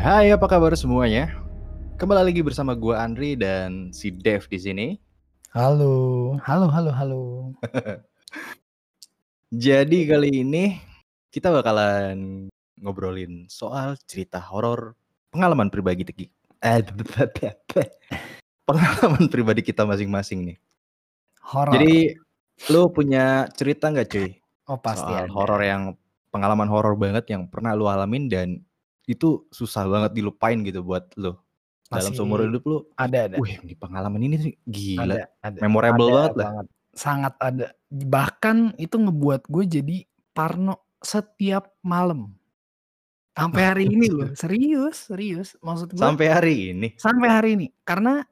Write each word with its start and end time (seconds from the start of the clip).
Hai, 0.00 0.32
apa 0.32 0.48
kabar 0.48 0.72
semuanya? 0.72 1.28
Kembali 2.00 2.32
lagi 2.32 2.40
bersama 2.40 2.72
gue 2.72 2.96
Andri 2.96 3.36
dan 3.36 3.92
si 3.92 4.08
Dev 4.08 4.48
di 4.48 4.56
sini. 4.56 4.86
Halo, 5.52 6.40
halo, 6.40 6.72
halo, 6.72 6.88
halo. 6.88 7.22
Jadi 9.52 10.08
kali 10.08 10.40
ini 10.40 10.80
kita 11.28 11.52
bakalan 11.52 12.48
ngobrolin 12.80 13.44
soal 13.52 14.00
cerita 14.08 14.40
horor 14.40 14.96
pengalaman 15.28 15.68
pribadi 15.68 16.08
kita. 16.08 16.32
Eh, 16.64 16.80
pengalaman 18.72 19.28
pribadi 19.28 19.60
kita 19.60 19.84
masing-masing 19.84 20.48
nih. 20.48 20.56
Horor. 21.44 21.76
Jadi 21.76 22.16
lu 22.72 22.88
punya 22.88 23.52
cerita 23.52 23.92
nggak 23.92 24.08
cuy? 24.08 24.32
oh 24.64 24.80
pasti 24.80 25.12
soal 25.12 25.28
ada. 25.28 25.34
horor 25.36 25.60
yang 25.60 25.92
pengalaman 26.32 26.72
horor 26.72 26.96
banget 26.96 27.36
yang 27.36 27.44
pernah 27.52 27.76
lu 27.76 27.84
alamin 27.84 28.32
dan 28.32 28.64
itu 29.10 29.44
susah 29.50 29.84
banget 29.90 30.14
dilupain 30.14 30.62
gitu 30.62 30.86
buat 30.86 31.10
lu. 31.18 31.34
Dalam 31.90 32.06
Masih 32.06 32.14
seumur 32.14 32.38
hidup 32.46 32.62
lu, 32.70 32.78
Ada, 32.94 33.26
ada. 33.26 33.36
wih 33.42 33.58
ini 33.66 33.74
pengalaman 33.74 34.22
ini 34.22 34.36
sih 34.38 34.54
gila. 34.62 35.10
Ada, 35.10 35.16
ada. 35.42 35.58
Memorable 35.58 36.06
Ada 36.06 36.14
banget 36.14 36.34
lah. 36.38 36.50
Sangat 36.94 37.34
ada. 37.42 37.66
Bahkan 37.90 38.78
itu 38.78 38.94
ngebuat 38.94 39.50
gue 39.50 39.64
jadi 39.66 39.96
parno 40.30 40.78
setiap 41.02 41.74
malam. 41.82 42.30
Sampai 43.34 43.62
hari 43.66 43.84
ini 43.90 44.06
loh, 44.06 44.30
serius, 44.38 45.10
serius. 45.10 45.58
Maksud 45.58 45.90
gue 45.94 45.98
Sampai 45.98 46.30
hari 46.30 46.54
ini. 46.70 46.94
sampai 46.94 47.28
hari 47.30 47.50
ini. 47.58 47.66
Karena 47.82 48.22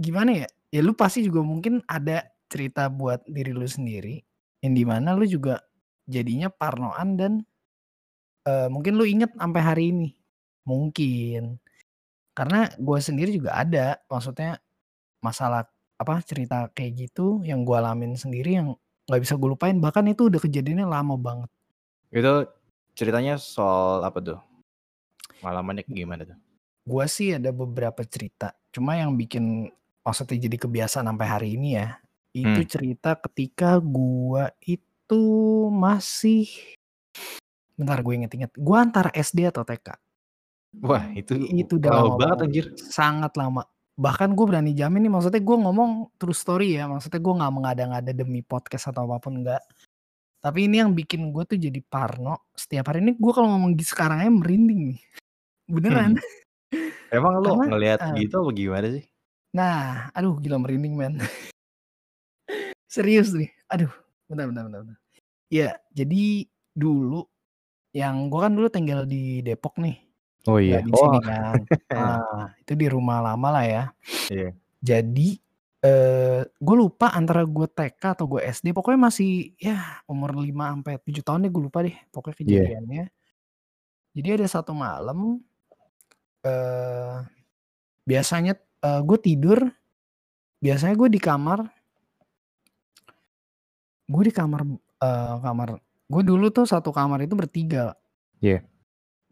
gimana 0.00 0.32
ya? 0.32 0.48
Ya 0.72 0.80
lu 0.80 0.96
pasti 0.96 1.20
juga 1.20 1.44
mungkin 1.44 1.84
ada 1.84 2.24
cerita 2.48 2.88
buat 2.88 3.20
diri 3.28 3.52
lu 3.52 3.68
sendiri 3.68 4.24
yang 4.64 4.72
di 4.72 4.84
mana 4.88 5.12
lu 5.12 5.28
juga 5.28 5.60
jadinya 6.08 6.48
parnoan 6.48 7.16
dan 7.20 7.32
eh, 8.48 8.68
mungkin 8.72 8.96
lu 8.96 9.04
inget 9.04 9.36
sampai 9.36 9.60
hari 9.60 9.84
ini. 9.92 10.16
Mungkin. 10.64 11.58
Karena 12.32 12.70
gue 12.74 12.98
sendiri 13.02 13.30
juga 13.36 13.58
ada, 13.58 14.00
maksudnya 14.08 14.56
masalah 15.20 15.68
apa 16.00 16.18
cerita 16.24 16.66
kayak 16.72 17.06
gitu 17.08 17.44
yang 17.46 17.62
gue 17.62 17.76
alamin 17.78 18.18
sendiri 18.18 18.58
yang 18.58 18.74
nggak 19.06 19.22
bisa 19.22 19.36
gue 19.36 19.48
lupain. 19.52 19.76
Bahkan 19.76 20.16
itu 20.16 20.32
udah 20.32 20.40
kejadiannya 20.40 20.86
lama 20.88 21.14
banget. 21.20 21.50
Itu 22.08 22.48
ceritanya 22.96 23.36
soal 23.36 24.02
apa 24.04 24.18
tuh? 24.20 24.40
Pengalamannya 25.40 25.84
gimana 25.88 26.22
tuh? 26.24 26.38
Gue 26.82 27.06
sih 27.06 27.30
ada 27.38 27.54
beberapa 27.54 28.02
cerita, 28.02 28.58
cuma 28.74 28.98
yang 28.98 29.14
bikin 29.14 29.70
maksudnya 30.02 30.34
jadi 30.34 30.56
kebiasaan 30.66 31.06
sampai 31.06 31.26
hari 31.30 31.48
ini 31.54 31.78
ya, 31.78 31.94
itu 32.34 32.58
Hmm. 32.58 32.70
cerita 32.70 33.14
ketika 33.14 33.78
gue 33.78 34.50
itu 34.66 35.24
masih 35.70 36.50
bentar 37.78 38.02
gue 38.02 38.14
inget-inget, 38.18 38.50
gue 38.58 38.76
antara 38.78 39.14
SD 39.14 39.46
atau 39.46 39.62
TK. 39.62 39.94
Wah, 40.80 41.04
itu 41.12 41.36
Itu 41.52 41.76
udah 41.76 41.90
lama 41.92 42.00
lama 42.00 42.16
banget 42.16 42.38
banget. 42.40 42.46
anjir. 42.48 42.64
Sangat 42.80 43.32
lama. 43.36 43.62
Bahkan 43.92 44.32
gue 44.32 44.46
berani 44.48 44.72
jamin 44.72 45.04
nih, 45.04 45.12
maksudnya 45.12 45.42
gue 45.44 45.56
ngomong 45.60 46.16
true 46.16 46.32
story 46.32 46.80
ya, 46.80 46.88
maksudnya 46.88 47.20
gue 47.20 47.34
nggak 47.36 47.52
mengada-ngada 47.52 48.12
demi 48.16 48.40
podcast 48.40 48.88
atau 48.88 49.04
apa 49.04 49.20
pun 49.20 49.44
enggak. 49.44 49.60
Tapi 50.42 50.66
ini 50.66 50.80
yang 50.80 50.96
bikin 50.96 51.28
gue 51.30 51.44
tuh 51.44 51.60
jadi 51.60 51.76
parno. 51.84 52.48
Setiap 52.56 52.88
hari 52.88 53.04
ini 53.04 53.12
gue 53.14 53.32
kalau 53.36 53.52
ngomong 53.52 53.76
di 53.76 53.84
sekarang 53.84 54.24
aja 54.24 54.32
merinding 54.32 54.96
nih. 54.96 55.00
Beneran. 55.68 56.16
Emang 57.12 57.44
lu 57.44 57.52
Karena, 57.52 57.64
ngelihat 57.68 57.98
eh, 58.00 58.24
gitu 58.24 58.40
apa 58.40 58.50
gimana 58.56 58.86
sih? 58.96 59.04
Nah, 59.52 60.08
aduh 60.16 60.40
gila 60.40 60.56
merinding 60.56 60.96
men. 60.96 61.14
Serius 62.88 63.36
nih. 63.36 63.52
Aduh, 63.68 63.92
bentar 64.26 64.48
bentar 64.48 64.62
bentar. 64.66 64.80
bentar. 64.88 64.98
Iya, 65.52 65.76
jadi 65.92 66.48
dulu 66.72 67.28
yang 67.92 68.32
gue 68.32 68.40
kan 68.40 68.52
dulu 68.56 68.68
tinggal 68.72 69.04
di 69.04 69.44
Depok 69.44 69.76
nih. 69.76 70.00
Oh 70.42 70.58
nggak 70.58 70.82
di 70.82 70.92
sini 70.92 71.18
kan. 71.22 71.54
Ah, 71.94 72.50
itu 72.58 72.72
di 72.74 72.86
rumah 72.90 73.22
lama 73.22 73.48
lah 73.54 73.64
ya. 73.64 73.84
Iya. 74.26 74.50
Jadi 74.82 75.38
eh 75.82 76.42
gue 76.46 76.76
lupa 76.78 77.10
antara 77.10 77.42
gue 77.42 77.66
TK 77.66 78.02
atau 78.18 78.26
gue 78.30 78.42
SD, 78.42 78.70
pokoknya 78.70 79.10
masih 79.10 79.54
ya 79.58 80.02
umur 80.06 80.34
5 80.34 80.46
sampai 80.78 80.94
7 81.02 81.22
tahun 81.22 81.46
deh 81.46 81.50
gue 81.50 81.62
lupa 81.66 81.78
deh 81.82 81.94
pokoknya 82.10 82.34
Iya. 82.34 82.42
kejadiannya. 82.42 83.04
Jadi 84.12 84.28
ada 84.34 84.46
satu 84.50 84.72
malam 84.74 85.38
eh 86.42 87.16
biasanya 88.02 88.58
eh, 88.58 89.00
gue 89.06 89.18
tidur, 89.22 89.58
biasanya 90.58 90.94
gue 90.98 91.08
di 91.10 91.20
kamar 91.22 91.62
gue 94.10 94.22
di 94.26 94.34
kamar 94.34 94.60
eh, 95.02 95.34
kamar 95.38 95.68
gue 96.12 96.22
dulu 96.26 96.46
tuh 96.50 96.66
satu 96.66 96.90
kamar 96.90 97.22
itu 97.22 97.34
bertiga. 97.38 97.94
Iya. 98.42 98.66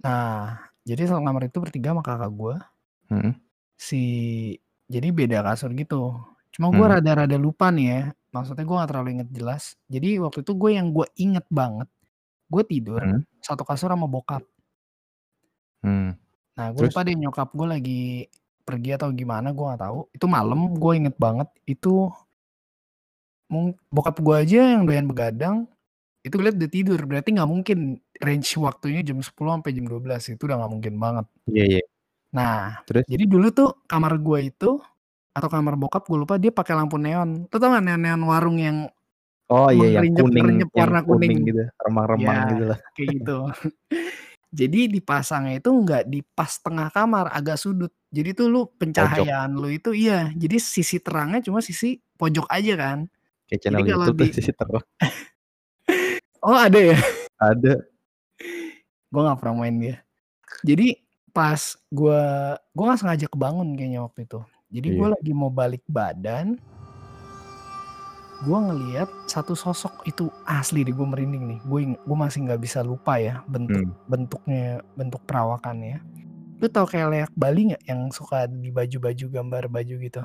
Nah, 0.01 0.70
jadi 0.87 1.07
satu 1.07 1.21
kamar 1.21 1.47
itu 1.47 1.59
bertiga 1.61 1.93
sama 1.93 2.03
kakak 2.03 2.33
gue. 2.33 2.55
Hmm. 3.11 3.33
Si 3.77 4.03
jadi 4.91 5.09
beda 5.15 5.45
kasur 5.47 5.71
gitu. 5.77 6.17
Cuma 6.51 6.71
gue 6.75 6.83
Hmm. 6.83 6.95
rada-rada 6.99 7.37
lupa 7.39 7.71
nih 7.71 7.87
ya. 7.87 8.03
Maksudnya 8.31 8.63
gue 8.67 8.77
gak 8.79 8.91
terlalu 8.91 9.09
inget 9.19 9.31
jelas. 9.35 9.63
Jadi 9.87 10.19
waktu 10.23 10.43
itu 10.47 10.53
gue 10.55 10.71
yang 10.75 10.91
gue 10.95 11.07
inget 11.19 11.47
banget. 11.51 11.89
Gue 12.51 12.63
tidur 12.67 13.01
Hmm. 13.03 13.23
satu 13.43 13.63
kasur 13.63 13.91
sama 13.91 14.07
bokap. 14.11 14.43
Hmm. 15.83 16.15
Nah 16.59 16.67
gue 16.75 16.87
lupa 16.91 17.01
deh 17.07 17.15
nyokap 17.17 17.49
gue 17.55 17.67
lagi 17.67 18.03
pergi 18.67 18.91
atau 18.95 19.11
gimana 19.15 19.51
gue 19.55 19.65
gak 19.65 19.83
tahu. 19.83 19.99
Itu 20.15 20.27
malam 20.27 20.75
gue 20.75 20.93
inget 20.99 21.17
banget. 21.19 21.49
Itu 21.67 22.11
bokap 23.91 24.17
gue 24.23 24.37
aja 24.47 24.79
yang 24.79 24.87
doyan 24.87 25.07
begadang. 25.11 25.67
Itu 26.23 26.39
liat 26.39 26.55
udah 26.59 26.71
tidur. 26.71 27.01
Berarti 27.07 27.35
gak 27.35 27.51
mungkin 27.51 27.99
range 28.21 28.53
waktunya 28.57 29.01
jam 29.01 29.19
10 29.19 29.33
sampai 29.33 29.73
jam 29.73 29.85
12. 29.85 30.37
Itu 30.37 30.45
udah 30.45 30.57
gak 30.61 30.73
mungkin 30.73 30.95
banget. 30.97 31.27
Iya, 31.49 31.65
iya. 31.67 31.85
Nah, 32.31 32.79
Terus? 32.87 33.03
jadi 33.09 33.25
dulu 33.27 33.49
tuh 33.51 33.69
kamar 33.85 34.15
gue 34.17 34.39
itu 34.47 34.79
atau 35.31 35.49
kamar 35.49 35.75
bokap 35.75 36.05
gue 36.05 36.19
lupa 36.19 36.37
dia 36.37 36.53
pakai 36.53 36.77
lampu 36.77 36.95
neon. 36.95 37.49
Tuh 37.49 37.59
tau 37.59 37.73
gak 37.73 37.83
neon-neon 37.83 38.23
warung 38.23 38.61
yang 38.61 38.87
Oh 39.51 39.67
iya 39.67 39.99
yang 39.99 40.15
kuning, 40.15 40.47
Mengerenyep-renyep 40.63 40.71
yang 40.71 40.79
warna 40.79 41.01
kuning. 41.03 41.43
gitu, 41.43 41.65
remang-remang 41.75 42.23
Ya. 42.39 42.47
gitu 42.47 42.65
lah. 42.71 42.79
kayak 42.95 43.09
gitu. 43.19 43.37
jadi 44.63 44.81
dipasangnya 44.87 45.55
itu 45.59 45.71
nggak 45.75 46.03
di 46.07 46.23
pas 46.23 46.55
tengah 46.55 46.87
kamar, 46.91 47.35
agak 47.35 47.59
sudut. 47.59 47.91
Jadi 48.15 48.31
tuh 48.31 48.47
lu 48.47 48.71
pencahayaan 48.71 49.51
lu 49.51 49.67
itu 49.67 49.91
iya. 49.91 50.31
Jadi 50.31 50.55
sisi 50.59 51.03
terangnya 51.03 51.43
cuma 51.43 51.59
sisi 51.59 51.99
pojok 52.15 52.47
aja 52.47 52.79
kan. 52.79 52.99
Kayak 53.51 53.59
channel 53.59 53.79
Jadi 53.83 53.91
YouTube 53.91 54.07
tuh 54.15 54.27
di- 54.31 54.35
sisi 54.39 54.53
terang. 54.55 54.85
Oh 56.41 56.57
ada 56.57 56.79
ya? 56.81 56.97
Ada. 57.37 57.85
Gue 59.11 59.21
nggak 59.21 59.39
pernah 59.39 59.57
main 59.59 59.77
dia. 59.77 59.97
Jadi 60.63 60.95
pas 61.31 61.59
gue 61.89 62.23
gue 62.73 62.85
nggak 62.85 63.01
sengaja 63.01 63.27
kebangun 63.27 63.75
kayaknya 63.75 64.01
waktu 64.03 64.25
itu. 64.25 64.41
Jadi 64.71 64.89
gue 64.95 65.07
Iya. 65.07 65.15
lagi 65.19 65.33
mau 65.35 65.51
balik 65.51 65.83
badan, 65.85 66.55
gue 68.41 68.59
ngeliat 68.59 69.11
satu 69.27 69.53
sosok 69.53 70.07
itu 70.07 70.31
asli 70.43 70.81
deh 70.81 70.95
gue 70.95 71.03
merinding 71.03 71.45
nih. 71.47 71.61
Gue 71.67 71.81
gue 71.93 72.17
masih 72.17 72.47
nggak 72.47 72.63
bisa 72.63 72.81
lupa 72.81 73.19
ya 73.19 73.43
bentuk 73.47 73.83
Hmm. 73.83 73.95
bentuknya 74.07 74.65
bentuk 74.95 75.21
perawakannya. 75.27 75.99
Lu 76.61 76.69
tau 76.69 76.87
kayak 76.87 77.09
leak 77.11 77.31
Bali 77.35 77.73
nggak 77.73 77.83
yang 77.85 78.09
suka 78.11 78.47
di 78.47 78.71
baju-baju 78.71 79.25
gambar 79.27 79.63
baju 79.67 79.95
gitu? 79.99 80.23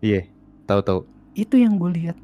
Iya. 0.00 0.24
Tahu-tahu. 0.64 1.04
Itu 1.34 1.58
yang 1.58 1.76
gue 1.76 1.90
lihat. 1.92 2.16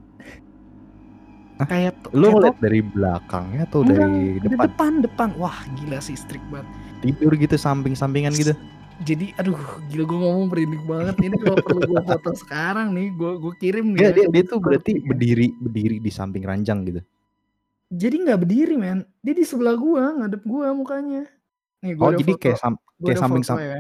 Hah? 1.58 1.66
Kayak 1.66 1.94
Lu 2.08 2.22
kayak 2.24 2.34
ngeliat 2.34 2.58
dari 2.58 2.80
belakangnya 2.80 3.62
atau 3.64 3.78
Enggak, 3.82 3.98
dari 4.00 4.22
depan? 4.40 4.58
depan 4.64 4.92
depan. 5.00 5.28
Wah 5.34 5.58
gila 5.74 5.98
sih 5.98 6.14
strict 6.14 6.46
banget. 6.46 6.68
Tidur 7.00 7.32
gitu 7.34 7.54
samping-sampingan 7.54 8.32
gitu. 8.32 8.54
jadi 8.98 9.30
aduh 9.36 9.54
gila 9.86 10.04
gue 10.04 10.18
ngomong 10.18 10.46
merinding 10.48 10.82
banget 10.82 11.14
ini 11.20 11.36
kalau 11.36 11.54
perlu 11.56 11.80
gue 11.84 12.02
foto 12.02 12.30
sekarang 12.42 12.90
nih 12.90 13.10
gue 13.12 13.30
gue 13.36 13.52
kirim 13.56 13.86
nih 13.88 14.00
ya. 14.00 14.10
dia, 14.12 14.26
dia 14.26 14.42
tuh 14.44 14.58
berarti 14.58 14.98
berdiri 15.00 15.54
berdiri 15.56 15.96
di 15.96 16.10
samping 16.10 16.42
ranjang 16.42 16.82
gitu. 16.82 16.98
jadi 17.86 18.18
nggak 18.18 18.38
berdiri 18.40 18.74
men 18.74 19.06
dia 19.20 19.32
di 19.32 19.46
sebelah 19.46 19.72
gue 19.72 20.02
ngadep 20.18 20.42
gue 20.42 20.66
mukanya 20.72 21.22
nih 21.78 21.94
gue 21.94 22.02
Oh, 22.02 22.10
jadi 22.12 22.32
kayak 22.34 22.58
sam- 22.58 22.82
kayak 22.98 23.16
samping 23.16 23.44
sam- 23.46 23.62
ya. 23.62 23.78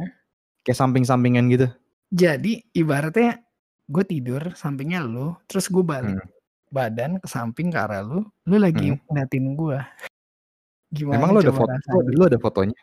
kayak 0.62 0.78
samping-sampingan 0.78 1.44
gitu. 1.50 1.66
jadi 2.08 2.52
ibaratnya 2.70 3.42
gue 3.84 4.04
tidur 4.06 4.54
sampingnya 4.54 5.02
lu 5.02 5.34
terus 5.44 5.66
gue 5.66 5.82
balik 5.82 6.14
Hmm. 6.14 6.30
Badan 6.68 7.16
ke 7.16 7.26
samping 7.26 7.68
ke 7.68 7.78
arah 7.78 8.00
lu 8.00 8.20
lu 8.44 8.56
lagi 8.56 8.92
Hmm. 8.92 9.00
ngeliatin 9.06 9.46
gue 9.52 9.78
gimana 10.88 11.16
Emang 11.16 11.30
lu 11.32 11.40
ada 11.40 11.52
foto? 11.52 11.68
rasanya? 11.68 12.10
Lu 12.10 12.22
ada 12.24 12.38
fotonya? 12.38 12.78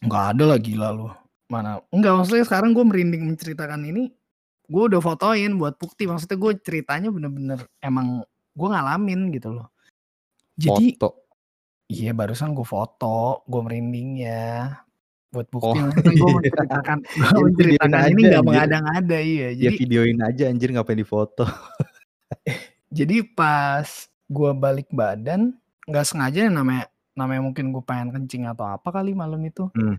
nggak 0.00 0.24
ada 0.32 0.44
lah 0.46 0.58
gila 0.58 0.88
lu 0.90 1.08
mana 1.46 1.76
enggak 1.90 2.14
maksudnya 2.14 2.40
sekarang 2.42 2.72
gue 2.72 2.80
merinding 2.80 3.26
menceritakan 3.26 3.84
ini 3.84 4.08
gue 4.64 4.82
udah 4.86 4.96
fotoin 4.98 5.52
buat 5.54 5.76
bukti 5.76 6.06
maksudnya 6.06 6.38
gue 6.38 6.52
ceritanya 6.58 7.10
bener-bener 7.10 7.60
emang 7.78 8.24
gue 8.50 8.68
ngalamin 8.70 9.28
gitu 9.30 9.52
loh 9.52 9.68
jadi 10.56 10.94
Foto. 10.94 11.28
iya 11.86 12.10
barusan 12.10 12.54
gue 12.54 12.64
foto 12.64 13.44
gue 13.44 13.60
merinding 13.60 14.22
ya 14.22 14.80
buat 15.28 15.46
bukti 15.48 15.68
Oh, 15.68 15.84
maksudnya 15.84 16.10
gue 16.10 16.22
iya. 16.22 16.34
menceritakan 16.38 16.98
gue 17.04 17.42
menceritakan 17.44 18.00
ini 18.08 18.20
nggak 18.24 18.44
mengada-ngada 18.46 19.18
iya 19.20 19.48
Ya 19.50 19.68
jadi 19.68 19.76
videoin 19.76 20.18
aja 20.22 20.44
anjir 20.48 20.70
ngapain 20.70 20.96
di 20.96 21.04
foto. 21.04 21.44
jadi 22.90 23.22
pas 23.24 23.86
gue 24.26 24.50
balik 24.52 24.90
badan 24.90 25.54
nggak 25.86 26.06
sengaja 26.06 26.46
ya 26.46 26.50
namanya 26.50 26.86
namanya 27.12 27.42
mungkin 27.42 27.70
gue 27.70 27.82
pengen 27.82 28.10
kencing 28.12 28.46
atau 28.46 28.66
apa 28.68 28.90
kali 28.90 29.10
malam 29.12 29.40
itu 29.42 29.66
Hmm. 29.72 29.96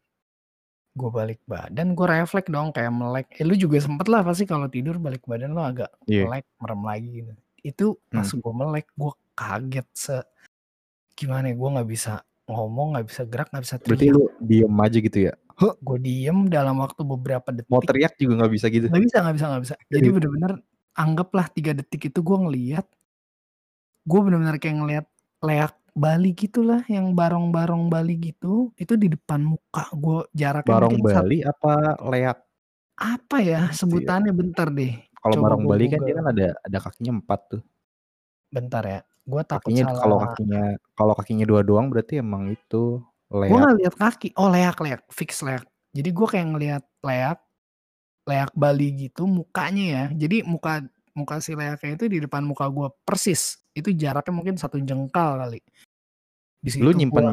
gue 0.92 1.08
balik 1.08 1.40
badan, 1.46 1.96
gue 1.96 2.04
refleks 2.04 2.52
dong 2.52 2.76
kayak 2.76 2.92
melek. 2.92 3.32
Eh 3.40 3.48
lu 3.48 3.56
juga 3.56 3.80
sempet 3.80 4.12
lah 4.12 4.28
pasti 4.28 4.44
kalau 4.44 4.68
tidur 4.68 5.00
balik 5.00 5.24
badan 5.24 5.56
lo 5.56 5.64
agak 5.64 5.88
Iya. 6.04 6.28
melek, 6.28 6.46
merem 6.60 6.82
lagi 6.84 7.10
gitu. 7.16 7.34
Itu 7.64 7.86
pas 8.08 8.28
Hmm. 8.28 8.44
gue 8.44 8.54
melek, 8.54 8.88
gue 8.92 9.12
kaget 9.32 9.88
se 9.94 10.16
gimana 11.14 11.48
ya, 11.48 11.56
gue 11.56 11.70
nggak 11.72 11.90
bisa 11.90 12.14
ngomong, 12.44 12.88
nggak 12.92 13.08
bisa 13.08 13.22
gerak, 13.24 13.48
nggak 13.50 13.64
bisa 13.64 13.76
Berarti 13.80 14.04
teriak. 14.04 14.16
lu 14.18 14.24
diem 14.42 14.76
aja 14.76 14.98
gitu 15.00 15.20
ya? 15.22 15.34
Huh, 15.56 15.74
Gue 15.80 15.98
diem 16.02 16.40
dalam 16.50 16.76
waktu 16.82 17.02
beberapa 17.06 17.48
mau 17.70 17.80
detik. 17.80 17.88
teriak 17.88 18.14
juga 18.20 18.34
nggak 18.44 18.52
bisa 18.52 18.66
gitu? 18.68 18.86
Nggak 18.90 19.04
bisa, 19.08 19.18
nggak 19.22 19.36
bisa, 19.38 19.46
nggak 19.48 19.64
bisa. 19.64 19.76
Jadi 19.88 20.04
Iya. 20.04 20.16
bener-bener 20.18 20.52
anggaplah 20.96 21.48
tiga 21.52 21.72
detik 21.76 22.12
itu 22.12 22.20
gue 22.20 22.38
ngeliat, 22.38 22.86
gue 24.04 24.20
bener-bener 24.20 24.58
kayak 24.60 24.78
ngeliat 24.82 25.06
leak 25.42 25.74
Bali 25.92 26.32
gitulah, 26.32 26.88
yang 26.88 27.12
barong-barong 27.12 27.92
Bali 27.92 28.16
gitu, 28.16 28.72
itu 28.80 28.96
di 28.96 29.12
depan 29.12 29.44
muka 29.44 29.92
gue 29.92 30.24
jaraknya 30.32 30.72
Barong 30.72 30.98
Bali 31.04 31.44
apa 31.44 32.00
leak? 32.08 32.40
apa 33.02 33.38
ya 33.44 33.68
Gitu 33.68 33.76
ya. 33.76 33.76
sebutannya 33.76 34.32
bentar 34.32 34.72
deh, 34.72 34.94
Kalau 35.20 35.36
barong 35.44 35.68
gue 35.68 35.72
Bali 35.76 35.86
kan 35.92 36.00
dia 36.08 36.16
kan 36.16 36.28
ada 36.32 36.48
ada 36.64 36.78
kakinya 36.80 37.12
empat 37.20 37.40
tuh. 37.52 37.62
Bentar 38.52 38.84
ya, 38.88 39.00
gue 39.28 39.42
takut 39.44 39.68
Kakinya 39.68 39.96
kalau 39.96 40.18
salah. 40.20 40.20
kakinya 40.32 40.64
kalau 40.96 41.14
kakinya 41.16 41.46
dua 41.48 41.62
doang 41.64 41.88
berarti 41.92 42.20
emang 42.24 42.52
itu 42.52 43.00
Gue 43.32 43.48
leak. 43.48 43.52
nggak 43.64 43.76
lihat 43.80 43.96
kaki, 43.96 44.28
oh 44.40 44.48
leak 44.52 44.78
leak, 44.84 45.02
fix 45.12 45.40
leak. 45.44 45.64
Jadi 45.92 46.10
gue 46.12 46.28
kayak 46.28 46.48
ngeliat 46.56 46.84
leak, 47.04 47.40
leak 48.28 48.52
Bali 48.54 48.88
gitu 49.08 49.26
mukanya 49.26 49.86
ya. 49.86 50.04
Jadi 50.28 50.46
muka 50.46 50.84
muka 51.12 51.44
si 51.44 51.56
leaknya 51.58 51.98
itu 52.00 52.06
di 52.08 52.18
depan 52.24 52.44
muka 52.46 52.68
gue 52.70 52.88
persis. 53.04 53.60
Itu 53.74 53.92
jaraknya 53.92 54.34
mungkin 54.36 54.56
satu 54.60 54.78
jengkal 54.80 55.42
kali. 55.42 55.60
Di 56.62 56.70
Lu 56.70 56.72
situ 56.72 56.84
gue 56.86 56.96
nyimpen 57.02 57.28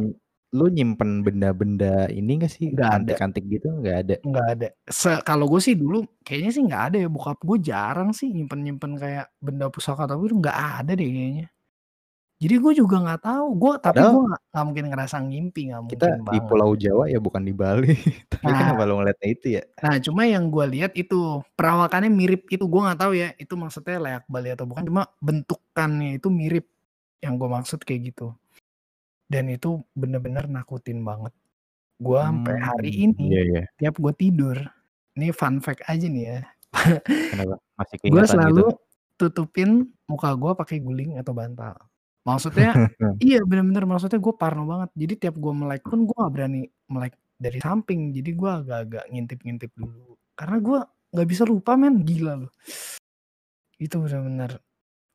lu 0.49 0.64
nyimpen 0.73 1.20
benda-benda 1.20 2.08
ini 2.08 2.40
gak 2.40 2.49
sih? 2.49 2.73
nggak 2.73 2.88
ada, 2.88 2.96
Antik-antik 3.05 3.44
gitu 3.52 3.69
nggak 3.69 3.96
ada? 4.00 4.14
nggak 4.25 4.46
ada. 4.56 4.69
Se 4.88 5.20
kalau 5.20 5.44
gue 5.44 5.61
sih 5.61 5.76
dulu 5.76 6.08
kayaknya 6.25 6.50
sih 6.56 6.62
nggak 6.64 6.82
ada 6.88 6.96
ya. 7.05 7.08
Bokap 7.12 7.38
gue 7.44 7.58
jarang 7.61 8.17
sih 8.17 8.32
nyimpen 8.32 8.64
nyimpen 8.64 8.96
kayak 8.96 9.29
benda 9.44 9.69
pusaka 9.69 10.08
tapi 10.08 10.25
itu 10.25 10.41
nggak 10.41 10.58
ada 10.81 10.93
deh 10.96 11.05
kayaknya. 11.05 11.46
Jadi 12.38 12.55
gue 12.55 12.73
juga 12.73 12.96
nggak 13.02 13.23
tahu. 13.26 13.46
Gue 13.58 13.73
tapi 13.82 13.99
gue 13.99 14.23
nggak 14.31 14.43
nggak 14.55 14.64
mungkin 14.64 14.87
ngerasa 14.94 15.17
ngimpi, 15.20 15.61
nggak 15.75 15.82
kita 15.90 16.05
mungkin 16.06 16.23
di 16.23 16.23
banget. 16.23 16.43
Pulau 16.46 16.70
Jawa 16.75 17.05
ya 17.11 17.19
bukan 17.19 17.43
di 17.43 17.50
Bali. 17.50 17.94
Tapi 18.32 18.46
Nah, 18.46 18.58
kenapa 18.62 18.82
lu 18.87 18.94
ngeliatnya 19.02 19.29
itu 19.29 19.46
ya? 19.58 19.62
Nah, 19.82 19.96
cuma 19.99 20.23
yang 20.23 20.44
gue 20.46 20.64
lihat 20.70 20.93
itu 20.94 21.19
perawakannya 21.58 22.06
mirip 22.08 22.46
itu 22.46 22.62
gue 22.62 22.81
nggak 22.81 23.00
tahu 23.02 23.12
ya 23.19 23.35
itu 23.35 23.55
maksudnya 23.58 23.99
layak 23.99 24.25
Bali 24.31 24.55
atau 24.55 24.70
bukan 24.70 24.87
cuma 24.87 25.02
bentukannya 25.19 26.23
itu 26.23 26.31
mirip 26.31 26.70
yang 27.19 27.35
gue 27.35 27.49
maksud 27.50 27.82
kayak 27.82 28.14
gitu 28.14 28.31
dan 29.26 29.50
itu 29.50 29.82
bener-bener 29.93 30.46
nakutin 30.46 31.02
banget 31.02 31.34
gue 31.99 32.20
sampai 32.23 32.55
hari 32.56 32.91
Hmm, 32.94 33.05
ini 33.11 33.25
iya 33.26 33.43
iya. 33.43 33.62
tiap 33.75 33.99
gue 33.99 34.14
tidur 34.14 34.55
ini 35.19 35.34
fun 35.34 35.58
fact 35.58 35.82
aja 35.84 36.06
nih 36.06 36.25
ya 36.31 36.41
Kenapa? 37.02 37.58
Masih 37.75 37.96
gue 37.99 38.02
keingatan 38.06 38.23
gitu? 38.23 38.32
selalu 38.38 38.64
tutupin 39.19 39.70
muka 40.06 40.31
gue 40.32 40.52
pakai 40.55 40.79
guling 40.79 41.19
atau 41.19 41.34
bantal 41.34 41.75
maksudnya 42.29 42.71
iya 43.25 43.41
bener-bener 43.41 43.89
maksudnya 43.89 44.21
gue 44.21 44.35
parno 44.37 44.69
banget. 44.69 44.91
Jadi 44.93 45.15
tiap 45.17 45.41
gue 45.41 45.53
melek 45.57 45.83
pun 45.89 46.05
gue 46.05 46.13
gak 46.13 46.33
berani 46.37 46.69
melek 46.93 47.17
dari 47.41 47.59
samping. 47.65 48.13
Jadi 48.13 48.31
gue 48.37 48.51
agak-agak 48.51 49.05
ngintip-ngintip 49.09 49.73
dulu. 49.73 50.21
Karena 50.37 50.57
gue 50.61 50.79
nggak 51.17 51.29
bisa 51.29 51.43
lupa 51.49 51.73
men. 51.81 52.05
Gila 52.05 52.45
loh. 52.45 52.53
Itu 53.81 54.05
bener-bener 54.05 54.61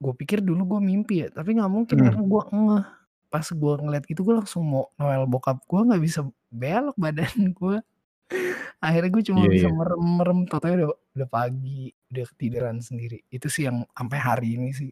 gue 0.03 0.13
pikir 0.17 0.41
dulu 0.41 0.75
gue 0.77 0.81
mimpi 0.81 1.21
ya. 1.21 1.29
Tapi 1.29 1.53
nggak 1.53 1.71
mungkin 1.71 1.95
Hmm. 2.01 2.05
karena 2.09 2.23
gue 2.25 2.41
ngeh. 2.49 2.85
Pas 3.29 3.47
gue 3.49 3.73
ngeliat 3.77 4.03
gitu 4.09 4.21
gue 4.25 4.35
langsung 4.41 4.63
mau 4.65 4.89
noel 4.97 5.29
bokap 5.29 5.61
gue 5.69 5.79
nggak 5.85 6.01
bisa 6.01 6.25
belok 6.49 6.97
badan 6.97 7.29
gue 7.59 7.77
akhirnya 8.83 9.09
gue 9.13 9.23
cuma 9.29 9.41
Iya 9.45 9.51
bisa 9.53 9.67
iya. 9.69 9.77
merem-merem. 9.77 10.39
Totalnya 10.49 10.75
udah, 10.81 10.89
udah 11.21 11.27
pagi 11.29 11.93
udah 12.09 12.25
ketiduran 12.33 12.77
sendiri. 12.81 13.21
Itu 13.29 13.47
sih 13.53 13.69
yang 13.69 13.85
sampai 13.93 14.17
hari 14.17 14.57
ini 14.57 14.73
sih. 14.73 14.89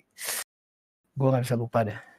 Gue 1.17 1.27
nggak 1.27 1.43
bisa 1.49 1.57
lupa 1.59 1.83
dah 1.83 2.10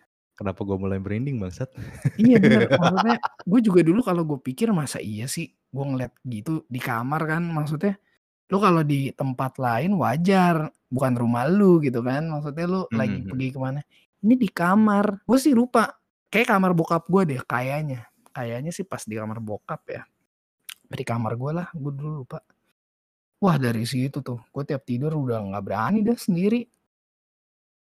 Kenapa 0.42 0.60
gue 0.66 0.74
mulai 0.74 0.98
merinding 0.98 1.38
bangsat? 1.38 1.70
Iya 2.18 2.36
bener, 2.42 2.66
maksudnya 2.82 3.16
gue 3.46 3.60
juga 3.62 3.80
dulu 3.86 4.02
kalau 4.02 4.26
gue 4.26 4.42
pikir 4.42 4.74
masa 4.74 4.98
iya 4.98 5.30
sih? 5.30 5.54
Gue 5.70 5.86
ngeliat 5.86 6.18
gitu 6.26 6.66
di 6.66 6.82
kamar 6.82 7.22
kan 7.30 7.46
maksudnya 7.46 7.94
lu 8.50 8.58
kalau 8.58 8.82
di 8.82 9.14
tempat 9.14 9.56
lain 9.56 9.94
wajar 9.96 10.66
bukan 10.90 11.14
rumah 11.14 11.46
lu 11.46 11.78
gitu 11.78 12.02
kan? 12.02 12.26
Maksudnya 12.26 12.66
lu 12.66 12.80
lagi 12.90 13.22
Mhm. 13.22 13.30
pergi 13.30 13.48
ke 13.54 13.58
mana? 13.62 13.80
Ini 14.18 14.34
di 14.34 14.48
kamar. 14.50 15.22
Gue 15.22 15.38
sih 15.38 15.54
lupa. 15.54 15.94
Kayak 16.26 16.58
kamar 16.58 16.74
bokap 16.74 17.06
gue 17.06 17.22
deh 17.32 17.40
kayaknya. 17.46 18.02
Kayaknya 18.34 18.70
sih 18.74 18.82
pas 18.82 19.06
di 19.06 19.14
kamar 19.14 19.38
bokap 19.38 19.82
ya. 19.86 20.02
Di 20.90 21.04
kamar 21.06 21.38
gue 21.38 21.52
lah 21.54 21.70
gue 21.70 21.92
dulu 21.94 22.26
lupa. 22.26 22.42
Wah 23.38 23.56
dari 23.58 23.86
situ 23.86 24.20
tuh 24.22 24.42
gue 24.50 24.62
tiap 24.66 24.82
tidur 24.82 25.14
udah 25.14 25.38
nggak 25.38 25.64
berani 25.64 26.02
dah 26.02 26.18
sendiri 26.18 26.66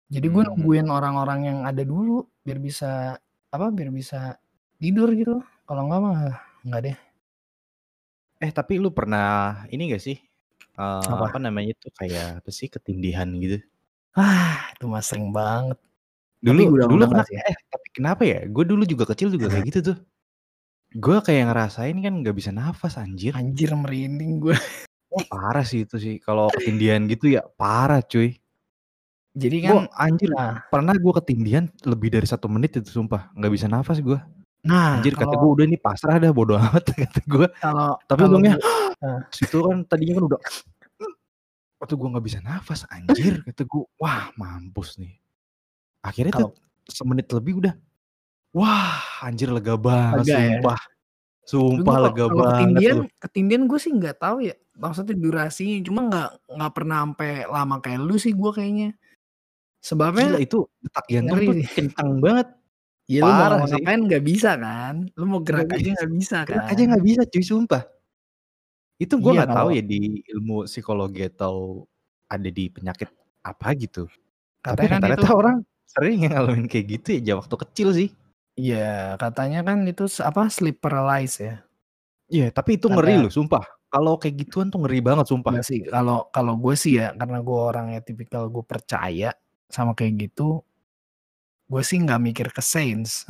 jadi 0.08 0.28
gue 0.30 0.44
Hmm. 0.44 0.50
nungguin 0.54 0.88
orang-orang 0.88 1.40
yang 1.46 1.60
ada 1.66 1.82
dulu 1.82 2.24
biar 2.42 2.60
bisa 2.62 3.18
apa 3.50 3.68
biar 3.72 3.90
bisa 3.90 4.38
tidur 4.78 5.10
gitu 5.16 5.42
kalau 5.66 5.88
nggak 5.90 6.00
mah 6.02 6.16
nggak 6.64 6.82
deh 6.86 6.98
Eh 8.36 8.52
tapi 8.52 8.76
lu 8.78 8.92
pernah 8.92 9.64
ini 9.72 9.96
gak 9.96 10.04
sih? 10.04 10.20
Eh, 10.76 11.08
apa 11.08 11.32
apa 11.32 11.40
namanya 11.40 11.72
itu 11.72 11.88
kayak 11.96 12.44
apa 12.44 12.50
sih 12.52 12.68
ketindihan 12.68 13.28
gitu? 13.40 13.64
ah 14.16 14.72
itu 14.72 14.88
mah 14.88 15.04
sering 15.04 15.32
banget 15.36 15.76
tapi 15.76 16.48
Dulu 16.48 16.62
gue 16.64 16.76
udah 16.80 16.88
dulu 16.88 17.04
kenapa? 17.04 17.14
nggak 17.20 17.28
sih 17.32 17.36
Eh 17.42 17.56
tapi 17.72 17.88
kenapa 17.96 18.22
ya? 18.28 18.40
Gue 18.48 18.64
dulu 18.68 18.84
juga 18.88 19.04
kecil 19.12 19.28
juga 19.32 19.48
kayak 19.52 19.66
gitu 19.72 19.80
tuh. 19.92 19.98
Gue 20.96 21.18
kayak 21.20 21.52
ngerasain 21.52 21.98
kan 22.00 22.14
nggak 22.24 22.36
bisa 22.36 22.52
nafas 22.56 22.96
anjir. 22.96 23.32
anjir 23.36 23.72
merinding 23.76 24.40
gue 24.44 24.56
parah 25.32 25.64
sih 25.64 25.84
itu 25.88 25.96
sih. 25.96 26.16
Kalau 26.20 26.52
ketindihan 26.52 27.08
gitu 27.08 27.32
ya 27.40 27.44
parah 27.56 28.04
cuy. 28.04 28.36
Jadi 29.36 29.56
Gue 29.68 29.84
kan 29.84 29.86
anjir 30.00 30.32
nah 30.32 30.64
pernah 30.72 30.96
gue 30.96 31.14
ketindihan 31.20 31.68
lebih 31.84 32.10
dari 32.16 32.24
satu 32.24 32.48
menit 32.48 32.80
itu 32.80 32.88
sumpah 32.88 33.30
nggak 33.36 33.52
bisa 33.52 33.68
nafas 33.68 34.00
gue. 34.00 34.16
nah 34.66 34.98
Anjir 34.98 35.14
kata 35.14 35.36
gue 35.36 35.44
kalau 35.44 35.54
udah 35.54 35.66
nih 35.70 35.78
pasrah 35.78 36.18
dah 36.18 36.32
bodo 36.32 36.56
amat 36.58 36.84
kata 37.06 37.22
gue. 37.28 37.48
kalau 37.60 38.00
Tapi 38.08 38.18
kalau 38.18 38.30
untungnya 38.32 38.56
gue 38.58 38.96
nah, 39.04 39.20
situ 39.30 39.58
kan 39.60 39.78
tadinya 39.86 40.14
kan 40.18 40.24
udah 40.32 40.40
waktu 41.84 41.94
gue 41.94 42.08
nggak 42.16 42.26
bisa 42.26 42.40
nafas 42.42 42.82
anjir 42.90 43.34
kata 43.46 43.62
gue 43.68 43.84
wah 44.00 44.32
mampus 44.40 44.98
nih. 44.98 45.14
Akhirnya 46.02 46.34
tuh 46.34 46.50
kalau 46.56 46.90
semenit 46.90 47.28
lebih 47.30 47.60
udah 47.62 47.74
wah 48.56 49.04
anjir 49.22 49.52
lega 49.52 49.76
banget 49.76 50.32
ya 50.32 50.40
sumpah. 50.40 50.80
Tapi 50.80 50.94
Sumpah 51.46 51.94
kalau 51.94 52.06
lega 52.10 52.26
kalau 52.26 52.38
banget 52.42 52.58
ketindihan 52.58 52.98
loh. 52.98 53.08
ketindihan 53.22 53.64
gue 53.70 53.80
sih 53.84 53.92
nggak 53.94 54.18
tahu 54.18 54.38
ya 54.50 54.56
maksudnya 54.82 55.14
durasinya 55.14 55.78
cuma 55.86 56.00
nggak 56.10 56.30
nggak 56.58 56.74
pernah 56.74 56.98
sampai 57.06 57.32
lama 57.46 57.76
kayak 57.86 58.00
lu 58.02 58.18
sih 58.18 58.34
gue 58.34 58.50
kayaknya 58.50 58.90
Gila 59.86 60.10
sebabnya 60.10 60.42
itu 60.42 60.66
detak 60.82 61.06
jantung 61.06 61.38
ngeri 61.38 61.46
tuh 61.46 61.56
kencang 61.78 62.10
banget. 62.18 62.48
ya 63.06 63.22
lu 63.22 63.30
mau 63.30 63.70
ngapain 63.70 64.02
nggak 64.10 64.24
bisa 64.26 64.52
kan 64.58 64.96
lu 65.14 65.26
mau 65.30 65.40
gerak 65.46 65.70
aja 65.70 65.78
bisa. 65.78 65.94
nggak 65.94 66.12
bisa 66.18 66.38
Gerak 66.50 66.66
aja 66.66 66.74
kan 66.74 66.88
nggak 66.90 67.06
bisa 67.06 67.22
cuy 67.30 67.44
sumpah. 67.46 67.84
Itu 68.98 69.14
gue 69.22 69.30
iya 69.30 69.38
nggak 69.46 69.52
tahu 69.54 69.70
kalau 69.70 69.78
ya 69.78 69.84
di 69.86 70.02
ilmu 70.26 70.58
psikologi 70.66 71.22
atau 71.30 71.86
ada 72.26 72.50
di 72.50 72.66
penyakit 72.74 73.14
apa 73.46 73.68
gitu. 73.78 74.10
Tapi 74.66 74.90
katanya 74.90 75.14
kan 75.14 75.22
itu 75.22 75.30
orang 75.30 75.58
sering 75.86 76.18
yang 76.26 76.34
ngalamin 76.34 76.66
kayak 76.66 76.86
gitu 76.98 77.08
ya 77.14 77.20
jauh 77.22 77.46
waktu 77.46 77.56
kecil 77.70 77.90
sih. 77.94 78.10
Iya, 78.56 79.20
katanya 79.20 79.68
kan 79.68 79.84
itu 79.84 80.08
apa 80.24 80.48
sleep 80.48 80.80
paralysis 80.82 81.44
ya. 81.44 81.56
Iya, 82.32 82.48
tapi 82.50 82.82
itu 82.82 82.90
ngeri 82.90 83.22
loh, 83.22 83.30
sumpah. 83.30 83.62
Kalau 83.92 84.18
kayak 84.18 84.48
gituan 84.48 84.74
tuh 84.74 84.82
ngeri 84.82 85.04
banget, 85.04 85.30
sumpah. 85.30 85.62
sih 85.62 85.86
kalau 85.86 86.26
kalau 86.34 86.58
gue 86.58 86.74
sih 86.74 86.98
ya 86.98 87.14
karena 87.14 87.44
gue 87.44 87.60
orangnya 87.60 88.00
tipikal 88.02 88.50
gue 88.50 88.66
percaya 88.66 89.30
sama 89.72 89.94
kayak 89.94 90.30
gitu, 90.30 90.62
gue 91.68 91.82
sih 91.84 91.98
nggak 92.02 92.22
mikir 92.22 92.48
ke 92.54 92.62
sains. 92.62 93.26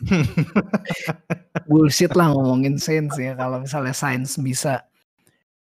Bullshit 1.68 2.12
lah 2.16 2.32
ngomongin 2.32 2.80
sains 2.80 3.12
ya 3.16 3.36
kalau 3.36 3.60
misalnya 3.62 3.92
sains 3.92 4.36
bisa 4.40 4.84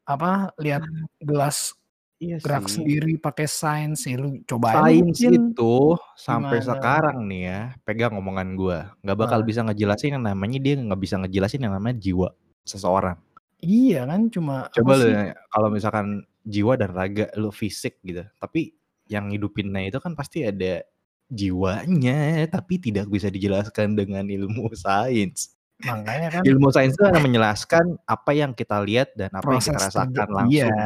apa 0.06 0.52
lihat 0.62 0.86
gelas 1.22 1.74
Iya 2.22 2.38
gerak 2.38 2.70
sih. 2.70 2.86
sendiri 2.86 3.18
pakai 3.18 3.50
sains 3.50 4.06
ya 4.06 4.14
lu 4.22 4.46
coba 4.46 4.78
aja 4.78 4.94
lu 4.94 5.10
Sains 5.10 5.18
itu 5.26 5.74
sampai 6.14 6.62
gimana. 6.62 6.70
sekarang 6.70 7.18
nih 7.26 7.42
ya, 7.50 7.60
pegang 7.82 8.14
omongan 8.14 8.54
gua, 8.54 8.94
nggak 9.02 9.18
bakal 9.18 9.42
Nah, 9.42 9.48
bisa 9.50 9.66
ngejelasin 9.66 10.22
yang 10.22 10.26
namanya 10.30 10.62
dia 10.62 10.78
nggak 10.78 11.02
bisa 11.02 11.18
ngejelasin 11.18 11.66
yang 11.66 11.74
namanya 11.74 11.98
jiwa 11.98 12.30
seseorang. 12.62 13.18
iya 13.58 14.06
kan 14.06 14.30
cuma 14.30 14.70
Coba 14.70 15.02
lu 15.02 15.10
kalau 15.50 15.70
misalkan 15.74 16.22
jiwa 16.46 16.78
dan 16.78 16.94
raga 16.94 17.26
lu 17.42 17.50
fisik 17.50 17.98
gitu, 18.06 18.22
tapi 18.38 18.78
yang 19.12 19.27
ngidupinnya 19.27 19.91
itu 19.91 20.00
kan 20.00 20.15
pasti 20.15 20.48
ada 20.48 20.88
jiwanya, 21.27 22.48
tapi 22.48 22.80
tidak 22.80 23.12
bisa 23.12 23.27
dijelaskan 23.27 24.00
dengan 24.00 24.24
ilmu 24.32 24.72
sains. 24.84 25.51
Makanya 25.82 26.30
kan 26.30 26.41
Ilmu 26.46 26.70
sains 26.70 26.94
itu 26.94 27.03
hanya 27.10 27.22
menjelaskan 27.22 27.98
apa 28.06 28.32
yang 28.38 28.53
kita 28.53 28.77
lihat 28.86 29.18
dan 29.18 29.34
apa 29.34 29.58
yang 29.58 29.63
kita 29.65 29.82
rasakan 29.82 30.27
iya. 30.48 30.70
langsung. 30.70 30.77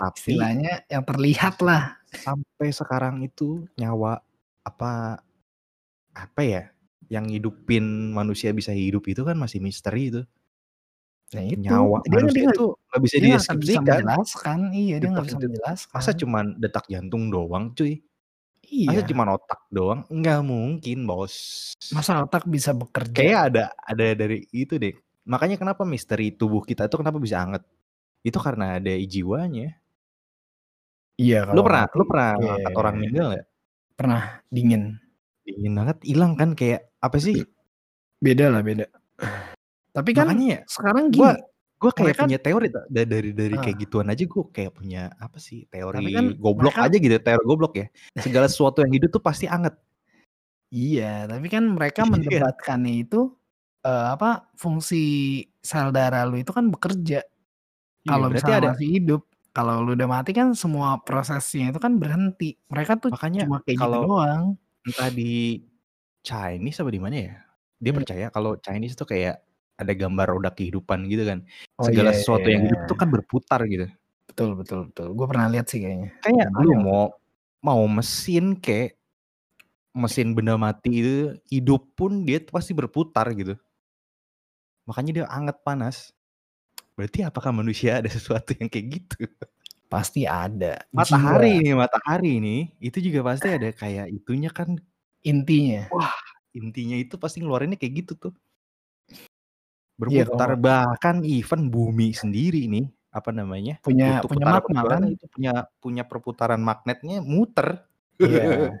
Tapi 0.00 0.30
Istilahnya 0.34 0.74
yang 0.90 1.04
terlihat 1.06 1.56
lah. 1.62 1.96
sampai 2.10 2.74
sekarang 2.74 3.22
itu 3.22 3.70
nyawa 3.78 4.18
apa 4.66 5.22
apa 6.10 6.40
ya 6.42 6.74
yang 7.06 7.30
ngidupin 7.30 8.10
manusia 8.10 8.50
bisa 8.50 8.74
hidup 8.74 9.06
itu 9.06 9.22
kan 9.22 9.38
masih 9.38 9.62
misteri 9.62 10.10
itu. 10.10 10.22
Nah 11.30 11.42
itu, 11.46 11.62
Nyawa 11.62 11.96
dia 12.02 12.10
manusia 12.18 12.42
dia 12.42 12.46
itu 12.50 12.66
nggak 12.74 13.00
bisa 13.06 13.14
dia 13.22 13.36
akan 13.38 13.56
bisa 13.62 13.78
menjelaskan, 13.78 14.58
iya 14.74 14.96
dia 14.98 15.08
nggak 15.14 15.26
bisa 15.30 15.38
det 15.38 15.46
masa 15.46 15.46
menjelaskan. 15.46 16.14
cuman 16.18 16.44
detak 16.58 16.84
jantung 16.90 17.22
doang 17.30 17.64
cuy? 17.74 17.94
Masa 18.70 19.02
Iya. 19.02 19.08
cuman 19.10 19.28
otak 19.34 19.60
doang? 19.70 20.00
Nggak 20.10 20.40
mungkin 20.46 20.98
Bos. 21.06 21.34
Masa 21.90 22.22
otak 22.22 22.46
bisa 22.46 22.70
bekerja? 22.70 23.14
Kayaknya 23.14 23.38
ada 23.46 23.64
ada 23.82 24.06
dari 24.14 24.46
itu 24.54 24.78
deh. 24.78 24.94
Makanya 25.26 25.58
kenapa 25.58 25.82
misteri 25.86 26.34
tubuh 26.34 26.62
kita 26.62 26.86
itu 26.86 26.96
kenapa 26.98 27.18
bisa 27.18 27.42
anget? 27.42 27.62
Itu 28.22 28.38
karena 28.42 28.78
ada 28.78 28.90
jiwanya. 28.90 29.74
Iya 31.20 31.44
Lu 31.52 31.60
kalau 31.60 31.66
pernah 31.66 31.84
mati 31.84 31.94
lu 31.98 32.04
pernah 32.08 32.28
iya 32.30 32.40
ngangkat 32.46 32.72
iya 32.72 32.78
orang 32.80 32.94
meninggal 32.96 33.26
nggak? 33.34 33.46
Pernah, 34.00 34.22
dingin. 34.48 34.82
Dingin 35.44 35.72
banget, 35.76 35.96
hilang 36.08 36.32
kan 36.38 36.50
kayak 36.56 36.88
apa 37.04 37.16
sih? 37.20 37.44
Beda 38.22 38.48
lah, 38.48 38.64
beda. 38.64 38.86
Tapi 39.94 40.10
kan 40.18 40.28
Makanya 40.28 40.44
ya, 40.54 40.60
sekarang 40.66 41.10
gini, 41.14 41.34
gua 41.80 41.92
kayak 41.96 42.12
mereka 42.12 42.22
punya 42.22 42.36
teori 42.36 42.68
tau, 42.68 42.84
da 42.92 43.02
dari 43.08 43.32
dari 43.32 43.56
kayak 43.56 43.76
Ah. 43.76 43.88
gituan 43.88 44.08
aja 44.12 44.24
gua 44.28 44.44
kayak 44.52 44.72
punya 44.76 45.08
apa 45.16 45.38
sih, 45.40 45.64
Tapi 45.92 46.08
kan 46.14 46.26
teori 46.34 46.36
goblok 46.36 46.76
mereka 46.76 46.82
aja 46.84 46.96
gitu, 47.00 47.16
teori 47.22 47.44
goblok 47.48 47.72
ya. 47.80 47.86
Segala 48.20 48.46
sesuatu 48.52 48.84
yang 48.84 48.92
hidup 48.92 49.10
tuh 49.16 49.22
pasti 49.24 49.46
anget. 49.48 49.80
Iya, 50.76 51.02
tapi 51.30 51.46
kan 51.54 51.64
mereka 51.76 52.00
Iya. 52.30 52.44
mendebatkannya 52.46 52.92
itu, 53.02 53.16
eee, 53.86 54.04
apa, 54.14 54.26
fungsi 54.62 54.96
sel 55.70 55.86
darah 55.96 56.22
lu 56.30 56.34
itu 56.42 56.52
kan 56.58 56.66
bekerja. 56.74 57.16
Iya, 58.06 58.10
Kalau 58.10 58.28
berarti 58.30 58.50
misalnya 58.50 58.60
ada 58.60 58.70
masih 58.72 58.88
hidup, 58.96 59.20
kalau 59.56 59.74
lu 59.84 59.90
udah 59.98 60.08
mati 60.14 60.30
kan 60.38 60.48
semua 60.62 60.88
prosesnya 61.06 61.64
itu 61.72 61.80
kan 61.86 61.94
berhenti. 62.02 62.46
Mereka 62.72 62.92
tuh 63.02 63.12
Makanya 63.12 63.42
cuma 63.42 63.56
kayak 63.64 63.78
gitu 63.88 63.96
kalau 63.98 64.04
doang. 64.04 64.44
entah 64.86 65.10
di 65.12 65.60
Chinese 66.26 66.78
apa 66.82 66.90
di 66.92 67.00
mana 67.02 67.16
ya, 67.18 67.34
dia 67.82 67.92
Mmm. 67.92 67.96
percaya 67.96 68.26
kalau 68.34 68.56
Chinese 68.60 68.94
tuh 68.98 69.08
kayak 69.08 69.42
ada 69.80 69.92
gambar 69.96 70.26
roda 70.36 70.50
kehidupan 70.52 71.08
gitu 71.08 71.24
kan. 71.24 71.40
Oh 71.80 71.88
Segala 71.88 72.12
iya 72.12 72.14
iya 72.14 72.20
sesuatu 72.20 72.46
yang 72.46 72.62
iya. 72.62 72.68
hidup 72.68 72.80
itu 72.84 72.94
kan 72.94 73.08
berputar 73.08 73.60
gitu. 73.64 73.86
Betul 74.28 74.48
betul 74.54 74.78
betul. 74.92 75.06
Gua 75.16 75.26
pernah 75.26 75.48
lihat 75.48 75.66
sih 75.72 75.80
kayaknya. 75.80 76.12
Kayak 76.20 76.46
Di 76.52 76.64
lu 76.68 76.74
mau 76.84 77.04
mau 77.64 77.82
mesin 77.88 78.56
kek, 78.60 79.00
mesin 79.96 80.36
benda 80.36 80.60
mati 80.60 80.92
itu 81.00 81.16
hidup 81.48 81.82
pun 81.96 82.22
dia 82.28 82.38
pasti 82.44 82.76
berputar 82.76 83.32
gitu. 83.32 83.56
Makanya 84.84 85.10
dia 85.22 85.26
anget 85.32 85.56
panas. 85.64 86.12
Berarti 86.94 87.24
apakah 87.24 87.50
manusia 87.56 87.98
ada 88.04 88.10
sesuatu 88.12 88.52
yang 88.60 88.68
kayak 88.68 89.00
gitu? 89.00 89.24
Pasti 89.90 90.22
ada. 90.28 90.84
Matahari 90.94 91.58
nih, 91.64 91.74
matahari 91.74 92.38
nih, 92.38 92.60
itu 92.78 92.98
juga 93.10 93.34
pasti 93.34 93.50
ada 93.50 93.74
kayak 93.74 94.06
itunya 94.14 94.52
kan. 94.52 94.78
Intinya. 95.26 95.90
Wah, 95.90 96.14
intinya 96.54 96.94
itu 96.94 97.18
pasti 97.18 97.42
ngeluarinnya 97.42 97.76
kayak 97.76 98.06
gitu 98.06 98.12
tuh. 98.16 98.34
Iya 100.08 100.24
Berputar, 100.24 100.48
kalau 100.56 100.62
bahkan 100.64 101.16
even 101.28 101.68
bumi 101.68 102.16
sendiri 102.16 102.64
nih, 102.70 102.88
apa 103.12 103.34
namanya, 103.34 103.76
punya 103.84 104.22
untuk 104.24 104.32
punya 104.38 104.46
magma 104.48 104.80
kan? 104.86 105.02
itu 105.12 105.26
punya 105.28 105.52
punya 105.82 106.02
perputaran 106.08 106.62
magnetnya 106.62 107.20
muter. 107.20 107.84
Iya. 108.16 108.72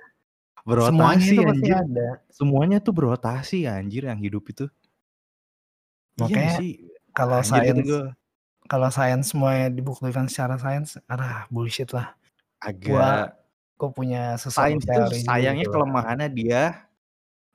Semuanya 0.60 1.24
Berotasi 1.24 1.34
itu 1.34 1.42
pasti 1.42 1.68
anjir. 1.72 1.76
ada. 1.76 2.08
Semuanya 2.28 2.78
tuh 2.84 2.92
berotasi 2.92 3.58
anjir 3.64 4.04
yang 4.06 4.20
hidup 4.20 4.44
itu. 4.48 4.68
Iya 6.20 6.24
Makanya 6.28 6.52
sih? 6.60 6.72
kalau 7.16 7.40
sains 7.40 7.80
gue. 7.88 8.04
kalau 8.68 8.88
sains 8.92 9.26
semuanya 9.32 9.66
dibuktikan 9.72 10.28
secara 10.28 10.60
sains, 10.60 11.00
alah 11.08 11.48
bullshit 11.48 11.90
lah. 11.90 12.12
Agak 12.60 13.34
gua 13.80 13.88
punya 13.96 14.36
sesuatu 14.36 14.68
sains 14.68 14.84
teori 14.84 15.24
sayangnya 15.24 15.64
gitu. 15.64 15.72
kelemahannya 15.72 16.28
dia 16.28 16.84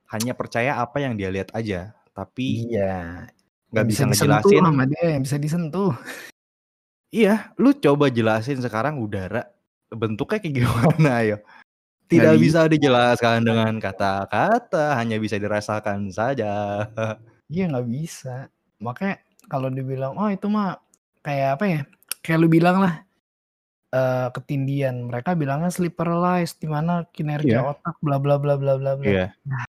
hanya 0.10 0.34
percaya 0.34 0.82
apa 0.82 0.98
yang 0.98 1.14
dia 1.14 1.30
lihat 1.30 1.54
aja, 1.54 1.94
tapi 2.18 2.74
Iya. 2.74 3.30
Nggak 3.74 3.86
bisa 3.90 4.04
bisa 4.10 4.26
ngejelasin. 4.28 4.62
sama 4.66 4.84
dia, 4.86 5.06
yang 5.18 5.24
bisa 5.24 5.38
disentuh. 5.38 5.94
Iya, 7.10 7.54
lu 7.56 7.72
coba 7.78 8.12
jelasin 8.12 8.60
sekarang 8.60 9.00
udara 9.00 9.48
bentuknya 9.94 10.38
kayak 10.42 10.56
gimana 10.60 11.10
ayo? 11.24 11.38
Tidak 12.06 12.38
bisa. 12.38 12.68
bisa 12.68 12.70
dijelaskan 12.70 13.42
dengan 13.42 13.74
kata-kata, 13.82 14.94
hanya 15.00 15.18
bisa 15.18 15.42
dirasakan 15.42 16.14
saja. 16.14 16.86
Iya 17.50 17.66
nggak 17.72 17.88
bisa. 17.90 18.50
Makanya 18.78 19.22
kalau 19.50 19.74
dibilang, 19.74 20.14
"Oh 20.14 20.30
itu 20.30 20.46
mah 20.46 20.78
kayak 21.26 21.58
apa 21.58 21.66
ya?" 21.66 21.82
Kayak 22.22 22.40
lu 22.46 22.48
bilang 22.50 22.78
lah, 22.82 23.02
eee, 23.90 24.28
ketindian. 24.38 25.10
Mereka 25.10 25.34
bilangnya 25.34 25.74
sleep 25.74 25.98
paralysis 25.98 26.58
di 26.62 26.70
mana 26.70 27.06
kinerja 27.10 27.62
Iya. 27.62 27.74
otak 27.74 27.98
bla 28.06 28.22
bla 28.22 28.38
bla 28.38 28.54
bla 28.54 28.78
bla 28.78 28.94
bla. 28.98 29.06
Iya. 29.06 29.28
Nah. 29.50 29.66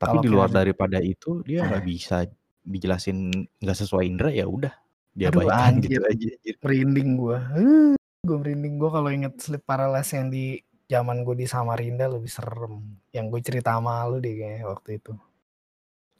Tapi 0.00 0.16
di 0.24 0.28
luar 0.32 0.48
kinerja 0.50 0.58
daripada 0.66 0.98
itu 0.98 1.46
dia 1.46 1.62
nggak 1.62 1.84
bisa 1.94 2.26
dijelasin 2.64 3.30
nggak 3.58 3.78
sesuai 3.78 4.04
indera 4.06 4.30
ya 4.30 4.44
udah 4.44 4.72
diabaikan 5.10 5.82
gitu 5.82 6.00
aja 6.06 6.28
merinding 6.62 7.18
gua. 7.18 7.38
Uh, 7.56 7.94
gua 8.22 8.38
merinding. 8.38 8.78
Gua 8.78 8.90
kalau 8.94 9.10
inget 9.10 9.34
sleep 9.42 9.64
paralysis 9.66 10.14
yang 10.14 10.28
di 10.30 10.60
zaman 10.86 11.26
gua 11.26 11.34
di 11.34 11.46
Samarinda 11.50 12.06
lebih 12.06 12.30
serem. 12.30 12.82
Yang 13.10 13.26
gue 13.30 13.40
cerita 13.42 13.74
sama 13.78 14.06
lu 14.06 14.22
deh 14.22 14.34
kayaknya 14.38 14.66
waktu 14.70 15.02
itu. 15.02 15.12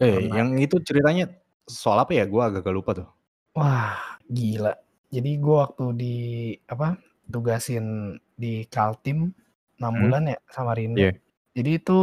Eh, 0.00 0.16
Pernah. 0.26 0.34
yang 0.42 0.48
itu 0.58 0.76
ceritanya 0.82 1.24
soal 1.68 2.02
apa 2.02 2.12
ya? 2.16 2.24
Gua 2.26 2.50
agak-agak 2.50 2.74
lupa 2.74 2.90
tuh. 2.98 3.08
Wah, 3.54 3.94
gila. 4.26 4.74
Jadi 5.10 5.30
gua 5.38 5.70
waktu 5.70 5.84
di 5.94 6.16
apa, 6.66 6.98
tugasin 7.30 8.18
di 8.34 8.66
Kaltim 8.66 9.30
6 9.78 9.86
Hmm. 9.86 10.00
bulan 10.02 10.22
ya 10.34 10.38
Samarinda. 10.50 10.98
Iya. 10.98 11.12
Jadi 11.54 11.70
itu 11.78 11.98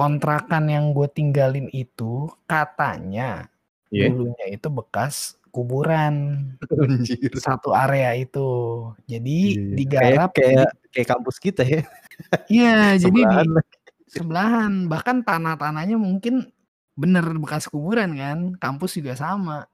kontrakan 0.00 0.64
yang 0.66 0.96
gue 0.96 1.04
tinggalin 1.12 1.68
itu 1.70 2.32
katanya 2.48 3.52
Iya. 3.92 4.08
dulunya 4.08 4.46
itu 4.48 4.72
bekas 4.72 5.36
kuburan. 5.50 6.46
Anjir. 6.62 7.34
Satu 7.36 7.74
area 7.74 8.14
itu. 8.16 8.48
Jadi 9.04 9.38
Iya, 9.52 9.52
iya. 9.52 9.60
Kayak 9.60 9.76
digarap 9.76 10.30
kayak 10.32 10.68
kayak 10.88 11.08
kampus 11.10 11.36
kita 11.36 11.62
ya. 11.66 11.82
Iya, 12.48 12.76
jadi 13.02 13.20
di 13.20 13.36
Sebelahan. 14.06 14.86
Bahkan 14.86 15.22
tanah-tanahnya 15.22 15.98
mungkin 15.98 16.48
bener 16.94 17.26
bekas 17.36 17.66
kuburan 17.66 18.14
kan. 18.14 18.38
Kampus 18.56 18.96
juga 18.96 19.18
sama. 19.18 19.66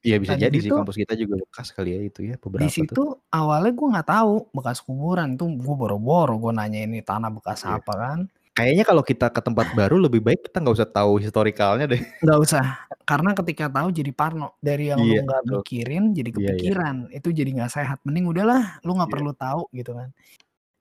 Iya 0.00 0.16
bisa 0.16 0.32
Nah 0.32 0.38
di 0.40 0.44
jadi 0.48 0.56
sih 0.62 0.70
kampus 0.70 0.96
kita 0.96 1.12
juga 1.12 1.42
bekas 1.42 1.68
kali 1.74 1.90
ya 1.90 2.00
itu 2.06 2.20
ya 2.22 2.34
di 2.34 2.40
beberapa 2.40 2.70
tuh. 2.70 2.72
situ 2.72 3.04
awalnya 3.28 3.72
gue 3.74 3.88
nggak 3.92 4.08
tahu 4.08 4.34
bekas 4.56 4.78
kuburan. 4.80 5.36
Itu 5.36 5.44
gue 5.44 5.74
boro-boro 5.76 6.40
gue 6.40 6.52
nanya 6.56 6.88
ini 6.88 7.04
tanah 7.04 7.28
bekas 7.28 7.68
Iya. 7.68 7.76
apa 7.76 7.92
kan. 7.92 8.20
Kayaknya 8.58 8.82
kalau 8.82 9.02
kita 9.06 9.30
ke 9.30 9.38
tempat 9.38 9.70
baru 9.78 10.02
lebih 10.02 10.18
baik 10.18 10.50
kita 10.50 10.58
nggak 10.58 10.76
usah 10.82 10.90
tahu 10.90 11.22
historikalnya 11.22 11.86
deh. 11.86 12.02
Nggak 12.26 12.38
usah. 12.42 12.64
Karena 13.06 13.30
ketika 13.38 13.70
tahu 13.70 13.94
jadi 13.94 14.10
parno. 14.10 14.58
Dari 14.58 14.90
yang 14.90 14.98
lu 14.98 15.14
Iya 15.14 15.22
nggak 15.22 15.42
mikirin 15.62 16.04
jadi 16.10 16.28
Iya 16.28 16.34
iya. 16.34 16.46
kepikiran. 16.50 16.96
Itu 17.14 17.28
jadi 17.30 17.50
nggak 17.54 17.70
sehat. 17.70 17.98
Mending 18.02 18.26
udahlah 18.26 18.82
lu 18.82 18.98
nggak 18.98 19.06
Iya. 19.06 19.14
perlu 19.14 19.32
tahu 19.38 19.62
gitu 19.70 19.94
kan. 19.94 20.10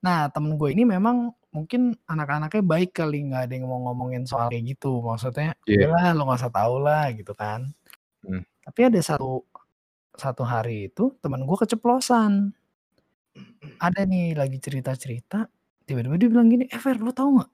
Nah 0.02 0.26
temen 0.34 0.58
gue 0.58 0.70
ini 0.74 0.90
memang 0.90 1.30
mungkin 1.54 1.94
anak-anaknya 2.10 2.66
baik 2.66 2.98
kali 2.98 3.30
nggak 3.30 3.42
ada 3.46 3.54
yang 3.54 3.70
mau 3.70 3.80
ngomongin 3.86 4.26
soal 4.26 4.50
kayak 4.50 4.74
gitu. 4.74 4.98
Maksudnya 5.06 5.54
Iya. 5.70 5.94
udahlah 5.94 6.06
lu 6.18 6.22
nggak 6.26 6.40
usah 6.42 6.54
tahu 6.58 6.76
lah 6.82 7.06
gitu 7.14 7.34
kan. 7.38 7.70
Hmm. 8.26 8.42
Tapi 8.66 8.80
ada 8.90 9.00
satu 9.06 9.46
satu 10.18 10.42
hari 10.42 10.90
itu 10.90 11.14
teman 11.22 11.46
gue 11.46 11.58
keceplosan. 11.62 12.50
Ada 13.78 14.02
nih 14.10 14.34
lagi 14.34 14.58
cerita-cerita. 14.58 15.46
Tiba-tiba 15.86 16.18
dia 16.18 16.28
bilang 16.34 16.50
gini, 16.50 16.66
eh 16.68 16.82
Fer 16.82 16.98
lu 16.98 17.14
tahu 17.14 17.38
nggak? 17.38 17.50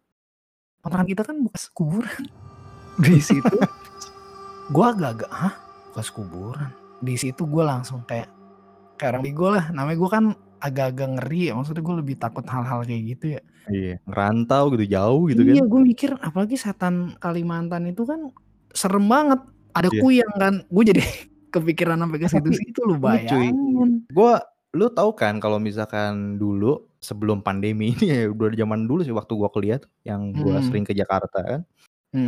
Kontrakan 0.84 1.08
kita 1.08 1.24
kan 1.24 1.36
bekas 1.40 1.72
kuburan. 1.72 2.24
Di 3.04 3.18
situ 3.18 3.56
gue 4.70 4.86
agak-agak, 4.86 5.32
hah 5.32 5.56
bekas 5.92 6.12
kuburan? 6.12 6.70
Di 7.00 7.16
situ 7.16 7.48
gue 7.48 7.64
langsung 7.64 8.04
kayak 8.04 8.28
kayak 9.00 9.16
orang 9.16 9.24
bego 9.24 9.48
lah. 9.50 9.72
Namanya 9.72 9.98
gue 9.98 10.10
kan 10.12 10.26
agak-agak 10.60 11.10
ngeri 11.20 11.50
ya. 11.50 11.54
Maksudnya 11.56 11.84
gue 11.84 11.96
lebih 12.04 12.16
takut 12.20 12.44
hal-hal 12.46 12.84
kayak 12.84 13.04
gitu 13.16 13.26
ya. 13.40 13.42
Iya, 13.64 13.96
ngerantau 14.04 14.76
gitu 14.76 14.86
jauh 14.92 15.24
gitu 15.32 15.42
kan. 15.42 15.56
Iya 15.56 15.64
gue 15.64 15.82
mikir 15.82 16.10
apalagi 16.20 16.56
setan 16.60 17.16
Kalimantan 17.18 17.88
itu 17.88 18.04
kan 18.04 18.30
serem 18.76 19.08
banget. 19.08 19.40
Ada 19.74 19.90
Iya. 19.90 20.02
kuyang 20.04 20.34
kan. 20.36 20.54
Gue 20.68 20.84
jadi 20.84 21.00
kepikiran 21.56 21.96
sampai 21.96 22.18
ke 22.20 22.28
situ-situ 22.28 22.80
lu 22.84 22.98
cuy, 22.98 23.24
bayangin. 23.24 24.04
gua 24.10 24.42
lu 24.74 24.90
tahu 24.90 25.14
kan 25.14 25.38
kalau 25.38 25.62
misalkan 25.62 26.42
dulu 26.42 26.82
sebelum 27.04 27.44
pandemi 27.46 27.94
ini 27.96 28.06
ya 28.10 28.22
udah 28.32 28.56
zaman 28.56 28.88
dulu 28.90 29.04
sih 29.06 29.14
waktu 29.14 29.34
gua 29.36 29.50
kuliah 29.54 29.78
tuh 29.84 29.92
yang 30.08 30.34
gua 30.40 30.60
Hmm. 30.60 30.66
sering 30.66 30.86
ke 30.88 30.94
Jakarta 30.96 31.40
kan. 31.44 31.62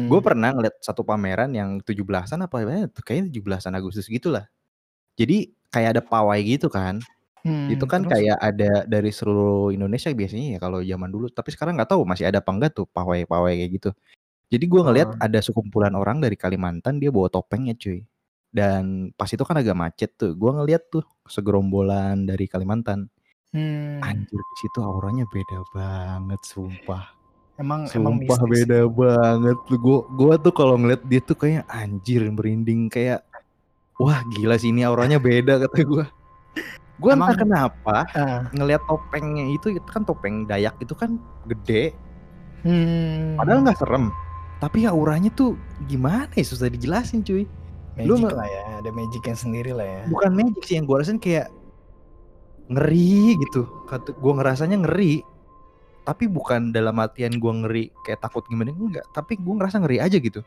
Gue 0.07 0.19
Hmm. 0.21 0.27
pernah 0.27 0.49
ngeliat 0.53 0.77
satu 0.83 1.01
pameran 1.05 1.51
yang 1.55 1.81
17-an 1.81 2.41
apa 2.45 2.61
ya, 2.65 2.85
kayaknya 3.05 3.25
17-an 3.33 3.73
Agustus 3.77 4.07
gitulah. 4.11 4.45
Jadi 5.19 5.53
kayak 5.73 5.99
ada 5.99 6.03
pawai 6.05 6.39
gitu 6.45 6.67
kan. 6.71 6.99
Itu 7.69 7.85
Hmm, 7.85 7.91
kan 7.91 8.01
terus? 8.05 8.13
kayak 8.17 8.37
ada 8.41 8.71
dari 8.89 9.11
seluruh 9.13 9.71
Indonesia 9.75 10.09
biasanya 10.13 10.57
ya 10.57 10.59
kalau 10.61 10.81
zaman 10.85 11.09
dulu. 11.13 11.27
Tapi 11.33 11.49
sekarang 11.53 11.77
nggak 11.79 11.91
tahu 11.93 12.03
masih 12.07 12.27
ada 12.29 12.41
apa 12.43 12.51
enggak 12.53 12.71
tuh 12.77 12.87
pawai-pawai 12.89 13.53
kayak 13.61 13.71
gitu. 13.81 13.89
Jadi 14.53 14.65
gua 14.69 14.81
ngeliat 14.91 15.09
Oh. 15.15 15.19
ada 15.21 15.39
sekumpulan 15.43 15.93
orang 15.97 16.19
dari 16.23 16.35
Kalimantan 16.39 16.99
dia 17.03 17.09
bawa 17.13 17.29
topengnya 17.33 17.73
cuy. 17.77 18.05
Dan 18.53 19.11
pas 19.19 19.27
itu 19.31 19.41
kan 19.45 19.57
agak 19.59 19.75
macet 19.77 20.11
tuh. 20.19 20.33
Gua 20.37 20.55
ngeliat 20.61 20.87
tuh 20.93 21.03
segerombolan 21.29 22.25
dari 22.29 22.47
Kalimantan. 22.49 23.09
Hmm. 23.55 24.03
Anjir 24.03 24.35
di 24.35 24.55
situ 24.59 24.79
auranya 24.79 25.23
beda 25.25 25.63
banget 25.71 26.41
sumpah. 26.43 27.07
Emang 27.55 27.87
emang 27.87 28.19
Sumpah 28.19 28.35
mistis. 28.43 28.67
beda 28.67 28.79
banget. 28.85 29.55
Gua 29.79 30.03
gua 30.11 30.33
tuh 30.35 30.51
kalau 30.51 30.75
ngeliat 30.75 30.99
dia 31.01 31.23
tuh 31.23 31.33
kayak 31.33 31.63
anjir 31.65 32.27
merinding 32.27 32.91
kayak 32.91 33.23
wah 33.95 34.19
gila 34.29 34.59
sih 34.59 34.69
ini 34.69 34.83
auranya 34.83 35.15
beda 35.15 35.55
kata 35.63 35.79
gue. 35.81 36.03
Gue 36.95 37.11
entah 37.11 37.31
Emang- 37.31 37.39
kenapa 37.39 37.97
Ah, 38.11 38.47
ngelihat 38.51 38.83
topengnya 38.85 39.47
itu 39.47 39.71
itu 39.71 39.87
kan 39.87 40.03
topeng 40.03 40.43
Dayak 40.43 40.75
itu 40.79 40.91
kan 40.91 41.15
gede, 41.43 41.91
hmm, 42.63 43.35
padahal 43.35 43.63
nggak 43.63 43.79
serem. 43.79 44.11
Tapi 44.59 44.83
auranya 44.83 45.27
tuh 45.29 45.55
gimana 45.85 46.27
ya 46.31 46.43
susah 46.43 46.67
dijelasin 46.67 47.19
cuy. 47.21 47.47
magic 47.95 48.11
lu 48.11 48.27
lah 48.27 48.43
ya, 48.43 48.63
ada 48.83 48.91
magicnya 48.91 49.31
sendiri 49.33 49.71
lah 49.71 49.87
ya. 49.87 50.01
Bukan 50.07 50.31
magic 50.33 50.63
sih 50.63 50.75
yang 50.75 50.83
gue 50.83 50.95
rasain 50.95 51.15
kayak 51.15 51.47
ngeri 52.69 53.37
gitu. 53.47 53.65
Gue 54.19 54.33
ngerasanya 54.35 54.77
ngeri. 54.85 55.21
Tapi 56.05 56.29
bukan 56.29 56.69
dalam 56.69 57.01
artian 57.01 57.33
gue 57.33 57.53
ngeri 57.65 57.83
kayak 58.05 58.21
takut 58.21 58.45
gimana 58.45 58.69
enggak. 58.73 59.05
Tapi 59.13 59.37
gue 59.41 59.53
ngerasa 59.57 59.81
ngeri 59.81 59.97
aja 60.01 60.17
gitu. 60.21 60.45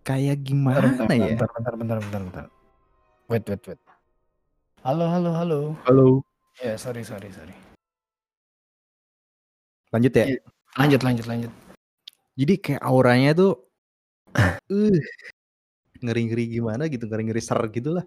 Kayak 0.00 0.40
Bentar, 0.40 0.48
gimana 0.48 0.86
bentar, 0.96 1.06
ya? 1.12 1.36
bentar, 1.36 1.48
bentar, 1.52 1.74
bentar, 1.76 1.96
bentar, 2.00 2.20
bentar. 2.24 2.44
Wait, 3.28 3.44
wait, 3.44 3.62
wait. 3.68 3.80
Halo, 4.80 5.04
halo, 5.12 5.30
halo. 5.36 5.58
Halo. 5.84 6.06
Ya, 6.64 6.80
sorry, 6.80 7.04
sorry, 7.04 7.28
sorry. 7.28 7.52
Lanjut 9.92 10.12
ya. 10.16 10.24
Iya. 10.32 10.40
Lanjut, 10.80 11.00
lanjut, 11.04 11.26
lanjut. 11.28 11.52
Jadi 12.40 12.54
kayak 12.56 12.82
auranya 12.82 13.36
tuh 13.36 13.52
uh, 14.40 14.98
ngeri-ngeri 16.00 16.44
gimana 16.56 16.88
gitu, 16.88 17.04
ngeri-ngeri 17.04 17.42
ser 17.44 17.60
gitu 17.68 18.00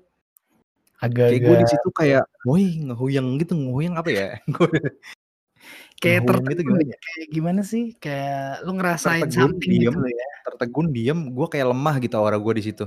lah. 1.04 1.30
Kayak 1.30 1.42
gue 1.44 1.56
di 1.60 1.68
situ 1.68 1.90
kayak, 1.92 2.24
woi 2.48 2.66
ngehuyang 2.88 3.28
gitu, 3.44 3.54
ngehuyang 3.60 3.96
apa 4.00 4.10
ya? 4.12 4.28
kayak 6.04 6.20
gitu 6.24 6.32
tertegun 6.36 6.76
gimana? 6.80 6.92
ya, 6.92 6.98
kayak 7.00 7.28
gimana 7.32 7.62
sih? 7.64 7.86
Kayak 8.00 8.64
lu 8.68 8.72
ngerasain 8.76 9.24
Tertegun, 9.24 9.56
something 9.56 9.72
diem. 9.72 9.84
gitu 9.92 10.00
ya. 10.08 10.28
Tertegun, 10.48 10.88
diem, 10.96 11.20
gue 11.32 11.48
kayak 11.48 11.68
lemah 11.72 11.96
gitu 12.04 12.16
aura 12.20 12.38
gue 12.40 12.54
di 12.60 12.64
situ. 12.72 12.86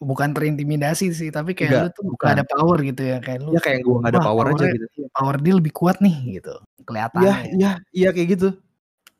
Bukan 0.00 0.32
terintimidasi 0.32 1.12
sih, 1.12 1.28
tapi 1.28 1.52
kayak 1.52 1.68
Enggak, 1.76 1.82
lu 1.84 1.88
tuh 1.92 2.04
bukan. 2.16 2.28
ada 2.32 2.44
power 2.48 2.78
gitu 2.80 3.02
ya, 3.04 3.16
kayak 3.20 3.38
lu 3.44 3.52
Ya 3.52 3.60
kayak 3.60 3.80
gue 3.84 3.94
gak 4.00 4.10
ada 4.16 4.20
wah 4.20 4.26
power 4.32 4.44
aja 4.56 4.64
gitu. 4.72 4.86
iya, 4.96 5.08
power 5.12 5.36
dia 5.44 5.54
lebih 5.60 5.72
kuat 5.76 5.96
nih 6.00 6.16
gitu. 6.40 6.54
Iya, 6.56 6.84
Kelihatannya. 6.88 7.34
iya, 7.52 7.70
iya 7.92 8.08
kayak 8.16 8.28
gitu. 8.40 8.48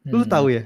Lu 0.08 0.24
Hmm, 0.24 0.32
tahu 0.32 0.46
ya? 0.48 0.62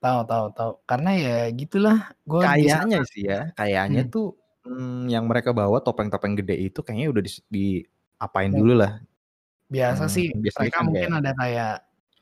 Tahu, 0.00 0.20
tahu, 0.24 0.46
tahu. 0.56 0.72
Karena 0.88 1.10
ya 1.14 1.36
gitulah, 1.52 2.08
gue 2.24 2.40
Kayaknya 2.40 3.04
sih 3.04 3.22
ya, 3.28 3.52
kayaknya 3.52 4.02
Hmm. 4.08 4.12
tuh 4.16 4.26
hmm, 4.66 5.10
yang 5.12 5.24
mereka 5.30 5.50
bawa 5.54 5.78
topeng-topeng 5.82 6.34
gede 6.38 6.56
itu 6.70 6.78
kayaknya 6.82 7.06
udah 7.12 7.22
di, 7.26 7.32
di 7.50 7.66
apain 8.18 8.50
Hmm. 8.52 8.58
dulu 8.62 8.74
lah. 8.82 8.92
biasa 9.72 10.04
Hmm, 10.04 10.12
sih 10.12 10.26
biasanya 10.36 10.68
mereka 10.68 10.76
kan 10.76 10.84
mungkin 10.84 11.10
kayak 11.10 11.18
ada 11.24 11.30
kayak 11.40 11.70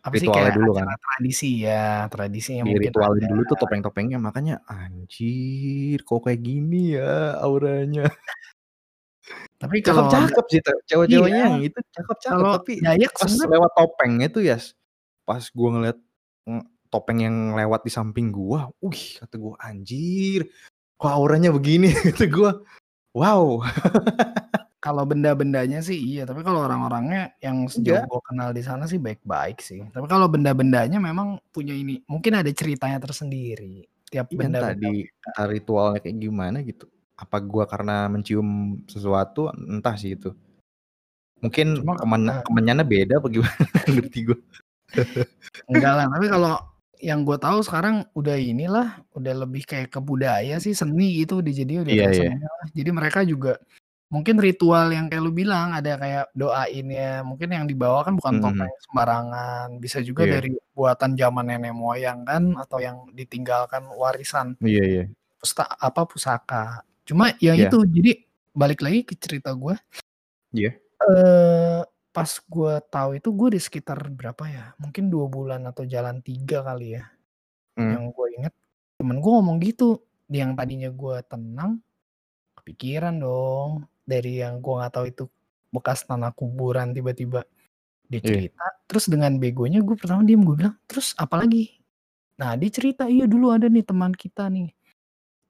apa 0.00 0.14
sih 0.16 0.26
ritualnya 0.26 0.48
kayak 0.48 0.56
dulu 0.56 0.70
kan. 0.72 0.86
acara 0.86 0.94
tradisi 1.04 1.48
ya, 1.66 1.82
tradisinya 2.08 2.62
mungkin 2.64 2.78
Diritualin 2.88 3.20
ada. 3.20 3.28
dulu 3.28 3.42
tuh 3.50 3.58
topeng-topengnya 3.60 4.18
makanya 4.22 4.54
anjir 4.70 5.98
kok 6.08 6.20
kayak 6.24 6.40
gini 6.40 6.96
ya 6.96 7.36
auranya. 7.42 8.06
Tapi 9.60 9.76
kalau 9.84 10.08
Cakep-cakep 10.08 10.44
sih 10.48 10.60
te- 10.64 10.80
cewek-ceweknya 10.88 11.42
iya, 11.44 11.52
yang 11.52 11.56
itu 11.68 11.78
cakep-cakep 11.92 12.32
kalau 12.32 12.52
tapi 12.56 12.72
Dayak 12.80 13.12
pas 13.12 13.20
sebenarnya 13.28 13.52
lewat 13.60 13.70
topengnya 13.76 14.26
tuh 14.32 14.42
ya 14.46 14.56
pas 15.28 15.44
gua 15.52 15.68
ngeliat 15.76 15.98
mm, 16.48 16.64
topeng 16.90 17.18
yang 17.22 17.36
lewat 17.54 17.80
di 17.86 17.90
samping 17.92 18.26
gua, 18.32 18.72
wih 18.80 19.20
kata 19.20 19.36
gua 19.36 19.54
anjir 19.60 20.48
kok 21.00 21.08
auranya 21.08 21.48
begini 21.48 21.88
kata 22.12 22.28
gua. 22.28 22.60
Wow. 23.16 23.64
kalau 24.84 25.04
benda-bendanya 25.04 25.84
sih 25.84 25.96
iya, 25.96 26.24
tapi 26.24 26.40
kalau 26.40 26.64
orang-orangnya 26.64 27.36
yang 27.44 27.68
sejauh 27.68 28.00
gue 28.00 28.20
kenal 28.24 28.48
di 28.56 28.64
sana 28.64 28.88
sih 28.88 28.96
baik-baik 28.96 29.60
sih. 29.60 29.84
Tapi 29.92 30.06
kalau 30.08 30.24
benda-bendanya 30.24 30.96
memang 30.96 31.36
punya 31.52 31.76
ini, 31.76 32.00
mungkin 32.08 32.40
ada 32.40 32.48
ceritanya 32.48 32.96
tersendiri. 32.96 33.84
Tiap 34.08 34.32
Iya 34.32 34.38
benda-benda 34.40 34.72
entah 34.72 34.76
di 34.80 35.04
entah 35.04 35.46
ritualnya 35.52 36.00
kayak 36.00 36.16
gimana 36.16 36.58
gitu. 36.64 36.88
Apa 37.16 37.36
gua 37.44 37.68
karena 37.68 38.08
mencium 38.08 38.80
sesuatu 38.88 39.52
entah 39.52 39.96
sih 40.00 40.16
itu. 40.16 40.32
Mungkin 41.44 41.84
Cuma 41.84 42.00
kemen 42.00 42.22
kemenyannya 42.44 42.84
beda 42.88 43.20
apa 43.20 43.28
gimana 43.28 43.64
ngerti 44.00 44.18
gua. 44.32 44.38
enggak 45.68 45.92
lah. 45.92 46.06
Tapi 46.08 46.26
kalau 46.28 46.54
yang 47.00 47.24
gue 47.24 47.36
tahu 47.36 47.64
sekarang 47.64 48.04
udah 48.12 48.36
inilah, 48.36 49.00
udah 49.16 49.34
lebih 49.44 49.64
kayak 49.64 49.88
ke 49.90 50.00
budaya 50.00 50.60
sih 50.60 50.72
seni 50.72 51.24
gitu. 51.24 51.40
Udah 51.40 51.52
jadi 51.52 51.72
udah 51.82 51.92
Iya 51.92 52.02
kayak 52.06 52.14
iya. 52.14 52.20
seni 52.30 52.36
lah. 52.44 52.64
Jadi 52.76 52.90
mereka 52.92 53.20
juga 53.24 53.52
mungkin 54.10 54.36
ritual 54.42 54.90
yang 54.90 55.06
kayak 55.06 55.22
lu 55.22 55.32
bilang 55.32 55.72
ada 55.72 55.96
kayak 55.96 56.28
doainnya. 56.34 57.22
Mungkin 57.24 57.48
yang 57.50 57.64
dibawa 57.64 58.04
kan 58.04 58.14
bukan 58.20 58.34
Mhm. 58.38 58.42
topeng 58.42 58.74
sembarangan. 58.84 59.68
Bisa 59.78 59.98
juga 60.00 60.22
Iya. 60.24 60.32
dari 60.38 60.50
buatan 60.74 61.10
zaman 61.16 61.44
nenek 61.48 61.72
moyang 61.72 62.24
kan 62.24 62.54
atau 62.56 62.78
yang 62.78 63.08
ditinggalkan 63.12 63.84
warisan 63.96 64.54
Iya 64.60 64.84
iya. 64.84 65.04
pusta 65.40 65.64
apa 65.66 66.04
pusaka. 66.04 66.84
Cuma 67.08 67.32
yang 67.40 67.56
Iya. 67.56 67.68
itu 67.68 67.78
jadi 67.88 68.12
balik 68.52 68.84
lagi 68.84 69.02
ke 69.02 69.14
cerita 69.16 69.54
gue. 69.54 69.74
Iya. 70.52 70.76
Eh 71.00 71.80
pas 72.10 72.26
gue 72.26 72.72
tahu 72.90 73.10
itu 73.18 73.28
gue 73.30 73.48
di 73.54 73.60
sekitar 73.60 73.98
berapa 74.10 74.44
ya? 74.50 74.64
Mungkin 74.82 75.08
dua 75.08 75.26
bulan 75.30 75.62
atau 75.66 75.86
jalan 75.86 76.18
tiga 76.20 76.62
kali 76.66 76.98
ya. 76.98 77.04
Hmm. 77.78 77.94
Yang 77.96 78.04
gue 78.14 78.26
inget 78.38 78.54
temen 78.98 79.16
gue 79.22 79.30
ngomong 79.30 79.58
gitu. 79.62 80.02
Yang 80.30 80.50
tadinya 80.58 80.90
gue 80.90 81.16
tenang, 81.26 81.72
kepikiran 82.58 83.14
dong. 83.18 83.86
Dari 84.04 84.42
yang 84.42 84.58
gue 84.58 84.74
nggak 84.74 84.92
tahu 84.92 85.06
itu 85.06 85.24
bekas 85.70 86.02
tanah 86.02 86.34
kuburan 86.34 86.90
tiba-tiba 86.90 87.46
dia 88.10 88.18
Iya. 88.18 88.26
cerita. 88.26 88.66
Terus 88.90 89.04
dengan 89.06 89.38
begonya 89.38 89.78
gue 89.86 89.94
pertama 89.94 90.26
diem 90.26 90.42
gue 90.42 90.56
bilang, 90.58 90.74
terus 90.90 91.14
apa 91.14 91.38
lagi? 91.38 91.78
Nah 92.42 92.58
dia 92.58 92.70
cerita 92.74 93.06
iya 93.06 93.30
dulu 93.30 93.54
ada 93.54 93.70
nih 93.70 93.86
teman 93.86 94.10
kita 94.10 94.50
nih 94.50 94.74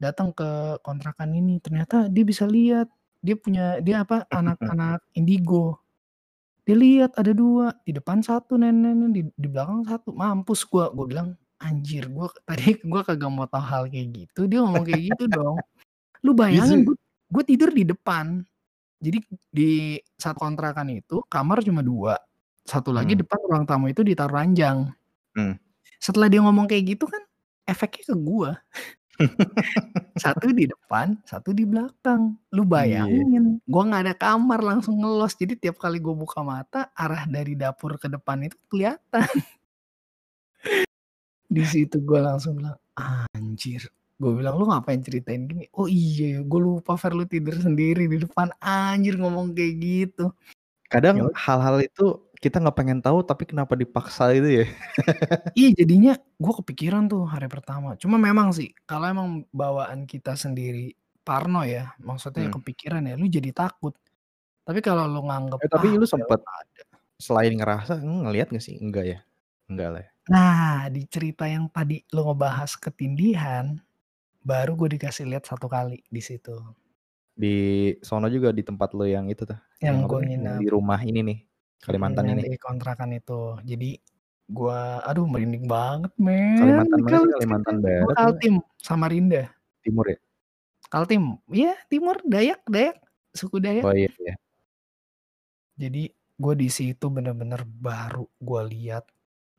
datang 0.01 0.33
ke 0.33 0.81
kontrakan 0.81 1.37
ini 1.37 1.61
ternyata 1.61 2.09
dia 2.09 2.25
bisa 2.25 2.49
lihat 2.49 2.88
dia 3.20 3.37
punya 3.37 3.85
dia 3.85 4.01
apa 4.01 4.25
anak-anak 4.33 5.05
indigo 5.12 5.79
dia 6.66 6.77
lihat 6.77 7.12
ada 7.16 7.33
dua 7.33 7.73
di 7.83 7.92
depan 7.96 8.20
satu 8.20 8.57
nenek 8.61 8.94
di, 9.12 9.23
di 9.35 9.49
belakang 9.51 9.85
satu. 9.85 10.12
Mampus 10.12 10.64
gua 10.68 10.92
gua 10.92 11.07
bilang 11.09 11.29
anjir 11.61 12.09
gua 12.09 12.29
tadi 12.49 12.79
gua 12.87 13.05
kagak 13.05 13.31
mau 13.33 13.49
tahu 13.49 13.64
hal 13.64 13.83
kayak 13.90 14.09
gitu 14.14 14.46
dia 14.46 14.61
ngomong 14.64 14.85
kayak 14.87 15.03
gitu 15.14 15.25
dong. 15.29 15.57
Lu 16.25 16.33
bayangin 16.37 16.85
Iya 16.85 16.87
gua, 16.92 16.96
gua 17.33 17.42
tidur 17.46 17.70
di 17.73 17.85
depan. 17.88 18.44
Jadi 19.01 19.18
di 19.49 19.96
saat 20.20 20.37
kontrakan 20.37 20.92
itu 20.92 21.25
kamar 21.29 21.64
cuma 21.64 21.81
dua. 21.81 22.14
Satu 22.68 22.92
lagi 22.92 23.16
Hmm. 23.16 23.23
depan 23.25 23.38
ruang 23.49 23.64
tamu 23.64 23.88
itu 23.88 24.05
ditaruh 24.05 24.37
ranjang. 24.40 24.92
Hmm. 25.31 25.55
setelah 26.03 26.27
dia 26.27 26.42
ngomong 26.42 26.66
kayak 26.66 26.96
gitu 26.99 27.07
kan 27.07 27.23
efeknya 27.62 28.03
ke 28.11 28.14
gua 28.18 28.59
satu 30.24 30.50
di 30.50 30.64
depan, 30.66 31.16
satu 31.28 31.52
di 31.52 31.68
belakang. 31.68 32.35
Lu 32.56 32.64
bayangin, 32.64 33.61
gua 33.68 33.83
nggak 33.87 34.02
ada 34.09 34.14
kamar 34.16 34.61
langsung 34.64 35.00
ngelos. 35.00 35.37
Jadi 35.37 35.56
tiap 35.56 35.76
kali 35.76 36.00
gua 36.00 36.16
buka 36.16 36.40
mata, 36.40 36.88
arah 36.96 37.28
dari 37.28 37.54
dapur 37.54 38.00
ke 38.00 38.09
depan 38.09 38.48
itu 38.48 38.56
kelihatan. 38.68 39.26
Di 41.50 41.66
situ 41.66 41.98
gua 41.98 42.30
langsung 42.30 42.62
bilang, 42.62 42.78
anjir. 42.94 43.90
Gue 44.20 44.37
bilang, 44.37 44.61
lu 44.61 44.68
ngapain 44.68 45.00
ceritain 45.00 45.48
gini? 45.48 45.64
Oh 45.72 45.88
iya, 45.88 46.44
gue 46.44 46.61
lupa 46.61 46.92
Fer 47.00 47.16
lu 47.16 47.24
tidur 47.24 47.56
sendiri 47.56 48.04
di 48.04 48.20
depan. 48.20 48.52
Anjir 48.61 49.16
ngomong 49.16 49.56
kayak 49.56 49.74
gitu. 49.80 50.28
Kadang 50.92 51.24
Ya 51.24 51.33
hal-hal 51.33 51.88
itu 51.88 52.20
kita 52.40 52.57
nggak 52.57 52.72
pengen 52.76 53.00
tahu 53.05 53.20
tapi 53.20 53.44
kenapa 53.44 53.76
dipaksa 53.76 54.33
itu 54.33 54.64
ya. 54.64 54.66
Iya 55.61 55.85
jadinya 55.85 56.12
gue 56.16 56.55
kepikiran 56.64 57.05
tuh 57.07 57.29
hari 57.29 57.46
pertama. 57.46 57.94
Cuma 58.00 58.16
memang 58.16 58.48
sih 58.50 58.72
kalau 58.88 59.07
emang 59.07 59.29
bawaan 59.53 60.09
kita 60.09 60.35
sendiri 60.35 60.96
parno 61.20 61.62
ya, 61.62 61.92
maksudnya 62.00 62.48
Hmm. 62.48 62.57
kepikiran 62.59 63.05
ya, 63.05 63.14
lu 63.20 63.29
jadi 63.29 63.53
takut. 63.53 63.92
Tapi 64.64 64.81
kalau 64.81 65.05
lu 65.05 65.20
nganggep 65.29 65.61
Eh, 65.61 65.68
tapi 65.68 65.87
ah 65.92 66.00
lu 66.00 66.07
ya 66.09 66.12
sempet 66.16 66.40
ada. 66.40 66.83
selain 67.20 67.53
ngerasa 67.53 68.00
ngelihat 68.00 68.48
nggak 68.48 68.64
sih? 68.64 68.81
Enggak 68.81 69.05
ya. 69.05 69.18
Enggak 69.68 69.88
lah. 69.92 70.03
ya. 70.03 70.11
Nah 70.33 70.81
di 70.88 71.03
cerita 71.07 71.44
yang 71.44 71.68
tadi 71.68 72.00
lu 72.11 72.24
ngebahas 72.24 72.72
ketindihan, 72.81 73.76
baru 74.40 74.72
gue 74.81 74.96
dikasih 74.96 75.29
lihat 75.29 75.44
satu 75.44 75.68
kali 75.68 76.00
di 76.09 76.22
situ. 76.24 76.57
Di 77.37 77.57
sono 78.00 78.33
juga 78.33 78.48
di 78.50 78.64
tempat 78.64 78.96
lo 78.96 79.05
yang 79.05 79.29
itu 79.29 79.44
tuh. 79.44 79.61
Yang 79.79 79.96
Yang 79.96 80.09
gue 80.09 80.20
nginep 80.24 80.57
di 80.61 80.68
rumah 80.72 81.00
ini 81.00 81.20
nih. 81.20 81.38
Kalimantan 81.80 82.28
yang 82.28 82.40
ini. 82.40 82.56
di 82.56 82.60
kontrakan 82.60 83.16
itu. 83.16 83.56
Jadi 83.64 83.96
gue, 84.50 84.80
aduh 85.06 85.24
merinding 85.24 85.64
banget 85.64 86.12
men. 86.20 86.60
Kalimantan 86.60 86.98
mana 87.00 87.16
sih? 87.16 87.32
Kalimantan 87.40 87.74
Barat 87.80 88.16
Kaltim, 88.16 88.54
Samarinda. 88.76 89.42
Timur 89.80 90.04
ya? 90.12 90.18
Kaltim, 90.90 91.38
iya 91.54 91.72
timur, 91.86 92.18
Dayak, 92.26 92.60
Dayak, 92.66 92.98
suku 93.32 93.62
Dayak. 93.62 93.86
Oh 93.86 93.94
iya 93.94 94.10
iya. 94.20 94.34
Jadi 95.80 96.12
gue 96.12 96.54
di 96.56 96.68
situ 96.68 97.06
bener-bener 97.08 97.64
baru 97.64 98.28
gue 98.36 98.62
lihat 98.68 99.08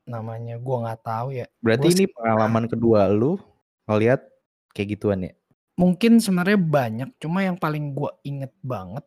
namanya 0.05 0.61
gue 0.61 0.77
nggak 0.77 1.01
tahu 1.01 1.33
ya. 1.33 1.47
Berarti 1.63 1.87
Gue 1.89 1.95
ini 1.97 2.05
pengalaman 2.11 2.65
kedua 2.69 3.09
lu 3.09 3.41
ngelihat 3.89 4.21
kayak 4.75 4.97
gituan 4.97 5.25
ya? 5.25 5.33
mungkin 5.81 6.21
sebenarnya 6.21 6.59
banyak, 6.61 7.09
cuma 7.17 7.41
yang 7.41 7.57
paling 7.57 7.97
gue 7.97 8.11
inget 8.21 8.53
banget 8.61 9.01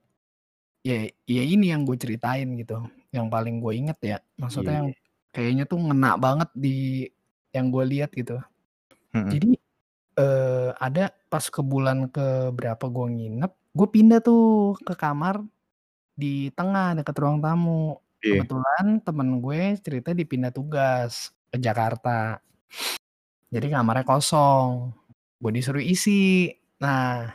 ya, 0.85 1.09
ya 1.25 1.42
ini 1.42 1.73
yang 1.73 1.88
gue 1.88 1.97
ceritain 1.97 2.47
gitu. 2.61 2.85
Yang 3.11 3.27
paling 3.33 3.57
gue 3.64 3.73
inget 3.73 3.99
ya, 4.05 4.18
maksudnya 4.37 4.70
Iya 4.70 4.79
yang 4.85 4.88
kayaknya 5.35 5.64
tuh 5.66 5.79
ngena 5.83 6.14
banget 6.20 6.51
di 6.55 7.09
yang 7.51 7.73
gue 7.73 7.85
lihat 7.88 8.12
gitu. 8.14 8.38
Mm-mm. 9.16 9.31
Jadi 9.33 9.51
eee, 10.20 10.68
ada 10.79 11.11
pas 11.33 11.42
ke 11.42 11.62
bulan 11.64 12.07
ke 12.12 12.53
berapa 12.55 12.85
gue 12.87 13.07
nginep, 13.11 13.53
gue 13.75 13.88
pindah 13.90 14.20
tuh 14.23 14.77
ke 14.85 14.94
kamar 14.94 15.42
di 16.14 16.53
tengah 16.55 16.94
dekat 16.94 17.16
ruang 17.18 17.42
tamu. 17.42 17.99
Iya. 18.23 18.44
Kebetulan 18.44 18.87
temen 19.03 19.29
gue 19.42 19.61
cerita 19.83 20.11
dipindah 20.14 20.55
tugas 20.55 21.35
ke 21.51 21.59
Jakarta. 21.59 22.38
Jadi 23.55 23.66
kamarnya 23.70 24.03
kosong, 24.03 24.90
gue 25.38 25.51
disuruh 25.55 25.83
isi. 25.83 26.51
Nah, 26.83 27.31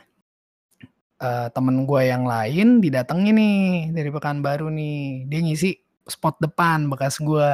eee, 1.22 1.46
temen 1.54 1.84
gue 1.88 2.02
yang 2.08 2.24
lain 2.28 2.80
didatengin 2.84 3.36
nih 3.38 3.58
dari 3.96 4.10
Pekanbaru 4.12 4.68
nih, 4.72 5.28
dia 5.30 5.40
ngisi 5.44 5.70
spot 6.08 6.40
depan 6.42 6.88
bekas 6.92 7.20
gue. 7.22 7.50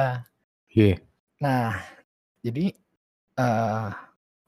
Iya. 0.75 0.99
Nah, 1.43 1.77
jadi, 2.45 2.73
eee, 3.39 3.87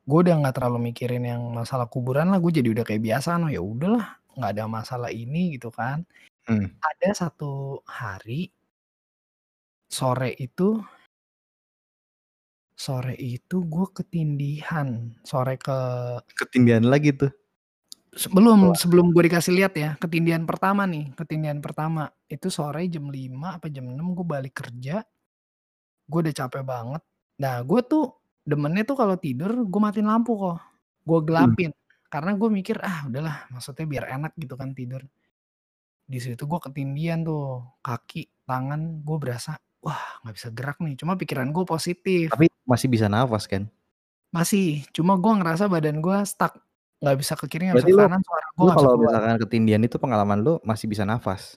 gue 0.09 0.19
udah 0.25 0.35
nggak 0.41 0.55
terlalu 0.57 0.79
mikirin 0.93 1.23
yang 1.27 1.43
masalah 1.55 1.87
kuburan 1.91 2.29
lah, 2.33 2.39
gue 2.43 2.51
jadi 2.61 2.69
udah 2.75 2.85
kayak 2.87 3.03
biasa, 3.05 3.37
no 3.41 3.47
ya 3.53 3.61
udahlah 3.63 4.05
nggak 4.37 4.51
ada 4.57 4.65
masalah 4.71 5.09
ini 5.13 5.55
gitu 5.59 5.69
kan. 5.73 6.03
Mmm. 6.49 6.67
Ada 6.83 7.09
satu 7.27 7.81
hari 7.87 8.51
sore 9.89 10.29
itu 10.37 10.85
sore 12.77 13.15
itu 13.17 13.65
gue 13.65 13.87
ketindihan, 13.97 15.15
sore 15.25 15.57
ke 15.57 15.77
Ketindihan 16.37 16.85
lagi 16.85 17.09
tuh? 17.15 17.31
Sebelum 18.13 18.73
sebelum 18.73 19.13
gue 19.13 19.29
dikasih 19.29 19.53
lihat 19.53 19.73
ya, 19.77 19.89
ketindihan 20.01 20.43
pertama 20.43 20.85
nih, 20.89 21.13
ketindihan 21.13 21.61
pertama. 21.61 22.09
Itu 22.25 22.49
sore 22.49 22.85
jam 22.89 23.09
5 23.09 23.57
apa 23.61 23.67
jam 23.69 23.89
6 23.89 23.97
gue 23.97 24.25
balik 24.25 24.55
kerja. 24.65 25.01
Gue 26.09 26.19
udah 26.25 26.33
capek 26.33 26.63
banget. 26.65 27.01
Nah, 27.39 27.61
gue 27.63 27.81
tuh 27.85 28.05
demennya 28.43 28.83
tuh 28.83 28.97
kalau 28.97 29.15
tidur 29.15 29.53
gue 29.65 29.81
matiin 29.81 30.09
lampu 30.09 30.33
kok, 30.35 30.57
gue 31.05 31.19
Mmm. 31.21 31.27
gelapin. 31.27 31.71
Karena 32.09 32.33
gue 32.33 32.49
mikir, 32.49 32.81
ah 32.81 33.05
udahlah 33.05 33.45
maksudnya 33.53 33.85
biar 33.85 34.05
enak 34.09 34.33
gitu 34.41 34.57
kan 34.57 34.73
tidur. 34.73 35.05
Di 36.09 36.17
situ 36.17 36.41
gue 36.49 36.59
ketindihan 36.59 37.21
tuh, 37.21 37.61
kaki, 37.85 38.25
tangan, 38.49 39.05
gue 39.05 39.17
berasa, 39.21 39.61
wah 39.85 40.17
nggak 40.25 40.35
bisa 40.35 40.49
gerak 40.49 40.77
nih, 40.81 40.97
cuma 40.97 41.13
pikiran 41.13 41.53
gue 41.53 41.61
positif. 41.69 42.33
Tapi 42.33 42.49
masih 42.65 42.89
bisa 42.89 43.05
nafas 43.05 43.45
kan? 43.45 43.69
Masih, 44.33 44.89
cuma 44.89 45.21
gue 45.21 45.33
ngerasa 45.37 45.69
badan 45.69 46.01
gue 46.01 46.17
stuck, 46.25 46.57
nggak 46.99 47.17
bisa 47.19 47.33
ke 47.39 47.45
kiri, 47.47 47.71
nggak 47.71 47.79
bisa 47.79 47.89
ke 47.91 47.99
kanan, 48.03 48.21
suara 48.23 48.47
gue 48.51 48.71
kalau 48.75 48.91
misalkan 48.99 49.37
ketindihan 49.39 49.81
itu 49.83 49.95
pengalaman 49.95 50.39
lu 50.43 50.53
masih 50.67 50.91
bisa 50.91 51.07
nafas? 51.07 51.55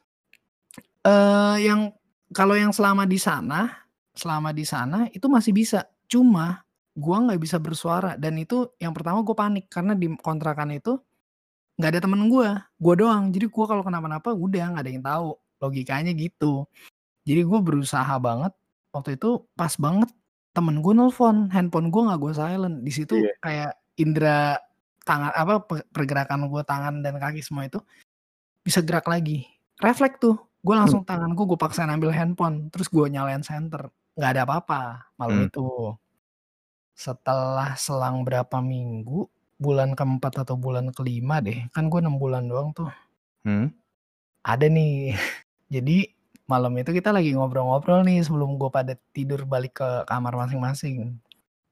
Eee, 1.02 1.66
yang 1.66 1.90
kalau 2.30 2.54
yang 2.54 2.70
selama 2.70 3.04
di 3.04 3.18
sana 3.18 3.82
selama 4.14 4.52
di 4.54 4.62
sana 4.62 5.08
itu 5.10 5.26
masih 5.26 5.50
bisa, 5.56 5.88
cuma 6.06 6.62
gue 6.94 7.16
nggak 7.16 7.40
bisa 7.40 7.56
bersuara 7.56 8.14
dan 8.20 8.36
itu 8.36 8.68
yang 8.76 8.92
pertama 8.92 9.24
gue 9.24 9.32
panik 9.32 9.66
karena 9.72 9.96
di 9.96 10.12
kontrakan 10.20 10.76
itu 10.76 11.00
nggak 11.80 11.90
ada 11.98 12.00
temen 12.04 12.28
gue, 12.30 12.48
gue 12.78 12.94
doang. 13.00 13.32
Jadi 13.34 13.46
gue 13.50 13.64
kalau 13.66 13.82
kenapa-napa 13.82 14.30
udah 14.36 14.76
nggak 14.76 14.84
ada 14.86 14.92
yang 14.92 15.02
tahu, 15.04 15.28
logikanya 15.58 16.12
gitu. 16.14 16.68
Jadi 17.26 17.42
gue 17.46 17.60
berusaha 17.64 18.14
banget, 18.22 18.52
waktu 18.94 19.16
itu 19.18 19.46
pas 19.58 19.72
banget 19.80 20.10
temen 20.54 20.80
gue 20.84 20.94
nelpon, 20.94 21.48
handphone 21.50 21.88
gue 21.90 22.02
nggak 22.06 22.20
gue 22.20 22.32
silent. 22.36 22.76
Di 22.84 22.92
situ 22.94 23.14
Iya. 23.18 23.32
kayak 23.42 23.72
indera 23.98 24.60
tangan 25.02 25.32
apa, 25.34 25.62
pe 25.66 25.82
pergerakan 25.90 26.46
gue 26.46 26.62
tangan 26.62 26.94
dan 27.02 27.18
kaki 27.18 27.42
semua 27.42 27.66
itu 27.66 27.78
bisa 28.62 28.78
gerak 28.82 29.06
lagi. 29.10 29.46
Refleks 29.82 30.22
tuh, 30.22 30.38
gue 30.62 30.74
Mmm. 30.74 30.82
langsung 30.86 31.02
tangan 31.02 31.34
gue, 31.34 31.44
gue 31.44 31.58
paksain 31.58 31.90
ambil 31.90 32.14
handphone, 32.14 32.70
terus 32.70 32.86
gue 32.86 33.06
nyalain 33.10 33.42
senter, 33.42 33.90
nggak 34.14 34.30
ada 34.38 34.42
apa-apa 34.46 35.10
malam 35.18 35.46
Mmm. 35.46 35.48
itu. 35.50 35.66
Setelah 36.94 37.74
selang 37.74 38.22
berapa 38.22 38.62
minggu, 38.62 39.26
bulan 39.58 39.94
ke-4 39.98 40.46
atau 40.46 40.54
bulan 40.54 40.94
ke-5 40.94 41.30
deh, 41.42 41.58
kan 41.74 41.90
gue 41.90 41.98
6 41.98 42.18
bulan 42.18 42.46
doang 42.46 42.70
tuh. 42.74 42.90
Hmm. 43.42 43.74
Ada 44.46 44.66
nih, 44.70 45.14
jadi 45.74 46.10
malam 46.46 46.74
itu 46.76 46.90
kita 46.92 47.14
lagi 47.14 47.32
ngobrol-ngobrol 47.32 48.04
nih 48.04 48.20
sebelum 48.20 48.60
gue 48.60 48.68
pada 48.68 48.98
tidur 49.14 49.46
balik 49.46 49.78
ke 49.80 49.88
kamar 50.06 50.34
masing-masing. 50.36 51.16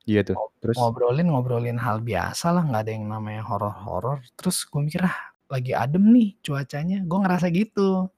Iya 0.09 0.25
tuh, 0.25 0.37
terus? 0.65 0.77
ngobrolin 0.81 1.29
ngobrolin 1.29 1.77
hal 1.77 2.01
biasa 2.01 2.57
lah, 2.57 2.65
nggak 2.65 2.83
ada 2.89 2.93
yang 2.93 3.07
namanya 3.13 3.43
horor-horor. 3.45 4.25
Terus 4.33 4.65
gue 4.65 4.81
mikir, 4.81 5.05
"Ah, 5.05 5.33
lagi 5.53 5.77
adem 5.77 6.09
nih 6.09 6.41
cuacanya," 6.41 7.05
gue 7.05 7.19
ngerasa 7.21 7.47
gitu. 7.53 8.09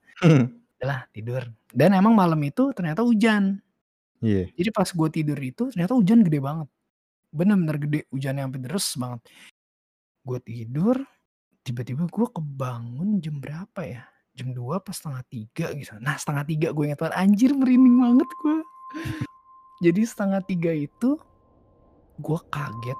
Udahlah 0.79 1.07
tidur, 1.11 1.43
dan 1.75 1.91
emang 1.95 2.15
malam 2.15 2.39
itu 2.43 2.71
ternyata 2.75 3.03
hujan. 3.03 3.59
Iya. 4.23 4.47
Jadi 4.55 4.69
pas 4.71 4.87
gue 4.87 5.09
tidur 5.11 5.39
itu 5.39 5.67
ternyata 5.71 5.95
hujan 5.95 6.23
gede 6.23 6.39
banget, 6.39 6.67
bener-bener 7.31 7.77
gede, 7.79 7.99
hujannya 8.11 8.43
sampai 8.47 8.61
deres 8.63 8.87
banget. 8.99 9.21
Gue 10.23 10.39
tidur, 10.43 10.95
tiba-tiba 11.67 12.07
gue 12.07 12.27
kebangun 12.31 13.19
jam 13.23 13.39
berapa 13.43 13.81
ya, 13.83 14.03
jam 14.35 14.55
2 14.55 14.79
apa 14.79 14.91
2.30 14.95 15.67
gitu. 15.75 15.95
Nah 15.99 16.15
2.30 16.19 16.71
gue 16.71 16.83
inget 16.87 16.99
banget, 17.03 17.15
anjir 17.19 17.51
merinding 17.55 17.97
banget 17.99 18.29
gue. 18.43 18.57
Jadi 19.85 20.01
2.30 20.07 20.75
itu, 20.75 21.19
gue 22.23 22.39
kaget, 22.49 22.99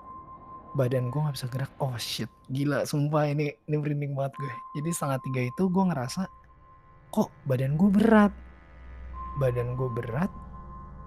badan 0.76 1.08
gue 1.08 1.20
nggak 1.24 1.36
bisa 1.40 1.48
gerak, 1.48 1.72
oh 1.80 1.96
shit, 1.96 2.28
gila 2.52 2.84
sumpah 2.84 3.32
ini 3.32 3.56
ini 3.72 3.76
merinding 3.80 4.14
banget 4.14 4.36
gue. 4.38 4.54
Jadi 4.78 4.90
2.30 4.92 5.50
itu 5.56 5.64
gue 5.72 5.84
ngerasa, 5.88 6.28
kok 7.16 7.32
badan 7.48 7.80
gue 7.80 7.90
berat, 7.90 8.34
badan 9.40 9.80
gue 9.80 9.90
berat, 9.96 10.30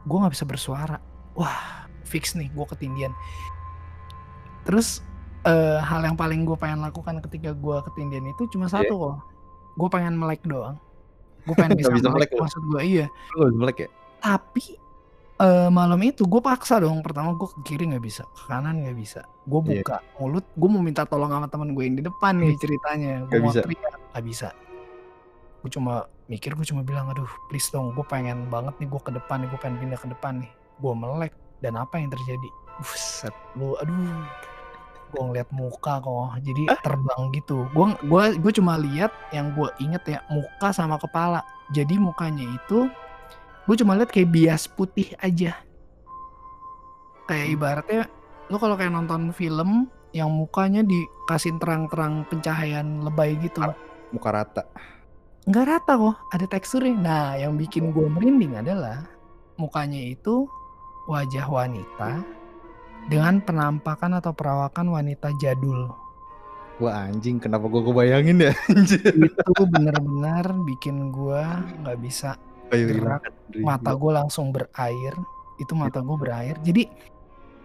gue 0.08 0.16
nggak 0.16 0.32
bisa 0.32 0.48
bersuara. 0.48 0.96
Wah 1.36 1.86
fix 2.06 2.38
nih 2.38 2.48
gue 2.54 2.66
ketindihan. 2.70 3.12
Terus, 4.62 5.02
eee, 5.44 5.78
hal 5.82 6.06
yang 6.06 6.14
paling 6.14 6.46
gue 6.46 6.54
pengen 6.56 6.80
lakukan 6.80 7.18
ketika 7.26 7.52
gue 7.52 7.76
ketindihan 7.92 8.24
itu 8.30 8.46
cuma 8.54 8.70
satu 8.70 8.94
kok, 8.94 9.16
gue 9.76 9.88
pengen 9.90 10.14
melek 10.14 10.40
doang. 10.46 10.78
Gue 11.44 11.54
pengen 11.58 11.76
bisa 11.78 11.90
melek 11.92 12.14
melek 12.14 12.30
lu? 12.32 12.40
maksud 12.46 12.62
gue 12.70 12.80
iya. 12.82 13.06
Lu 13.36 13.50
melek 13.52 13.86
ya? 13.86 13.88
Tapi, 14.22 14.78
eee, 15.36 15.68
malam 15.68 16.00
itu 16.00 16.24
gue 16.24 16.40
paksa 16.40 16.80
dong, 16.80 17.00
pertama 17.00 17.32
gue 17.34 17.48
ke 17.48 17.60
kiri 17.64 17.92
nggak 17.92 18.04
bisa, 18.04 18.22
ke 18.24 18.42
kanan 18.48 18.80
nggak 18.82 18.96
bisa. 18.96 19.20
Gue 19.44 19.60
Iya. 19.62 19.82
buka 19.82 19.96
mulut, 20.18 20.44
gue 20.52 20.68
mau 20.68 20.82
minta 20.82 21.02
tolong 21.04 21.28
sama 21.28 21.46
temen 21.46 21.72
gue 21.72 21.84
yang 21.84 21.96
di 21.96 22.04
depan 22.04 22.34
nih 22.40 22.56
ceritanya, 22.62 23.24
gue 23.24 23.38
mau 23.40 23.52
bisa? 23.52 23.60
teriak, 23.62 23.94
nggak 24.12 24.24
bisa. 24.24 24.48
Gue 25.60 25.70
cuma 25.72 25.94
mikir, 26.26 26.54
gue 26.54 26.66
cuma 26.66 26.82
bilang, 26.82 27.10
"Aduh 27.10 27.28
please 27.48 27.68
dong, 27.70 27.90
gue 27.94 28.04
pengen 28.06 28.46
banget 28.48 28.74
nih 28.78 28.88
gue 28.88 29.00
ke 29.02 29.12
depan 29.12 29.42
nih, 29.42 29.48
gue 29.50 29.60
pengen 29.60 29.76
pindah 29.82 29.98
ke 29.98 30.08
depan 30.10 30.32
nih." 30.42 30.52
Gue 30.78 30.92
melek 30.92 31.32
dan 31.64 31.74
apa 31.74 31.96
yang 31.96 32.12
terjadi, 32.12 32.48
buset 32.78 33.32
lu, 33.56 33.72
aduh, 33.80 33.96
gue 35.08 35.22
ngeliat 35.24 35.48
muka 35.48 36.04
kok, 36.04 36.36
jadi 36.44 36.68
terbang 36.84 37.32
gitu. 37.32 37.64
Gue 37.72 37.96
gue 38.04 38.24
gue 38.36 38.52
cuma 38.52 38.76
lihat 38.76 39.08
yang 39.32 39.56
gue 39.56 39.68
inget 39.80 40.04
ya, 40.04 40.18
muka 40.28 40.68
sama 40.70 41.00
kepala. 41.00 41.40
Jadi 41.72 41.96
mukanya 41.96 42.44
itu, 42.44 42.86
gue 43.66 43.76
cuma 43.76 43.98
lihat 43.98 44.14
kayak 44.14 44.30
bias 44.30 44.70
putih 44.70 45.12
aja. 45.18 45.58
Kayak 47.26 47.46
ibaratnya, 47.58 48.02
lu 48.46 48.56
kalau 48.62 48.78
kayak 48.78 48.94
nonton 48.94 49.34
film 49.34 49.90
yang 50.14 50.30
mukanya 50.30 50.86
dikasihin 50.86 51.58
terang-terang 51.58 52.22
pencahayaan 52.30 53.02
lebay 53.02 53.34
gitu. 53.42 53.60
Muka 54.14 54.30
rata. 54.30 54.62
Nggak 55.50 55.66
rata 55.66 55.92
kok, 55.98 56.16
ada 56.30 56.46
teksturnya. 56.46 56.94
Nah, 56.94 57.28
yang 57.38 57.58
bikin 57.58 57.90
gue 57.90 58.06
merinding 58.06 58.58
adalah 58.58 59.06
mukanya 59.58 59.98
itu 59.98 60.46
wajah 61.10 61.46
wanita 61.46 62.22
dengan 63.06 63.38
penampakan 63.38 64.18
atau 64.18 64.34
perawakan 64.34 64.90
wanita 64.90 65.30
jadul. 65.38 65.94
Wah 66.76 67.08
anjing, 67.08 67.40
kenapa 67.40 67.72
gua 67.72 67.80
kebayangin 67.80 68.50
ya? 68.50 68.52
Anjir. 68.68 69.00
Itu 69.16 69.64
bener-bener 69.64 70.44
bikin 70.66 71.08
gue 71.08 71.40
nggak 71.80 71.98
bisa 72.04 72.36
Ayo 72.74 72.84
gerak, 72.90 73.22
mata 73.62 73.94
gue 73.94 74.12
langsung 74.12 74.50
berair, 74.50 75.14
itu 75.62 75.72
mata 75.78 76.02
gue 76.02 76.16
berair. 76.18 76.58
Jadi 76.66 76.90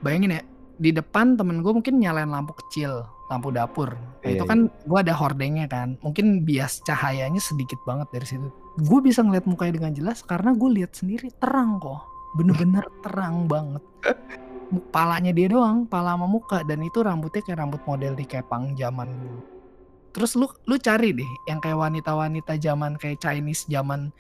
bayangin 0.06 0.38
ya, 0.38 0.42
di 0.82 0.90
depan 0.94 1.38
temen 1.38 1.62
gue 1.66 1.74
mungkin 1.74 1.98
nyalain 1.98 2.30
lampu 2.30 2.54
kecil, 2.66 3.06
lampu 3.30 3.50
dapur. 3.50 3.94
Nah 3.94 4.30
Iya, 4.30 4.38
itu 4.38 4.44
iya. 4.46 4.50
kan 4.50 4.60
gue 4.70 5.00
ada 5.02 5.14
hordengnya 5.18 5.66
kan, 5.66 5.98
mungkin 6.06 6.46
bias 6.46 6.86
cahayanya 6.86 7.42
sedikit 7.42 7.82
banget 7.86 8.10
dari 8.14 8.28
situ. 8.30 8.48
Gue 8.82 9.00
bisa 9.02 9.26
ngeliat 9.26 9.50
mukanya 9.50 9.82
dengan 9.82 9.94
jelas 9.98 10.22
karena 10.22 10.54
gue 10.54 10.70
lihat 10.82 10.94
sendiri 10.94 11.34
terang 11.42 11.82
kok, 11.82 12.02
bener-bener 12.38 12.86
terang 13.06 13.50
banget. 13.50 13.82
Palanya 14.94 15.36
dia 15.36 15.52
doang, 15.52 15.84
pala 15.90 16.16
sama 16.16 16.30
muka 16.30 16.64
dan 16.64 16.80
itu 16.86 17.04
rambutnya 17.04 17.42
kayak 17.44 17.60
rambut 17.60 17.82
model 17.90 18.14
di 18.16 18.24
kepang 18.24 18.78
zaman 18.78 19.10
dulu. 19.10 19.42
Terus 20.12 20.36
lu 20.36 20.48
lu 20.68 20.76
cari 20.76 21.16
deh 21.16 21.32
yang 21.48 21.64
kayak 21.64 21.80
wanita-wanita 21.80 22.60
zaman 22.60 23.00
kayak 23.00 23.24
Chinese 23.24 23.64
zaman 23.68 24.12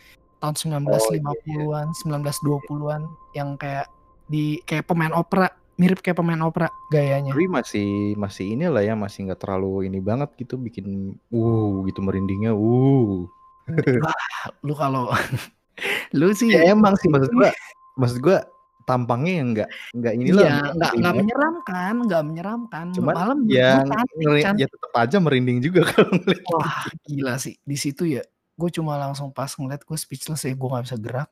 tahun 0.41 0.83
Oh 0.89 1.13
iya 1.13 1.21
iya. 1.21 1.21
1950-an, 1.21 1.87
1920-an 2.01 3.01
yang 3.37 3.55
kayak 3.55 3.87
di 4.25 4.57
kayak 4.65 4.89
pemain 4.89 5.13
opera, 5.13 5.47
mirip 5.77 6.01
kayak 6.01 6.17
pemain 6.17 6.41
opera 6.41 6.67
gayanya. 6.89 7.31
Tapi 7.31 7.45
masih 7.47 7.89
masih 8.17 8.57
inilah 8.57 8.81
ya, 8.81 8.93
masih 8.97 9.29
nggak 9.29 9.39
terlalu 9.39 9.85
ini 9.87 10.01
banget 10.01 10.33
gitu 10.41 10.57
bikin, 10.57 11.15
wuh 11.29 11.85
gitu 11.85 12.01
merindingnya, 12.01 12.51
wuh. 12.57 13.29
Wah, 14.03 14.17
lu 14.65 14.73
kalau 14.73 15.13
lu 16.17 16.33
sih 16.35 16.51
Ya 16.51 16.73
emang 16.73 16.97
sih 16.99 17.07
maksud 17.07 17.31
gua 17.31 17.53
maksud 17.95 18.19
gua 18.19 18.43
tampangnya 18.89 19.33
yang 19.39 19.49
enggak 19.53 19.69
enggak 19.93 20.13
inilah 20.17 20.41
Iya, 20.41 20.41
enggak 20.41 20.73
nggak 20.73 20.73
nggak 20.75 20.91
ribet. 21.13 21.21
menyeramkan 21.21 21.93
nggak 22.09 22.23
menyeramkan, 22.25 22.85
Cuman 22.97 23.13
menurut 23.13 23.39
ya 23.47 23.71
cantik 23.85 24.59
ya 24.59 24.67
tetep 24.67 24.91
aja 24.97 25.17
merinding 25.21 25.59
juga 25.61 25.81
kalau 25.93 26.11
ngeliat 26.17 26.43
Wah, 26.51 26.83
gitu. 26.89 26.97
gila 27.07 27.33
sih. 27.37 27.55
Di 27.61 27.77
situ 27.77 28.03
ya, 28.09 28.23
gue 28.61 28.69
cuma 28.77 28.93
langsung 29.01 29.33
pas 29.33 29.49
ngeliat 29.49 29.81
gue 29.81 29.97
speechless 29.97 30.45
ya, 30.45 30.53
gue 30.53 30.67
nggak 30.69 30.85
bisa 30.85 30.97
gerak. 31.01 31.29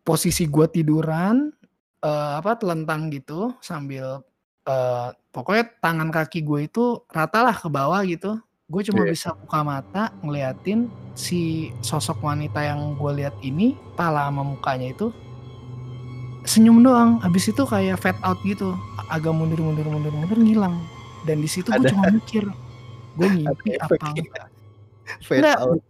Posisi 0.00 0.48
gue 0.48 0.64
tiduran, 0.72 1.52
eee, 2.00 2.30
apa, 2.40 2.56
telentang 2.56 3.12
gitu 3.12 3.52
sambil, 3.60 4.24
eee, 4.64 5.08
pokoknya 5.36 5.68
tangan 5.84 6.08
kaki 6.08 6.40
gue 6.40 6.64
itu 6.64 7.04
rata 7.12 7.44
lah 7.44 7.52
ke 7.52 7.68
bawah 7.68 8.00
gitu. 8.08 8.40
Gue 8.72 8.80
cuma 8.88 9.04
Iya. 9.04 9.12
bisa 9.12 9.28
buka 9.36 9.60
mata 9.60 10.02
ngeliatin 10.24 10.88
si 11.12 11.68
sosok 11.84 12.24
wanita 12.24 12.64
yang 12.64 12.96
gue 12.96 13.12
lihat 13.20 13.36
ini, 13.44 13.76
pala 13.92 14.32
sama 14.32 14.42
mukanya 14.46 14.88
itu 14.88 15.12
senyum 16.48 16.80
doang, 16.80 17.20
habis 17.20 17.44
itu 17.52 17.60
kayak 17.68 18.00
fade 18.00 18.16
out 18.24 18.40
gitu, 18.48 18.72
agak 19.12 19.36
mundur 19.36 19.60
mundur 19.60 19.84
mundur 19.84 20.14
mundur 20.14 20.38
ngilang. 20.40 20.80
Dan 21.28 21.44
di 21.44 21.48
situ 21.50 21.68
gue 21.68 21.84
cuma 21.92 22.08
mikir, 22.08 22.48
gue 23.12 23.28
ngimpi 23.28 23.76
apa 23.76 23.94
enggak. 24.00 24.48
fade 25.20 25.38
Enggak, 25.44 25.58
out. 25.60 25.80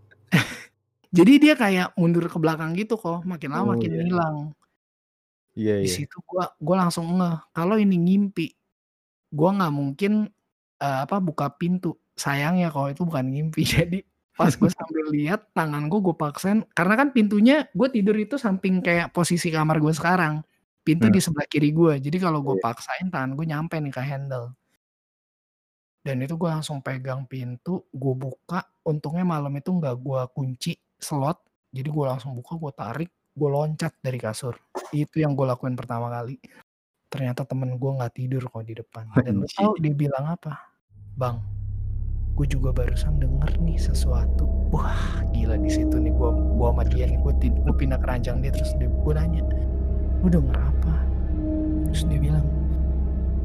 Jadi 1.17 1.33
dia 1.43 1.55
kayak 1.63 1.87
mundur 1.99 2.25
ke 2.33 2.39
belakang 2.43 2.73
gitu 2.79 2.95
kok, 3.01 3.25
makin 3.25 3.51
lama 3.55 3.65
Oh, 3.65 3.77
makin 3.77 3.93
iya. 3.93 4.03
ngilang. 4.03 4.53
Iya 5.57 5.75
Di 5.83 5.87
iya. 5.87 5.99
situ 6.03 6.19
gua 6.27 6.51
gua 6.59 6.77
langsung 6.87 7.07
ngeh, 7.23 7.39
kalau 7.55 7.79
ini 7.79 7.95
ngimpi, 7.95 8.51
gua 9.35 9.51
nggak 9.57 9.73
mungkin, 9.75 10.13
eee, 10.83 10.99
apa, 11.07 11.17
buka 11.23 11.47
pintu. 11.61 11.99
Sayangnya 12.19 12.69
kalau 12.75 12.89
itu 12.93 13.03
bukan 13.09 13.27
ngimpi, 13.33 13.63
jadi 13.77 13.99
pas 14.39 14.53
gue 14.55 14.71
sambil 14.73 15.05
lihat 15.15 15.51
tangan 15.55 15.87
gue, 15.93 16.01
gue 16.03 16.17
paksain 16.19 16.63
karena 16.75 16.95
kan 17.01 17.09
pintunya 17.17 17.69
gue 17.77 17.89
tidur 17.93 18.17
itu 18.19 18.37
samping 18.41 18.81
kayak 18.87 19.13
posisi 19.15 19.51
kamar 19.55 19.79
gue 19.83 19.93
sekarang, 19.95 20.43
pintu 20.87 21.07
Hmm. 21.07 21.15
di 21.15 21.21
sebelah 21.23 21.47
kiri 21.51 21.71
gue, 21.77 21.99
jadi 22.03 22.19
kalau 22.23 22.41
gue 22.47 22.55
Iya. 22.55 22.63
paksain 22.63 23.11
tangan 23.15 23.35
gue 23.39 23.47
nyampe 23.51 23.77
nih 23.83 23.93
ke 23.95 24.03
handle. 24.03 24.55
Dan 26.07 26.23
itu 26.23 26.39
gue 26.39 26.47
langsung 26.51 26.79
pegang 26.79 27.27
pintu, 27.27 27.83
gue 27.91 28.15
buka, 28.15 28.63
untungnya 28.87 29.27
malam 29.27 29.51
itu 29.59 29.71
nggak 29.75 29.95
gue 29.99 30.21
kunci 30.31 30.73
slot, 30.99 31.39
jadi 31.71 31.89
gue 31.89 32.05
langsung 32.05 32.35
buka, 32.35 32.59
gue 32.59 32.73
tarik, 32.75 33.11
gue 33.39 33.49
loncat 33.49 33.95
dari 34.03 34.19
kasur. 34.19 34.55
Itu 34.91 35.23
yang 35.23 35.39
gue 35.39 35.47
lakuin 35.47 35.79
pertama 35.79 36.11
kali. 36.11 36.39
Ternyata 37.09 37.47
temen 37.49 37.79
gue 37.81 37.91
nggak 37.95 38.13
tidur 38.19 38.43
kok 38.51 38.67
di 38.67 38.75
depan. 38.77 39.09
Dan 39.25 39.41
tahu 39.57 39.79
Anjing. 39.79 39.81
dia 39.81 39.95
bilang 39.97 40.25
apa? 40.29 40.59
"Bang, 41.17 41.41
gue 42.37 42.47
juga 42.47 42.75
barusan 42.75 43.17
denger 43.17 43.57
nih 43.65 43.79
sesuatu." 43.81 44.45
Wah, 44.69 45.25
gila 45.33 45.57
di 45.57 45.73
situ 45.73 45.97
nih 45.97 46.13
gue 46.13 46.31
gua 46.61 46.77
sama 46.77 46.85
dia 46.85 47.09
nih, 47.09 47.17
gue 47.25 47.33
gue 47.41 47.75
pindah 47.79 47.97
ke 47.97 48.07
ranjang 48.07 48.45
dia 48.45 48.53
terus 48.53 48.77
dia 48.77 48.93
gue 48.93 49.13
nanya, 49.17 49.41
"Lu 50.21 50.29
denger 50.29 50.57
apa?" 50.57 50.95
Terus 51.89 52.05
dia 52.05 52.21
bilang, 52.21 52.45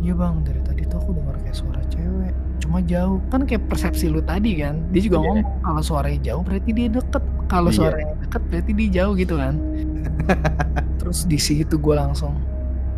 "Iya 0.04 0.14
bang, 0.14 0.44
dari 0.44 0.60
tadi 0.60 0.84
tuh 0.84 1.00
aku 1.00 1.16
denger 1.16 1.36
kayak 1.42 1.56
suara 1.56 1.82
cewek, 1.88 2.34
cuma 2.60 2.84
jauh." 2.84 3.24
Kan 3.32 3.48
kayak 3.48 3.64
persepsi 3.66 4.12
lu 4.12 4.20
tadi 4.20 4.60
kan, 4.60 4.84
dia 4.92 5.02
juga 5.02 5.18
Iya. 5.18 5.24
ngomong 5.24 5.64
kalau 5.64 5.82
suaranya 5.82 6.20
jauh 6.22 6.44
berarti 6.44 6.70
dia 6.70 6.88
deket, 6.92 7.24
kalau 7.48 7.72
Iya. 7.72 7.78
suaranya 7.80 8.14
deket 8.20 8.42
berarti 8.52 8.72
dia 8.76 8.90
jauh 8.94 9.14
gitu 9.16 9.36
kan. 9.40 9.56
Terus 11.00 11.24
di 11.24 11.40
situ 11.40 11.76
gue 11.76 11.96
langsung, 11.96 12.36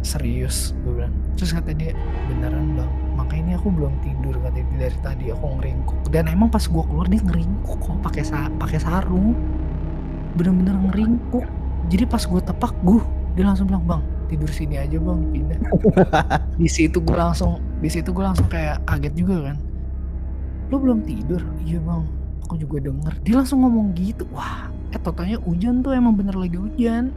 "Serius?" 0.02 0.74
Gue 0.82 0.98
bilang. 0.98 1.14
Terus 1.36 1.52
kata 1.52 1.72
dia, 1.72 1.94
"Beneran 2.26 2.74
bang, 2.74 2.92
makanya 3.14 3.42
ini 3.44 3.54
aku 3.56 3.68
belum 3.70 3.94
tidur," 4.02 4.34
kata 4.40 4.58
dia, 4.58 4.78
"dari 4.82 4.98
tadi 5.02 5.26
aku 5.30 5.46
ngeringkuk." 5.60 6.00
Dan 6.10 6.26
emang 6.26 6.50
pas 6.50 6.64
gue 6.64 6.84
keluar 6.84 7.06
dia 7.06 7.22
ngeringkuk 7.22 7.80
kok 7.80 7.98
pakai 8.02 8.24
sa 8.24 8.50
pakai 8.58 8.80
sarung. 8.80 9.38
Bener-bener 10.34 10.76
ngeringkuk. 10.90 11.46
Jadi 11.86 12.04
pas 12.06 12.22
gue 12.22 12.42
tepak, 12.42 12.74
"Guh," 12.82 13.06
dia 13.34 13.46
langsung 13.46 13.68
bilang, 13.68 13.86
"Bang, 13.86 14.02
tidur 14.26 14.50
sini 14.50 14.82
aja 14.82 14.98
bang, 14.98 15.20
pindah." 15.32 15.60
Di 16.62 16.70
situ 16.70 16.98
gue 17.02 17.18
langsung 17.18 17.60
di 17.84 17.90
situ 17.92 18.10
gue 18.10 18.24
langsung 18.24 18.48
kayak 18.50 18.82
kaget 18.88 19.14
juga 19.14 19.52
kan. 19.52 19.58
"Lu 20.74 20.82
belum 20.82 21.06
tidur?" 21.06 21.42
"Iya 21.62 21.80
bang, 21.84 22.04
aku 22.48 22.56
juga 22.58 22.78
denger." 22.90 23.14
Dia 23.22 23.34
langsung 23.42 23.62
ngomong 23.62 23.94
gitu. 23.94 24.26
Wah, 24.34 24.72
eh 24.94 25.00
tau-taunya 25.00 25.38
hujan 25.44 25.86
tuh 25.86 25.94
emang 25.94 26.18
bener 26.18 26.34
lagi 26.34 26.58
hujan. 26.58 27.14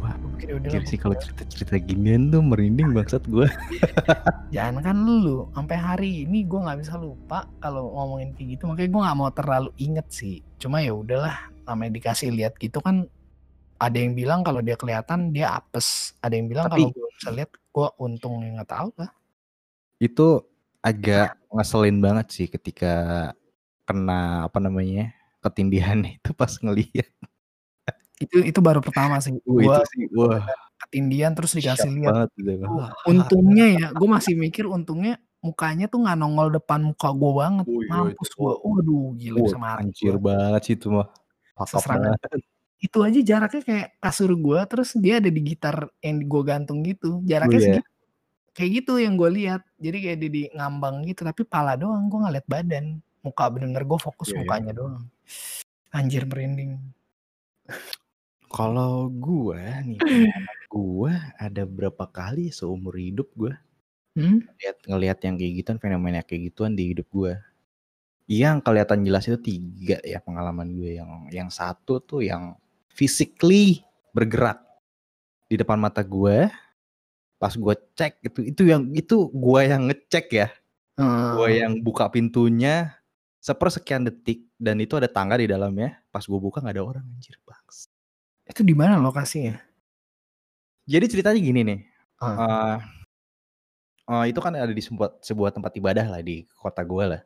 Wah, 0.00 0.16
pikir, 0.16 0.56
"Ya 0.64 0.80
gue 0.80 0.88
sih 0.88 0.96
kalau 0.96 1.12
keluar." 1.12 1.24
cerita-cerita 1.28 1.76
ginian 1.76 2.32
tuh 2.32 2.40
merinding 2.40 2.96
bangsat 2.96 3.20
gue. 3.28 3.44
Jangan 4.54 4.80
kan 4.80 4.96
lu, 5.04 5.46
sampai 5.52 5.76
hari 5.76 6.10
ini 6.24 6.48
gue 6.48 6.56
nggak 6.56 6.80
bisa 6.80 6.96
lupa 6.96 7.44
kalau 7.60 7.92
ngomongin 7.92 8.32
kayak 8.32 8.56
gitu, 8.56 8.62
makanya 8.64 8.90
gue 8.90 9.02
nggak 9.04 9.18
mau 9.20 9.30
terlalu 9.30 9.70
inget 9.76 10.06
sih. 10.08 10.40
Cuma 10.56 10.80
ya 10.80 10.96
udahlah, 10.96 11.36
namanya 11.68 12.00
dikasih 12.00 12.32
lihat 12.32 12.56
gitu 12.56 12.80
kan, 12.80 13.06
ada 13.80 13.96
yang 13.96 14.12
bilang 14.12 14.44
kalau 14.44 14.60
dia 14.60 14.76
kelihatan 14.76 15.32
dia 15.32 15.56
apes, 15.56 16.12
ada 16.20 16.36
yang 16.36 16.52
bilang 16.52 16.68
kalau 16.68 16.92
gue 16.92 17.08
bisa 17.16 17.32
lihat, 17.32 17.50
gue 17.56 17.86
untung 17.96 18.36
nggak 18.44 18.68
tahu 18.68 18.92
lah. 19.00 19.10
itu 20.00 20.40
agak 20.80 21.36
ngeselin 21.52 22.00
banget 22.00 22.26
sih 22.32 22.46
ketika 22.48 22.92
kena 23.88 24.48
apa 24.48 24.58
namanya, 24.60 25.16
ketindihan 25.40 25.96
itu 26.20 26.30
pas 26.36 26.52
ngelihat. 26.60 27.08
Itu 28.20 28.44
itu 28.44 28.60
baru 28.60 28.84
pertama 28.84 29.16
sih, 29.24 29.32
Wah, 29.48 29.48
gue 29.48 29.64
itu 29.64 29.80
sih, 29.96 30.04
wah. 30.12 30.44
ketindian 30.84 31.32
terus 31.32 31.56
dikasih 31.56 31.88
lihat. 31.88 32.28
Uh, 32.36 32.92
untungnya 33.08 33.66
ya, 33.72 33.86
gue 33.96 34.08
masih 34.08 34.36
mikir 34.36 34.68
untungnya 34.68 35.16
mukanya 35.40 35.88
tuh 35.88 36.04
nggak 36.04 36.20
nongol 36.20 36.52
depan 36.52 36.84
muka 36.84 37.08
gue 37.16 37.32
banget, 37.32 37.64
mampus 37.64 38.30
gue, 38.36 38.52
waduh 38.60 39.16
gila 39.16 39.40
wah 39.40 39.44
bisa 39.48 39.56
mati 39.56 39.80
hancur 39.88 40.14
gue. 40.20 40.24
banget 40.28 40.60
sih 40.68 40.74
itu 40.76 40.88
mah. 40.92 41.08
Banget. 41.56 42.20
Itu 42.80 42.98
aja 43.04 43.20
jaraknya 43.20 43.62
kayak 43.64 43.88
kasur 44.00 44.32
gua, 44.40 44.64
terus 44.68 44.96
dia 44.96 45.20
ada 45.20 45.28
di 45.28 45.40
gitar 45.44 45.88
yang 46.00 46.24
gue 46.24 46.42
gantung 46.48 46.80
gitu, 46.84 47.20
Oh 47.20 47.24
jaraknya 47.28 47.60
iya. 47.60 47.66
segitu. 47.80 47.90
Kayak 48.56 48.70
gitu 48.82 48.92
yang 49.00 49.14
gue 49.20 49.30
lihat, 49.30 49.62
jadi 49.78 49.98
kayak 50.04 50.18
dia 50.24 50.30
di 50.32 50.42
ngambang 50.56 50.96
gitu, 51.08 51.22
tapi 51.28 51.42
pala 51.46 51.76
doang, 51.78 52.08
gue 52.10 52.18
nggak 52.20 52.34
lihat 52.40 52.48
badan. 52.50 52.86
Muka 53.24 53.44
bener-bener 53.52 53.84
gue 53.84 53.98
fokus 54.00 54.32
Iya 54.32 54.34
iya. 54.34 54.40
mukanya 54.44 54.72
doang. 54.76 55.04
Anjir 55.92 56.24
merinding. 56.28 56.80
Kalau 58.50 59.06
gue 59.12 59.60
nih, 59.86 60.00
gue 60.72 61.12
ada 61.38 61.62
berapa 61.68 62.04
kali 62.10 62.50
seumur 62.50 62.96
hidup 62.98 63.30
gue 63.38 63.54
Hmm? 64.18 64.42
ngeliat 64.58 64.76
ngelihat 64.90 65.18
yang 65.22 65.34
kayak 65.38 65.54
gituan, 65.62 65.78
fenomena 65.78 66.20
kayak 66.26 66.50
gituan 66.50 66.74
di 66.74 66.90
hidup 66.90 67.06
gue. 67.14 67.38
Yang 68.26 68.56
kelihatan 68.66 69.06
jelas 69.06 69.24
itu 69.30 69.38
3 69.38 70.02
ya 70.02 70.18
pengalaman 70.22 70.74
gue, 70.74 70.98
yang 70.98 71.30
yang 71.30 71.48
satu 71.50 72.02
tuh 72.02 72.22
yang 72.26 72.58
physically 72.94 73.82
bergerak 74.14 74.60
di 75.50 75.56
depan 75.60 75.78
mata 75.80 76.02
gue, 76.04 76.48
pas 77.40 77.54
gue 77.54 77.74
cek 77.98 78.22
itu 78.26 78.40
itu 78.54 78.62
yang 78.70 78.82
itu 78.96 79.30
gue 79.32 79.60
yang 79.66 79.88
ngecek 79.90 80.26
ya, 80.34 80.48
gue 81.30 81.48
Heeh. 81.48 81.60
yang 81.62 81.80
buka 81.84 82.08
pintunya 82.12 82.94
sepersekian 83.42 84.04
detik 84.08 84.46
dan 84.60 84.78
itu 84.82 84.96
ada 85.00 85.08
tangga 85.10 85.36
di 85.40 85.48
dalamnya, 85.50 86.00
pas 86.14 86.24
gue 86.24 86.40
buka 86.40 86.60
nggak 86.64 86.76
ada 86.80 86.84
orang 86.86 87.04
anjir 87.16 87.36
bangs. 87.46 87.88
Itu 88.48 88.62
di 88.66 88.74
mana 88.76 88.98
lokasinya? 89.02 89.58
Jadi 90.88 91.04
ceritanya 91.12 91.40
gini 91.40 91.60
nih, 91.66 91.80
Heeh. 92.20 92.40
eee 92.40 92.76
eee, 94.08 94.24
itu 94.32 94.40
kan 94.44 94.52
ada 94.56 94.72
di 94.72 94.82
sebuah 94.84 95.20
sebuah 95.24 95.50
tempat 95.56 95.72
ibadah 95.76 96.06
lah 96.08 96.20
di 96.24 96.46
kota 96.56 96.82
gue 96.86 97.04
lah. 97.16 97.22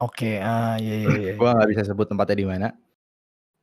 Oke, 0.00 0.26
ah, 0.44 0.76
iya 0.76 0.92
iya 1.00 1.12
iya. 1.24 1.32
Gue 1.38 1.48
nggak 1.52 1.68
bisa 1.72 1.82
sebut 1.88 2.06
tempatnya 2.08 2.36
di 2.42 2.46
mana. 2.48 2.68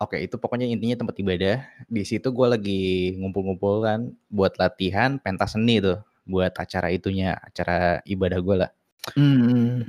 Oke, 0.04 0.20
itu 0.20 0.36
pokoknya 0.36 0.68
intinya 0.68 1.00
tempat 1.00 1.16
ibadah. 1.24 1.64
Di 1.88 2.04
situ 2.04 2.28
gue 2.36 2.48
lagi 2.52 2.82
ngumpul-ngumpul 3.20 3.76
kan 3.88 4.00
buat 4.28 4.52
latihan 4.60 5.16
pentas 5.24 5.56
seni 5.56 5.80
tuh, 5.80 6.04
buat 6.28 6.52
acara 6.60 6.92
itunya, 6.92 7.40
acara 7.40 8.04
ibadah 8.04 8.40
gue 8.44 8.56
lah. 8.68 8.72
Mhm. 9.16 9.88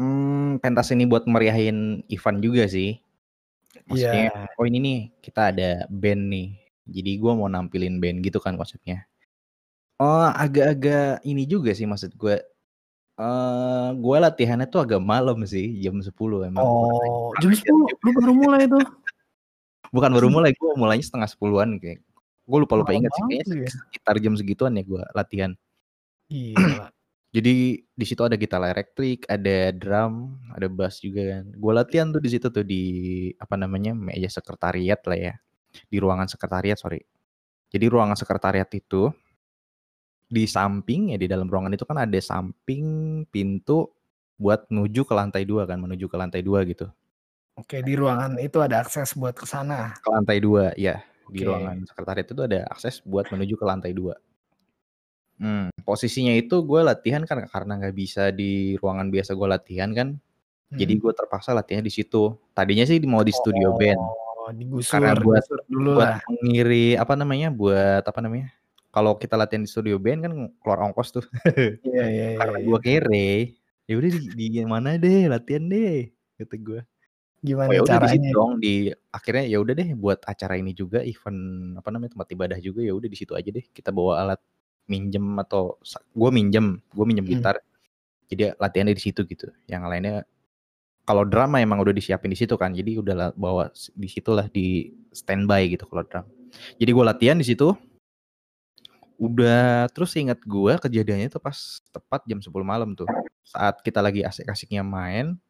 Mmm, 0.00 0.50
pentas 0.64 0.88
seni 0.88 1.04
buat 1.04 1.28
meriahin 1.28 2.00
event 2.08 2.38
juga 2.40 2.64
sih. 2.72 2.96
Maksudnya, 3.88 4.32
Iya. 4.32 4.56
oh 4.58 4.64
ini 4.66 4.78
nih 4.80 4.98
kita 5.24 5.40
ada 5.52 5.70
band 5.92 6.22
nih, 6.32 6.48
jadi 6.88 7.10
gue 7.22 7.32
mau 7.36 7.48
nampilin 7.52 8.00
band 8.02 8.18
gitu 8.26 8.38
kan 8.42 8.56
konsepnya. 8.56 9.04
Oh, 10.00 10.26
agak-agak 10.32 11.20
ini 11.28 11.44
juga 11.44 11.70
sih 11.76 11.84
maksud 11.84 12.16
gue, 12.16 12.40
eee, 13.20 13.88
gue 13.98 14.16
latihannya 14.24 14.66
tuh 14.72 14.80
agak 14.86 15.02
malam 15.02 15.44
sih, 15.48 15.66
jam 15.84 15.98
10 16.02 16.44
emang 16.48 16.64
Oh, 16.64 17.30
jam 17.38 17.52
ajar 17.52 17.58
10? 17.58 17.86
juga. 17.86 17.94
Lu 18.04 18.10
baru 18.16 18.32
mulai 18.34 18.62
tuh? 18.66 18.84
Bukan 19.90 20.10
baru 20.14 20.30
mulai, 20.30 20.54
gue 20.54 20.72
mulainya 20.78 21.02
setengah 21.02 21.26
10-an 21.26 21.70
kayak 21.82 21.98
gue 22.50 22.58
lupa-lupa 22.58 22.90
Malam 22.90 23.06
ingat 23.06 23.12
sih, 23.14 23.22
kayaknya 23.30 23.56
ya? 23.62 23.70
sekitar 23.70 24.14
jam 24.18 24.34
segituan 24.34 24.74
ya 24.74 24.82
gue 24.82 25.02
latihan. 25.14 25.52
Gila. 26.30 26.86
Jadi 27.30 27.78
di 27.78 28.04
situ 28.06 28.26
ada 28.26 28.34
gitar 28.34 28.58
elektrik, 28.58 29.22
ada 29.30 29.70
drum, 29.70 30.34
ada 30.50 30.66
bass 30.66 30.98
juga 30.98 31.38
kan. 31.38 31.44
Gue 31.54 31.72
latihan 31.78 32.10
tuh 32.10 32.18
di 32.18 32.26
situ 32.26 32.50
tuh 32.50 32.66
di 32.66 32.82
apa 33.38 33.54
namanya, 33.54 33.94
meja 33.94 34.26
sekretariat 34.26 34.98
lah 35.06 35.18
ya, 35.30 35.34
di 35.86 35.96
ruangan 36.02 36.26
sekretariat 36.26 36.74
sorry. 36.74 36.98
Jadi 37.70 37.86
ruangan 37.86 38.18
sekretariat 38.18 38.66
itu 38.74 39.14
di 40.26 40.46
samping 40.46 41.14
ya 41.14 41.18
di 41.18 41.30
dalam 41.30 41.46
ruangan 41.46 41.74
itu 41.74 41.86
kan 41.86 42.02
ada 42.02 42.18
samping 42.18 43.22
pintu 43.30 43.90
buat 44.34 44.66
menuju 44.66 45.06
ke 45.06 45.14
lantai 45.14 45.46
2 45.46 45.70
kan, 45.70 45.78
menuju 45.78 46.10
ke 46.10 46.16
lantai 46.18 46.42
2 46.42 46.66
gitu. 46.66 46.90
Oke, 47.58 47.82
di 47.82 47.98
ruangan 47.98 48.38
itu 48.38 48.58
ada 48.62 48.76
akses 48.86 49.10
buat 49.18 49.34
ke 49.34 49.42
sana? 49.46 49.98
Ke 50.04 50.08
lantai 50.08 50.38
2, 50.40 50.72
iya. 50.80 51.04
Di 51.28 51.44
Oke. 51.44 51.44
ruangan 51.44 51.84
sekretariat 51.86 52.26
itu 52.26 52.42
ada 52.42 52.60
akses 52.72 53.04
buat 53.04 53.28
menuju 53.30 53.54
ke 53.60 53.64
lantai 53.68 53.92
2. 53.92 54.16
Mmm, 55.38 55.70
posisinya 55.86 56.32
itu 56.34 56.54
gue 56.66 56.80
latihan 56.82 57.22
kan 57.28 57.38
karena 57.46 57.72
nggak 57.78 57.94
bisa 57.94 58.22
di 58.34 58.74
ruangan 58.80 59.08
biasa 59.14 59.30
gue 59.38 59.48
latihan 59.48 59.90
kan, 59.94 60.08
jadi 60.74 60.92
Hmm. 60.92 61.00
gue 61.02 61.12
terpaksa 61.16 61.52
latihan 61.56 61.84
di 61.86 61.92
situ. 61.92 62.36
Tadinya 62.56 62.84
sih 62.88 62.98
mau 63.06 63.22
di 63.26 63.34
studio 63.34 63.70
band. 63.76 64.02
Oh, 64.40 64.48
digusur 64.58 65.02
Karena 65.04 65.14
buat 65.18 65.44
dulu 65.70 65.92
buat 65.94 66.08
lah. 66.08 66.20
mengiri 66.42 66.96
apa 66.98 67.14
namanya, 67.18 67.48
buat 67.54 68.02
apa 68.06 68.20
namanya, 68.24 68.48
kalau 68.94 69.16
kita 69.22 69.34
latihan 69.40 69.64
di 69.66 69.70
studio 69.70 69.96
band 70.02 70.20
kan 70.26 70.32
keluar 70.62 70.80
ongkos 70.90 71.10
tuh. 71.16 71.24
Iya 71.86 72.02
iya 72.14 72.26
iya 72.36 72.40
Karena 72.40 72.58
iya. 72.60 72.70
gue 72.70 72.78
kere, 72.86 73.28
"Ya 73.88 73.94
udah 74.00 74.10
di 74.16 74.20
di 74.38 74.44
mana 74.66 74.88
deh, 75.02 75.28
latihan 75.32 75.64
deh," 75.72 76.12
kata 76.40 76.56
gue. 76.60 76.80
Oh 77.40 77.48
Gimana 77.48 77.72
ya 77.72 77.80
udah 77.80 77.98
di 78.04 78.08
situ 78.12 78.20
caranya? 78.20 78.36
dong, 78.36 78.52
di 78.60 78.74
akhirnya 79.16 79.44
ya 79.48 79.58
udah 79.64 79.72
deh 79.72 79.88
buat 79.96 80.20
acara 80.28 80.60
ini 80.60 80.76
juga 80.76 81.00
event 81.00 81.40
apa 81.80 81.88
namanya, 81.88 82.12
tempat 82.12 82.28
ibadah 82.36 82.58
juga, 82.60 82.84
ya 82.84 82.92
udah 82.92 83.08
di 83.08 83.16
situ 83.16 83.32
aja 83.32 83.48
deh 83.48 83.64
kita 83.72 83.88
bawa 83.88 84.20
alat, 84.20 84.40
minjem 84.92 85.24
atau 85.40 85.80
gue 86.12 86.30
minjem 86.36 86.84
gue 86.92 87.04
minjem 87.08 87.24
Mmm. 87.24 87.32
gitar. 87.40 87.56
Jadi 88.28 88.52
latihannya 88.60 88.92
di 88.92 89.00
situ 89.00 89.24
gitu, 89.24 89.48
yang 89.72 89.88
lainnya 89.88 90.28
kalau 91.08 91.24
drum 91.24 91.48
mah 91.56 91.64
emang 91.64 91.80
udah 91.80 91.96
disiapin 91.96 92.28
di 92.28 92.36
situ 92.36 92.60
kan, 92.60 92.76
jadi 92.76 93.00
udah 93.00 93.14
lah 93.16 93.28
bawa 93.32 93.72
di 93.96 94.08
situlah 94.12 94.44
di 94.52 94.92
standby 95.16 95.64
gitu 95.72 95.88
kalau 95.88 96.04
drum. 96.04 96.28
Jadi 96.76 96.90
gue 96.92 97.04
latihan 97.08 97.40
di 97.40 97.46
situ. 97.48 97.72
Udah 99.16 99.88
terus 99.96 100.12
seinget 100.12 100.40
gue 100.44 100.76
kejadiannya 100.76 101.32
itu 101.32 101.40
pas 101.40 101.56
tepat 101.92 102.20
jam 102.28 102.40
10 102.40 102.64
malam 102.68 102.92
tuh, 102.92 103.08
saat 103.44 103.80
kita 103.80 104.04
lagi 104.04 104.24
asik-asiknya 104.28 104.84
main. 104.84 105.40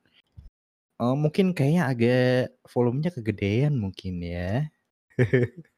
Eee, 1.01 1.15
mungkin 1.17 1.57
kayaknya 1.57 1.83
agak 1.89 2.61
volumenya 2.69 3.11
kegedean 3.17 3.73
mungkin 3.81 4.21
ya. 4.21 4.69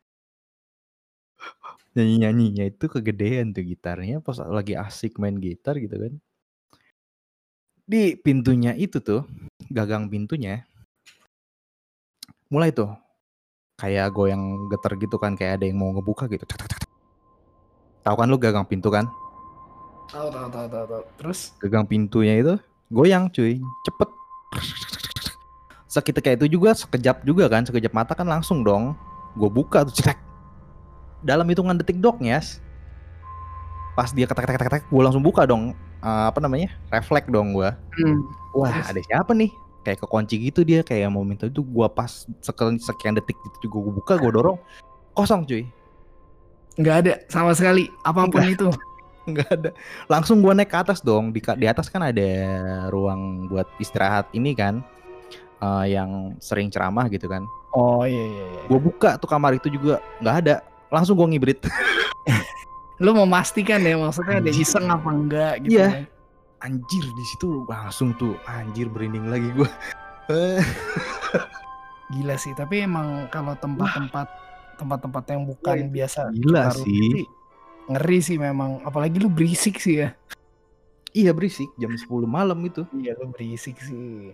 Nyanyi-nyanyinya 1.95 2.65
itu 2.73 2.85
kegedean 2.91 3.55
tuh 3.55 3.63
gitarnya 3.63 4.19
pas 4.19 4.41
lagi 4.43 4.75
asik 4.75 5.21
main 5.23 5.37
gitar 5.39 5.79
gitu 5.79 5.95
kan. 5.95 6.13
Di 7.87 8.17
pintunya 8.19 8.73
itu 8.75 8.99
tuh, 8.99 9.29
gagang 9.71 10.11
pintunya 10.11 10.65
mulai 12.49 12.75
tuh, 12.75 12.91
kayak 13.79 14.11
goyang 14.13 14.69
getar 14.69 14.93
gitu 14.99 15.17
kan, 15.23 15.39
kayak 15.39 15.61
ada 15.61 15.65
yang 15.71 15.79
mau 15.79 15.93
ngebuka 15.95 16.27
gitu. 16.29 16.45
Tahu 18.03 18.15
kan 18.19 18.27
lu 18.27 18.37
gagang 18.43 18.67
pintu 18.67 18.91
kan? 18.91 19.07
Tahu 20.11 20.29
tahu 20.35 20.49
tahu 20.51 20.67
tahu 20.67 20.85
tahu. 20.91 21.03
Terus? 21.23 21.41
Gagang 21.63 21.87
pintunya 21.87 22.35
itu 22.43 22.55
goyang 22.91 23.31
cuy, 23.31 23.63
cepet. 23.87 24.09
Seketika 25.93 26.33
itu 26.33 26.49
juga 26.49 26.73
sekejap 26.73 27.21
juga 27.21 27.53
kan, 27.53 27.69
sekejap 27.69 27.93
mata 27.93 28.17
kan 28.17 28.25
langsung 28.25 28.65
dong, 28.65 28.97
gue 29.37 29.51
buka 29.53 29.85
tuh 29.85 29.93
cetek. 29.93 30.17
Dalam 31.21 31.45
hitungan 31.45 31.77
detik 31.77 32.01
dok 32.01 32.17
Nyas. 32.25 32.65
Pas 33.93 34.09
dia 34.09 34.25
ketek 34.25 34.49
ketek 34.49 34.73
ketek 34.73 34.85
gue 34.89 35.03
langsung 35.05 35.21
buka 35.21 35.45
dong, 35.45 35.77
eee, 36.01 36.25
apa 36.33 36.41
namanya, 36.41 36.73
refleks 36.89 37.29
dong 37.29 37.53
gue. 37.53 37.69
Mmm, 38.01 38.25
Wah 38.57 38.73
terus? 38.73 38.89
ada 38.89 39.01
siapa 39.05 39.37
nih? 39.37 39.53
Kayak 39.85 40.01
kekunci 40.01 40.35
gitu 40.49 40.65
dia, 40.65 40.81
kayak 40.81 41.13
mau 41.13 41.29
minta 41.29 41.45
itu, 41.45 41.61
gue 41.61 41.87
pas 41.93 42.25
sekel 42.41 42.73
sekian 42.81 43.13
detik 43.13 43.37
itu 43.37 43.69
juga 43.69 43.85
gue 43.85 43.95
buka, 44.01 44.17
gue 44.17 44.33
dorong, 44.33 44.57
kosong 45.13 45.45
cuy. 45.45 45.69
Nggak 46.81 46.97
ada 47.05 47.13
sama 47.29 47.53
sekali, 47.53 47.85
apa 48.01 48.33
pun 48.33 48.41
Nggak. 48.41 48.57
itu? 48.57 48.69
Nggak 49.29 49.49
ada. 49.61 49.71
Langsung 50.09 50.41
gue 50.41 50.57
naik 50.57 50.73
ke 50.73 50.79
atas 50.81 51.05
dong, 51.05 51.37
di 51.37 51.45
di 51.61 51.67
atas 51.69 51.93
kan 51.93 52.01
ada 52.01 52.31
ruang 52.89 53.45
buat 53.53 53.69
istirahat 53.77 54.33
ini 54.33 54.57
kan, 54.57 54.81
eee, 55.63 55.85
yang 55.95 56.11
sering 56.43 56.69
ceramah 56.69 57.07
gitu 57.07 57.31
kan. 57.31 57.47
Oh, 57.73 58.03
iya 58.05 58.21
iya 58.21 58.45
iya. 58.53 58.63
Gue 58.69 58.81
buka 58.83 59.17
tuh 59.17 59.31
kamar 59.31 59.57
itu 59.57 59.71
juga, 59.71 60.03
nggak 60.21 60.37
ada, 60.45 60.55
langsung 60.91 61.15
gue 61.17 61.27
ngibrit. 61.31 61.61
Lu 63.01 63.15
memastikan 63.17 63.81
ya, 63.83 63.97
maksudnya 63.97 64.39
ada 64.39 64.51
iseng 64.53 64.87
apa 64.87 65.09
enggak 65.11 65.55
gitu 65.67 65.79
Iya. 65.79 65.89
ya? 65.89 66.05
Anjir 66.63 67.03
di 67.03 67.25
situ 67.27 67.67
langsung 67.67 68.15
tuh, 68.15 68.39
anjir 68.47 68.87
merinding 68.87 69.27
lagi 69.27 69.51
gue. 69.51 69.67
Gila 72.13 72.37
sih, 72.39 72.53
tapi 72.55 72.85
emang 72.85 73.27
kalau 73.33 73.57
tempat-tempat 73.57 74.29
tempat-tempat 74.79 75.25
yang 75.33 75.43
Wah 75.43 75.49
bukan 75.55 75.77
itu 75.79 75.91
biasa 75.95 76.21
gila 76.33 76.63
sih, 76.75 77.25
ngeri 77.89 78.19
sih 78.21 78.37
memang, 78.39 78.79
apalagi 78.85 79.17
lu 79.19 79.27
berisik 79.33 79.81
sih 79.81 80.07
ya. 80.07 80.15
Iya 81.13 81.33
berisik, 81.37 81.69
jam 81.77 81.93
10 81.93 82.25
malam 82.29 82.57
itu. 82.65 82.85
Iya 82.95 83.17
lu 83.21 83.33
berisik 83.33 83.77
sih. 83.81 84.33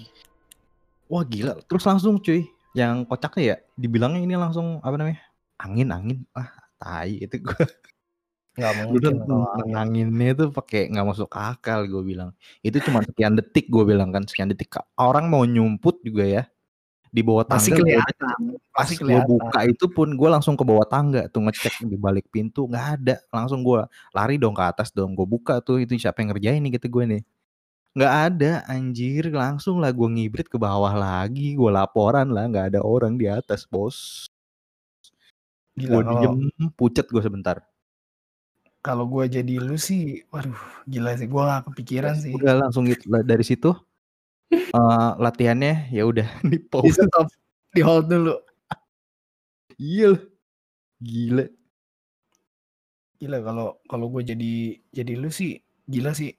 Wah 1.09 1.25
gila, 1.25 1.57
terus 1.65 1.89
langsung 1.89 2.21
cuy, 2.21 2.45
yang 2.77 3.09
kocaknya 3.09 3.43
ya, 3.43 3.57
dibilangnya 3.81 4.21
ini 4.21 4.37
langsung 4.37 4.77
apa 4.85 4.93
namanya, 5.01 5.25
angin 5.57 5.89
angin, 5.89 6.19
ah 6.37 6.53
tai 6.77 7.17
itu 7.25 7.41
gue. 7.41 7.65
Nggak 8.61 8.73
mungkin 8.77 9.15
kalau 9.25 9.49
angin. 9.49 9.65
nenanginnya 9.73 10.31
tuh 10.37 10.49
pakai 10.53 10.93
nggak 10.93 11.07
masuk 11.09 11.33
akal 11.33 11.89
gue 11.89 12.03
bilang. 12.05 12.37
Itu 12.61 12.77
cuma 12.85 13.01
sekian 13.01 13.41
detik 13.41 13.73
gue 13.73 13.85
bilang 13.89 14.13
kan, 14.13 14.29
sekian 14.29 14.53
detik 14.53 14.69
orang 15.01 15.33
mau 15.33 15.49
nyumput 15.49 16.05
juga 16.05 16.29
ya, 16.29 16.43
di 17.09 17.25
bawah 17.25 17.49
tangga 17.49 17.73
udah 17.73 17.81
kelihatan, 17.81 18.37
pas 18.69 18.85
pasti 18.85 19.01
gue 19.01 19.21
buka 19.25 19.61
itu 19.65 19.87
pun 19.89 20.09
gue 20.13 20.29
langsung 20.29 20.55
ke 20.61 20.65
bawah 20.69 20.85
tangga 20.85 21.25
tuh 21.33 21.41
ngecek 21.49 21.89
di 21.89 21.97
balik 21.97 22.29
pintu, 22.29 22.69
nggak 22.69 22.87
ada, 23.01 23.17
langsung 23.33 23.65
gue 23.65 23.81
lari 24.13 24.37
dong 24.37 24.53
ke 24.53 24.61
atas 24.61 24.93
dong, 24.93 25.17
gue 25.17 25.25
buka 25.25 25.65
tuh, 25.65 25.81
itu 25.81 25.97
siapa 25.97 26.21
yang 26.21 26.37
ngerjain 26.37 26.61
nih 26.61 26.77
kata 26.77 26.89
gue 26.93 27.05
nih. 27.17 27.23
Nggak 27.97 28.15
ada 28.33 28.53
anjir, 28.69 29.33
langsung 29.33 29.81
lah 29.81 29.89
gue 29.95 30.09
ngibrit 30.09 30.49
ke 30.49 30.61
bawah 30.61 30.93
lagi, 30.93 31.57
gue 31.57 31.71
laporan 31.73 32.29
lah, 32.29 32.45
nggak 32.45 32.77
ada 32.77 32.81
orang 32.85 33.17
di 33.17 33.25
atas 33.31 33.65
Bos. 33.65 34.29
Gue 35.79 36.03
diem, 36.05 36.51
pucet 36.77 37.07
gue 37.09 37.23
sebentar. 37.23 37.65
kalau 38.79 39.05
gue 39.11 39.27
jadi 39.29 39.59
lu 39.59 39.77
sih, 39.77 40.23
waduh 40.33 40.55
gila 40.87 41.13
sih, 41.19 41.27
gue 41.29 41.43
nggak 41.43 41.63
kepikiran 41.69 42.15
sih. 42.17 42.33
udah 42.33 42.55
langsung 42.63 42.87
gitu 42.89 43.11
lah 43.11 43.21
dari 43.27 43.45
situ, 43.45 43.75
eee, 44.55 45.09
latihannya 45.19 45.91
ya 45.93 46.03
udah 46.07 46.25
Di 46.47 46.57
di-pause. 46.57 47.05
stop, 47.05 47.27
di 47.75 47.83
hold 47.83 48.07
dulu. 48.09 48.35
Iya 49.79 50.17
gila. 51.03 51.45
Gila 53.19 53.39
kalau 53.43 53.83
kalau 53.91 54.07
gue 54.15 54.23
jadi 54.25 54.53
jadi 54.95 55.13
lu 55.19 55.29
sih, 55.29 55.59
gila 55.91 56.15
sih, 56.15 56.33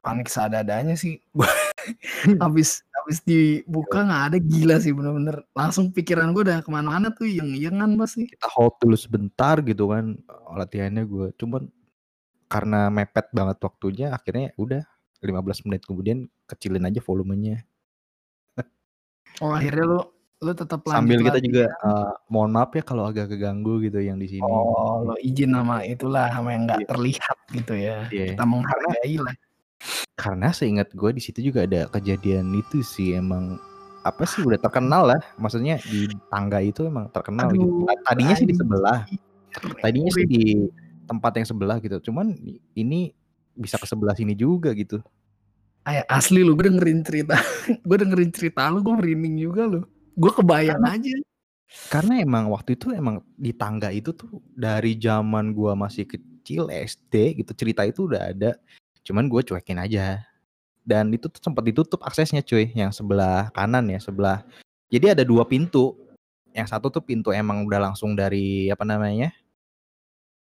panik 0.00 0.28
seadanya 0.30 0.94
sih. 0.94 1.18
Habis 2.42 2.84
habis 2.92 3.24
dibuka 3.24 4.04
nggak 4.04 4.22
ada, 4.28 4.36
gila 4.42 4.76
sih 4.76 4.92
bener-bener, 4.92 5.40
langsung 5.56 5.88
pikiran 5.88 6.36
gue 6.36 6.44
udah 6.44 6.60
ke 6.60 6.68
mana-mana 6.68 7.08
tuh, 7.08 7.24
iyeng-iyengan 7.24 7.96
pasti. 7.96 8.28
Kita 8.28 8.44
hold 8.52 8.76
dulu 8.82 8.92
sebentar 8.98 9.56
gitu 9.64 9.88
kan, 9.88 10.18
latihannya 10.52 11.08
gue, 11.08 11.32
cuman 11.40 11.72
karena 12.52 12.92
mepet 12.92 13.32
banget 13.32 13.56
waktunya 13.64 14.12
akhirnya 14.12 14.52
udah 14.60 14.84
15 15.24 15.64
menit 15.64 15.84
kemudian 15.88 16.28
kecilin 16.44 16.84
aja 16.84 17.00
volumenya. 17.00 17.64
Oh 19.40 19.54
akhirnya 19.54 19.84
lu 19.86 20.00
lu 20.42 20.52
tetap 20.54 20.82
lanjut 20.84 20.98
Sambil 20.98 21.18
kita 21.22 21.38
juga, 21.40 21.64
latihan? 21.70 21.88
eee, 21.88 22.10
mohon 22.28 22.50
maaf 22.52 22.70
ya 22.76 22.82
kalau 22.84 23.04
agak 23.08 23.26
keganggu 23.32 23.80
gitu 23.86 23.98
yang 24.02 24.18
di 24.20 24.28
sini. 24.28 24.42
Oh, 24.44 25.02
lo 25.06 25.14
izin 25.18 25.54
sama 25.54 25.82
itulah, 25.86 26.26
sama 26.34 26.48
yang 26.52 26.62
nggak 26.68 26.80
Iya. 26.84 26.88
terlihat 26.92 27.36
gitu 27.54 27.74
ya, 27.78 27.96
Iya, 28.10 28.24
kita 28.36 28.44
menghargai 28.44 29.14
lah. 29.18 29.34
Karena 30.18 30.50
seingat 30.50 30.90
gue 30.92 31.10
di 31.14 31.22
situ 31.22 31.50
juga 31.52 31.62
ada 31.62 31.86
kejadian 31.88 32.50
itu 32.58 32.82
sih 32.82 33.14
emang, 33.14 33.56
apa 34.02 34.26
sih, 34.26 34.42
udah 34.42 34.58
terkenal 34.58 35.06
lah, 35.14 35.20
maksudnya 35.38 35.78
di 35.86 36.10
tangga 36.30 36.58
itu 36.58 36.86
emang 36.90 37.06
terkenal 37.14 37.54
gitu. 37.54 37.62
Aduh, 37.62 37.86
Ta 37.86 38.14
tadinya 38.14 38.34
sih 38.34 38.46
di 38.48 38.54
sebelah, 38.58 39.06
tadinya 39.78 40.10
sih 40.10 40.26
di 40.26 40.42
tempat 41.06 41.32
yang 41.38 41.46
sebelah 41.46 41.76
gitu, 41.78 42.10
cuman 42.10 42.34
ini 42.74 43.14
bisa 43.58 43.78
ke 43.78 43.86
sebelah 43.86 44.14
sini 44.18 44.34
juga 44.34 44.74
gitu. 44.74 44.98
Ay 45.86 46.02
asli 46.10 46.42
lu, 46.42 46.52
gue 46.58 46.68
dengerin 46.68 47.00
cerita 47.00 47.38
gue 47.88 47.96
dengerin 47.96 48.30
cerita 48.34 48.68
lu, 48.68 48.82
gue 48.82 48.94
merinding 48.98 49.36
juga 49.38 49.62
loh. 49.64 49.84
Gue 50.18 50.34
kebayang 50.34 50.82
Karena 50.82 50.98
aja. 50.98 51.14
karena 51.92 52.14
emang 52.24 52.48
waktu 52.48 52.80
itu 52.80 52.90
emang 52.96 53.20
di 53.36 53.52
tangga 53.52 53.92
itu 53.92 54.16
tuh 54.16 54.40
dari 54.56 54.96
zaman 54.96 55.52
gua 55.52 55.76
masih 55.76 56.08
kecil 56.08 56.72
SD 56.72 57.44
gitu, 57.44 57.52
cerita 57.52 57.84
itu 57.84 58.08
udah 58.08 58.32
ada, 58.32 58.56
cuman 59.06 59.26
gue 59.30 59.42
cuekin 59.46 59.78
aja. 59.82 60.22
Dan 60.86 61.12
itu 61.14 61.28
tuh 61.30 61.40
sempet 61.42 61.64
ditutup 61.70 62.00
aksesnya 62.04 62.42
cuy, 62.44 62.70
yang 62.74 62.90
sebelah 62.94 63.50
kanan 63.54 63.86
ya, 63.92 64.00
sebelah 64.02 64.42
jadi 64.92 65.12
ada 65.18 65.24
2 65.26 65.44
pintu, 65.48 65.96
yang 66.56 66.66
satu 66.68 66.88
tuh 66.92 67.02
pintu 67.04 67.30
emang 67.34 67.64
udah 67.68 67.80
langsung 67.92 68.16
dari 68.18 68.68
apa 68.72 68.82
namanya 68.88 69.32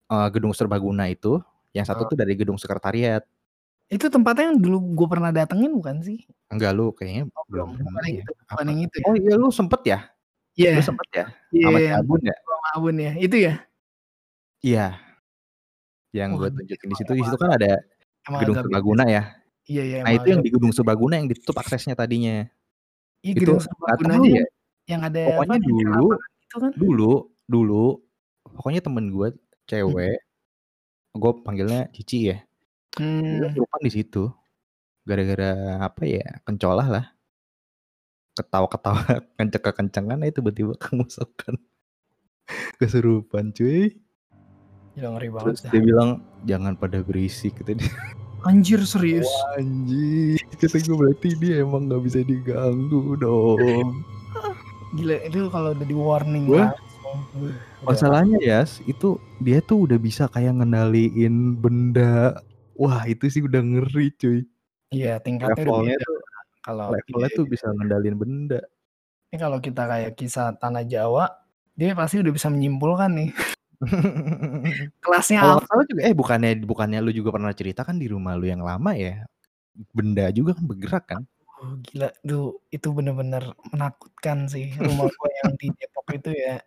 eee, 0.10 0.28
gedung 0.34 0.54
serbaguna 0.56 1.06
itu, 1.12 1.38
yang 1.76 1.86
satu 1.86 2.08
Oh. 2.08 2.10
tuh 2.10 2.18
dari 2.18 2.34
gedung 2.34 2.58
sekretariat. 2.58 3.22
Itu 3.92 4.08
tempatnya 4.10 4.52
yang 4.56 4.60
dulu 4.64 4.78
gue 4.98 5.08
pernah 5.12 5.32
datengin 5.36 5.72
bukan 5.76 6.02
sih? 6.04 6.24
Enggak, 6.52 6.72
lu 6.76 6.92
kayaknya 6.96 7.24
Oh 7.38 7.46
belum 7.52 7.70
ya, 8.08 8.24
itu 8.24 8.34
itu 8.88 8.98
ya? 9.00 9.06
oh 9.08 9.16
iya 9.20 9.34
lu 9.40 9.50
sempet 9.54 9.82
ya? 9.88 10.00
Iya, 10.58 10.72
Lu 10.76 10.82
sempet 10.84 11.08
ya? 11.16 11.26
iya 11.56 11.64
Sama 11.68 11.80
si 11.80 11.88
yang 11.88 12.00
Abun 12.04 12.22
ya? 12.24 12.36
sama 12.44 12.68
Abun 12.76 12.96
ya, 13.00 13.12
itu 13.20 13.38
ya? 13.48 13.54
Iya. 14.64 15.02
Yang 16.14 16.30
Wah 16.32 16.38
gue 16.44 16.50
tunjukin 16.60 16.88
di 16.92 16.98
situ, 17.00 17.12
di 17.18 17.24
situ 17.26 17.38
kan 17.40 17.52
ada 17.58 17.72
emang 18.28 18.40
gedung 18.46 18.58
serbaguna 18.60 19.04
ya. 19.08 19.24
Iya 19.70 19.82
iya, 19.86 19.98
Nah 20.04 20.12
itu 20.18 20.28
yang 20.34 20.42
di 20.42 20.50
gedung 20.52 20.74
serbaguna 20.74 21.14
yang 21.22 21.28
ditutup 21.30 21.56
aksesnya 21.62 21.94
tadinya. 21.94 22.50
Iya 23.22 23.32
Itu 23.38 23.40
gedung 23.46 23.62
serbagunanya 23.62 24.30
ya, 24.42 24.46
yang 24.90 25.02
ada 25.06 25.20
apa, 25.22 25.30
pokoknya 25.38 25.58
kayak 25.62 25.66
dulu 25.70 26.06
gitu 26.18 26.56
kan? 26.58 26.72
dulu 26.76 27.12
dulu, 27.46 27.86
pokoknya 28.58 28.82
temen 28.82 29.06
gue 29.14 29.28
Mhm. 29.32 29.40
cewek 29.70 30.18
gue 31.12 31.32
panggilnya 31.46 31.82
Cici 31.94 32.32
ya. 32.34 32.38
Dia 32.98 33.04
Hmm. 33.04 33.40
kesurupan 33.54 33.82
di 33.88 33.92
situ. 33.94 34.24
Gara-gara 35.08 35.52
apa 35.82 36.04
ya? 36.06 36.26
Kencolah 36.46 36.88
lah. 36.90 37.06
Ketawa-ketawa 38.38 39.04
kenceng-kencengan 39.38 40.20
itu 40.24 40.40
tiba-tiba 40.40 40.74
kemasukan. 40.84 41.56
Kesurupan 42.80 43.52
cuy. 43.54 44.02
Gila 44.92 45.08
ngeri 45.16 45.30
banget 45.30 45.48
Terus 45.48 45.62
dah. 45.64 45.72
dia 45.72 45.82
bilang 45.82 46.10
jangan 46.44 46.74
pada 46.76 47.00
berisik 47.00 47.56
kata 47.58 47.76
dia. 47.76 47.88
Anjir 48.42 48.82
serius. 48.82 49.30
Wah, 49.30 49.62
anjing. 49.62 50.42
Kata 50.60 50.78
gue 50.78 50.96
berarti 50.96 51.30
dia 51.38 51.62
emang 51.62 51.86
nggak 51.86 52.02
bisa 52.02 52.20
diganggu 52.22 53.14
dong. 53.16 54.02
Gila 54.98 55.16
itu 55.22 55.46
kalau 55.48 55.72
udah 55.72 55.86
di 55.86 55.94
warning 55.94 56.46
Gua- 56.46 56.74
udah. 57.38 57.54
Masalahnya 57.82 58.40
Yas, 58.40 58.82
itu 58.84 59.16
dia 59.38 59.60
tuh 59.60 59.86
udah 59.86 59.96
bisa 59.96 60.26
kayak 60.26 60.58
ngendaliin 60.58 61.54
benda. 61.56 62.40
Wah 62.74 63.06
itu 63.06 63.28
sih 63.28 63.42
udah 63.42 63.62
ngeri 63.62 64.10
cuy. 64.16 64.42
Iya 64.90 65.18
tingkatnya 65.18 65.62
udah 65.62 65.66
Levelnya 65.78 65.96
beda. 65.96 66.06
tuh, 66.06 66.18
Kalau 66.62 66.86
levelnya 66.92 67.28
dia- 67.28 67.38
tuh 67.38 67.46
bisa 67.46 67.66
ngendaliin 67.70 68.18
benda. 68.18 68.60
ini 69.28 69.38
kalau 69.38 69.58
kita 69.58 69.86
kayak 69.86 70.12
kisah 70.14 70.52
tanah 70.54 70.84
Jawa, 70.84 71.30
dia 71.72 71.94
pasti 71.94 72.20
udah 72.20 72.30
bisa 72.30 72.50
menyimpulkan 72.50 73.12
nih 73.14 73.30
kelasnya 75.04 75.40
Kalau 75.42 75.58
apa. 75.62 75.84
juga, 75.90 76.02
eh 76.06 76.14
bukannya 76.14 76.52
bukannya 76.62 77.00
lu 77.02 77.12
juga 77.12 77.34
pernah 77.34 77.54
cerita 77.54 77.82
kan 77.82 77.98
di 77.98 78.06
rumah 78.06 78.38
lu 78.38 78.46
yang 78.46 78.62
lama 78.62 78.94
ya, 78.94 79.26
benda 79.94 80.30
juga 80.30 80.54
kan 80.58 80.66
bergerak 80.70 81.06
kan? 81.10 81.22
Oh, 81.62 81.78
gila, 81.86 82.10
duh 82.26 82.58
itu 82.74 82.88
bener-bener 82.90 83.54
menakutkan 83.70 84.50
sih 84.50 84.74
rumah 84.82 85.06
gua 85.10 85.30
yang 85.46 85.52
di 85.58 85.68
Depok 85.78 86.08
itu 86.14 86.32
ya. 86.34 86.58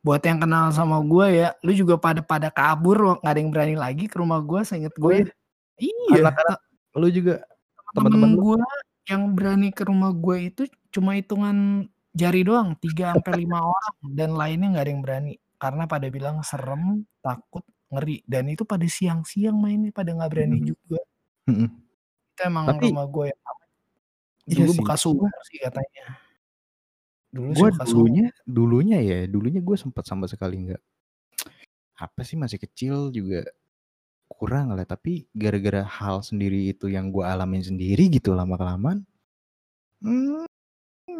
Buat 0.00 0.24
yang 0.24 0.40
kenal 0.40 0.72
sama 0.72 0.96
gua 1.04 1.28
ya, 1.28 1.48
lu 1.60 1.76
juga 1.76 2.00
pada 2.00 2.24
pada 2.24 2.48
kabur, 2.48 3.20
nggak 3.20 3.32
ada 3.32 3.40
yang 3.40 3.52
berani 3.52 3.76
lagi 3.76 4.08
ke 4.08 4.16
rumah 4.16 4.40
gua. 4.40 4.64
Seinget 4.64 4.96
Oh 4.96 5.08
gue, 5.08 5.28
iya. 5.76 6.24
Anak-anak 6.24 6.58
lu 6.96 7.08
juga 7.12 7.44
teman-teman 7.92 8.32
gua 8.40 8.64
yang 9.08 9.34
berani 9.34 9.68
ke 9.74 9.82
rumah 9.82 10.14
gue 10.14 10.54
itu 10.54 10.62
cuma 10.94 11.18
hitungan 11.18 11.88
jari 12.14 12.46
doang, 12.46 12.78
3 12.78 13.18
sampai 13.18 13.42
5 13.42 13.58
orang 13.66 13.96
dan 14.14 14.30
lainnya 14.38 14.68
nggak 14.76 14.84
ada 14.86 14.92
yang 14.92 15.02
berani 15.02 15.34
karena 15.60 15.84
pada 15.84 16.08
bilang 16.08 16.40
serem, 16.40 17.04
takut, 17.20 17.62
ngeri 17.92 18.24
dan 18.24 18.48
itu 18.48 18.64
pada 18.64 18.86
siang-siang 18.88 19.54
mainnya 19.54 19.92
pada 19.92 20.10
nggak 20.16 20.30
berani 20.32 20.58
Mhm. 20.62 20.66
juga. 20.66 21.00
Mhm. 21.50 21.68
Itu 22.32 22.40
emang 22.48 22.64
Tapi 22.72 22.82
rumah 22.88 23.06
gue 23.06 23.24
yang 23.30 23.40
aman. 23.44 23.68
Iya 24.48 24.56
Dulu 24.64 24.70
sih, 24.72 24.78
bekas 24.82 24.98
sumur 25.04 25.30
sih 25.46 25.58
katanya. 25.60 26.04
Dulu 27.30 27.50
sih 27.52 27.58
Gue 27.60 27.68
bekas 27.70 27.86
sumur. 27.88 27.98
dulunya, 28.08 28.26
dulunya 28.48 28.98
ya, 29.02 29.18
dulunya 29.28 29.60
gue 29.62 29.76
sempat 29.78 30.04
sama 30.08 30.24
sekali 30.26 30.56
nggak 30.70 30.82
apa 32.00 32.20
sih 32.24 32.40
masih 32.40 32.56
kecil 32.58 33.12
juga 33.12 33.44
kurang 34.30 34.72
lah. 34.74 34.86
Tapi 34.88 35.28
gara-gara 35.36 35.84
hal 35.84 36.24
sendiri 36.24 36.72
itu 36.72 36.88
yang 36.88 37.12
gue 37.12 37.22
alamin 37.26 37.60
sendiri 37.62 38.08
gitu 38.08 38.32
lama 38.32 38.56
kelamaan, 38.56 39.04
hmm, 40.00 40.46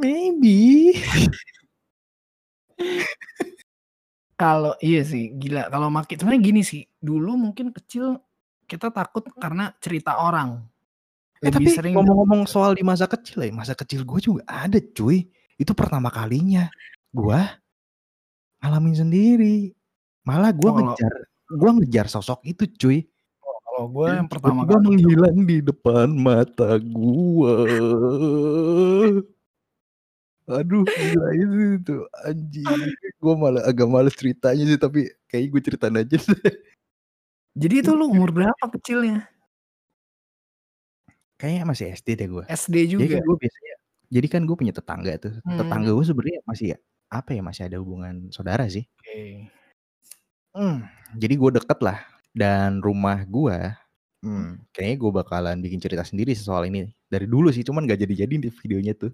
maybe. 0.01 0.97
Kalau 4.41 4.73
iya 4.81 5.05
sih, 5.05 5.37
gila 5.37 5.69
kalau 5.69 5.93
makin 5.93 6.17
sebenarnya 6.17 6.41
gini 6.41 6.65
sih, 6.65 6.81
dulu 6.97 7.37
mungkin 7.37 7.77
kecil 7.77 8.17
kita 8.65 8.89
takut 8.89 9.29
karena 9.37 9.77
cerita 9.85 10.17
orang. 10.17 10.65
Eh 11.45 11.53
Lebih 11.53 11.53
tapi 11.53 11.71
sering 11.77 11.93
ngomong-ngomong 11.93 12.49
soal 12.49 12.73
di 12.73 12.81
masa 12.81 13.05
kecil 13.05 13.45
ya, 13.45 13.53
masa 13.53 13.77
kecil 13.77 14.01
gue 14.09 14.17
juga 14.17 14.41
ada 14.49 14.81
cuy. 14.81 15.29
Itu 15.61 15.77
pertama 15.77 16.09
kalinya 16.09 16.73
gue 17.13 17.41
ngalamin 18.65 18.97
sendiri. 18.97 19.77
Malah 20.25 20.57
gue 20.57 20.71
Oh, 20.73 20.77
ngejar, 20.77 21.13
gue 21.53 21.71
ngejar 21.77 22.07
sosok 22.09 22.41
itu 22.49 22.65
cuy. 22.81 22.99
kalau 23.45 23.93
gue 23.93 24.09
yang 24.13 24.29
pertama 24.29 24.69
kali 24.69 24.85
menghilang 24.89 25.39
di 25.49 25.57
depan 25.65 26.09
mata 26.13 26.77
gue. 26.81 27.57
Aduh, 30.51 30.83
gila 30.83 31.29
itu 31.39 31.55
tuh 31.87 32.03
anjing. 32.27 32.67
Gue 33.23 33.35
malah 33.39 33.63
agak 33.65 33.87
males 33.87 34.15
ceritanya 34.19 34.67
sih, 34.67 34.79
tapi 34.81 35.07
kayak 35.31 35.47
gue 35.55 35.61
ceritain 35.63 35.97
aja. 35.97 36.19
Jadi 37.61 37.75
itu 37.83 37.91
lu 37.95 38.11
umur 38.11 38.31
berapa 38.31 38.65
kecilnya? 38.79 39.27
Kayaknya 41.41 41.65
masih 41.65 41.87
SD 41.97 42.09
deh 42.21 42.29
gue. 42.29 42.45
SD 42.47 42.77
Jadi 42.77 42.93
juga. 42.93 43.17
kan 43.17 43.23
gue 43.25 43.37
biasanya, 43.41 43.75
jadi 44.13 44.27
kan 44.29 44.43
gue 44.45 44.57
punya 44.61 44.75
tetangga 44.77 45.13
tuh. 45.17 45.35
Hmm. 45.41 45.59
Tetangga 45.59 45.91
gue 45.97 46.05
sebenarnya 46.05 46.41
masih 46.45 46.67
ya, 46.77 46.79
apa 47.09 47.31
ya 47.33 47.43
masih 47.43 47.63
ada 47.65 47.77
hubungan 47.81 48.29
saudara 48.29 48.69
sih. 48.69 48.85
Oke. 49.01 49.49
Hmm, 50.51 50.85
jadi 51.17 51.35
gue 51.39 51.51
deket 51.63 51.79
lah. 51.81 51.99
Dan 52.31 52.79
rumah 52.79 53.27
gue, 53.27 53.59
hmm, 54.23 54.71
kayaknya 54.71 54.97
gue 55.03 55.11
bakalan 55.11 55.57
bikin 55.59 55.83
cerita 55.83 56.07
sendiri 56.07 56.37
soal 56.37 56.69
ini. 56.69 56.93
Dari 57.11 57.27
dulu 57.27 57.51
sih, 57.51 57.67
cuman 57.67 57.91
gak 57.91 57.99
jadi-jadi 58.07 58.35
di 58.39 58.51
videonya 58.53 58.95
tuh. 58.95 59.11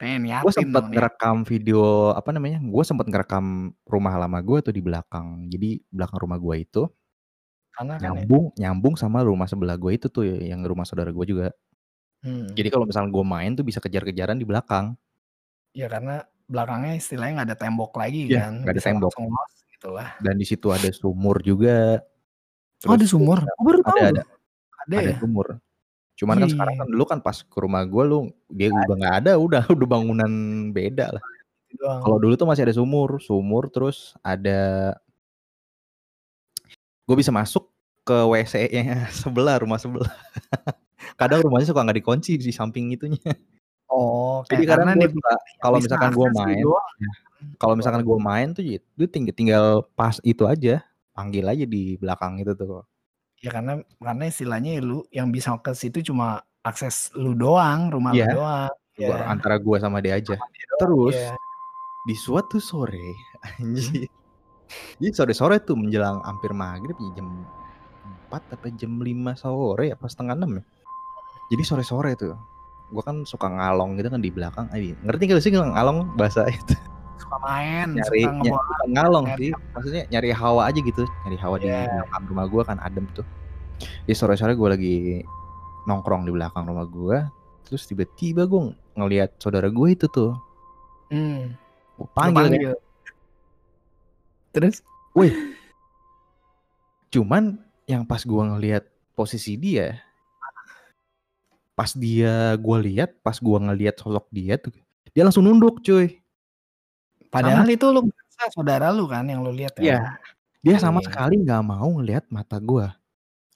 Pengen 0.00 0.24
Gue 0.40 0.48
niatin 0.48 0.56
sempet 0.64 0.82
dong, 0.88 0.92
ngerekam 0.96 1.36
video, 1.44 1.80
apa 2.16 2.32
namanya, 2.32 2.56
gue 2.64 2.84
sempet 2.88 3.04
ngerekam 3.12 3.76
rumah 3.84 4.14
lama 4.16 4.40
gue 4.40 4.58
tuh 4.64 4.72
di 4.72 4.80
belakang. 4.80 5.44
Jadi 5.52 5.84
belakang 5.92 6.18
rumah 6.24 6.40
gue 6.40 6.56
itu, 6.64 6.82
Karena 7.76 8.00
kan 8.00 8.16
ya, 8.16 8.24
nyambung 8.24 8.44
nyambung 8.56 8.94
sama 8.96 9.20
rumah 9.22 9.44
sebelah 9.44 9.76
gue 9.76 9.92
itu 10.00 10.08
tuh, 10.08 10.24
yang 10.24 10.64
rumah 10.64 10.88
saudara 10.88 11.12
gue 11.12 11.26
juga. 11.28 11.52
hmm, 12.24 12.56
Jadi 12.56 12.68
kalau 12.72 12.84
misalnya 12.88 13.10
gue 13.12 13.24
main 13.24 13.52
tuh 13.58 13.64
bisa 13.66 13.80
kejar-kejaran 13.84 14.36
di 14.40 14.46
belakang. 14.48 14.96
ya 15.70 15.86
karena 15.86 16.26
belakangnya 16.50 16.98
istilahnya 16.98 17.32
nggak 17.42 17.48
ada 17.54 17.58
tembok 17.62 17.92
lagi 17.94 18.26
Iya, 18.26 18.50
kan. 18.50 18.54
nggak 18.64 18.74
ada 18.74 18.82
bisa 18.82 18.88
tembok. 18.90 19.12
los 19.14 19.52
gitu 19.70 19.88
lah. 19.94 20.08
Dan 20.18 20.34
di 20.40 20.46
situ 20.48 20.68
ada 20.74 20.88
sumur 20.90 21.36
juga. 21.44 22.02
Oh 22.88 22.94
ada 22.96 23.04
Terus 23.04 23.12
sumur? 23.12 23.38
Aku 23.44 23.62
baru 23.66 23.80
tahu 23.84 23.98
ada 24.00 24.08
ada 24.10 24.24
Ada 24.88 24.96
ada 24.96 25.12
ya? 25.12 25.16
sumur. 25.20 25.46
Cuman 26.20 26.36
kan 26.36 26.48
Iya, 26.52 26.52
sekarang 26.52 26.74
iya. 26.76 26.80
kan 26.84 26.88
dulu 26.92 27.04
kan 27.08 27.18
pas 27.24 27.40
ke 27.40 27.58
rumah 27.64 27.80
gue 27.88 28.04
lu 28.04 28.28
dia 28.52 28.68
udah 28.68 28.96
nggak 29.00 29.16
ada, 29.24 29.32
udah 29.40 29.62
udah 29.72 29.86
bangunan 29.88 30.32
beda 30.68 31.16
lah. 31.16 31.22
Kalau 31.80 32.20
dulu 32.20 32.36
tuh 32.36 32.44
masih 32.44 32.68
ada 32.68 32.76
sumur, 32.76 33.16
sumur 33.24 33.72
terus 33.72 34.12
ada 34.20 34.92
gue 37.08 37.16
bisa 37.16 37.32
masuk 37.32 37.72
ke 38.04 38.12
WC-nya 38.12 39.08
sebelah 39.24 39.64
rumah 39.64 39.80
sebelah. 39.80 40.12
Kadang 41.20 41.40
rumahnya 41.40 41.72
suka 41.72 41.80
nggak 41.80 42.04
dikunci 42.04 42.36
di 42.36 42.52
samping 42.52 42.92
itunya. 42.92 43.32
Oh, 43.88 44.44
Jadi 44.52 44.68
karena 44.68 44.92
gue 44.92 45.08
suka 45.08 45.32
kalau 45.64 45.80
misalkan 45.80 46.12
gue 46.12 46.28
main, 46.36 46.60
doang. 46.60 46.92
kalau 47.56 47.74
misalkan 47.80 48.02
gue 48.04 48.18
main 48.20 48.48
tuh 48.52 48.60
ya 48.60 48.76
itu 48.76 49.08
tinggal, 49.08 49.32
tinggal 49.32 49.64
pas 49.96 50.20
itu 50.20 50.44
aja, 50.44 50.84
panggil 51.16 51.48
aja 51.48 51.64
di 51.64 51.96
belakang 51.96 52.36
itu 52.44 52.52
tuh. 52.52 52.84
Ya 53.40 53.50
karena 53.50 53.72
karena 53.96 54.24
istilahnya 54.28 54.70
ya 54.76 54.82
lu 54.84 54.98
yang 55.08 55.32
bisa 55.32 55.56
ke 55.58 55.72
situ 55.72 56.04
cuma 56.04 56.40
akses 56.60 57.08
lu 57.16 57.32
doang, 57.32 57.88
rumah 57.88 58.12
Iya. 58.12 58.32
lu 58.32 58.44
doang. 58.44 58.72
Gua- 59.00 59.16
Ya. 59.16 59.32
Antara 59.32 59.56
gue 59.56 59.76
sama 59.80 60.04
dia 60.04 60.20
aja. 60.20 60.36
Sama 60.36 60.48
dia 60.52 60.64
doang, 60.68 60.80
Terus 60.84 61.16
iya. 61.16 61.32
di 62.04 62.14
suatu 62.14 62.60
sore, 62.60 63.08
anjir. 63.56 64.08
Jadi 65.00 65.10
sore-sore 65.10 65.58
tuh 65.64 65.74
menjelang 65.74 66.20
hampir 66.22 66.52
maghrib 66.52 66.94
ya 66.94 67.10
jam 67.18 67.42
4 68.30 68.54
apa 68.54 68.70
jam 68.76 69.02
5 69.02 69.34
sore 69.34 69.90
apa 69.90 70.04
setengah 70.06 70.36
6 70.36 70.60
ya. 70.60 70.62
Jadi 71.50 71.62
sore-sore 71.64 72.12
tuh. 72.14 72.36
Gue 72.92 73.02
kan 73.02 73.24
suka 73.24 73.48
ngalong 73.50 73.98
gitu 73.98 74.12
kan 74.12 74.20
di 74.22 74.30
belakang. 74.30 74.68
Ngerti 74.70 75.22
gak 75.26 75.42
sih 75.42 75.50
ngalong 75.50 76.12
bahasa 76.14 76.46
itu? 76.46 76.74
Suka 77.20 77.36
main, 77.38 77.94
Nyari 77.94 78.22
suka 78.24 78.32
ny- 78.32 78.40
ngebawa 78.48 78.62
bukan 78.64 78.88
ngalong 78.96 79.26
nyari 79.28 79.44
sih. 79.44 79.52
Maksudnya 79.76 80.02
nyari 80.08 80.30
hawa 80.32 80.62
aja 80.66 80.80
gitu. 80.80 81.04
Nyari 81.28 81.38
hawa 81.38 81.56
di 81.60 81.66
Iya. 81.68 81.80
belakang 81.86 82.24
rumah 82.26 82.46
gue 82.48 82.62
kan 82.64 82.78
adem 82.80 83.04
tuh. 83.12 83.26
Jadi 84.08 84.14
sore-sore 84.16 84.52
gue 84.56 84.68
lagi 84.68 84.96
nongkrong 85.84 86.24
di 86.24 86.32
belakang 86.32 86.64
rumah 86.64 86.88
gue. 86.88 87.18
Terus 87.68 87.84
tiba-tiba 87.86 88.48
gue 88.48 88.72
ngelihat 88.96 89.36
saudara 89.38 89.68
gue 89.68 89.88
itu 89.92 90.08
tuh. 90.08 90.34
Hmm. 91.12 91.52
Gue 92.00 92.08
panggil, 92.16 92.48
panggil. 92.48 92.74
Terus 94.50 94.80
Cuman 97.10 97.58
yang 97.90 98.06
pas 98.06 98.22
gua 98.22 98.46
ngelihat 98.54 98.86
posisi 99.18 99.58
dia, 99.58 99.98
pas 101.74 101.90
dia 101.90 102.54
gua 102.54 102.78
lihat, 102.78 103.18
pas 103.18 103.34
gua 103.42 103.58
ngelihat 103.58 103.98
sosok 103.98 104.30
dia 104.30 104.54
tuh, 104.54 104.70
dia 105.10 105.26
langsung 105.26 105.42
nunduk, 105.42 105.82
cuy. 105.82 106.19
Padahal 107.30 107.66
itu 107.66 107.86
lu 107.88 108.04
merasa 108.04 108.42
saudara 108.50 108.90
lu 108.90 109.06
kan 109.06 109.24
yang 109.24 109.40
lu 109.40 109.50
lihat 109.50 109.78
ya. 109.78 109.82
Iya. 109.82 109.98
Dia 110.60 110.76
sama 110.76 111.00
Iya. 111.00 111.06
sekali 111.08 111.34
nggak 111.40 111.62
mau 111.62 111.88
ngelihat 111.96 112.28
mata 112.28 112.58
gua. 112.58 112.92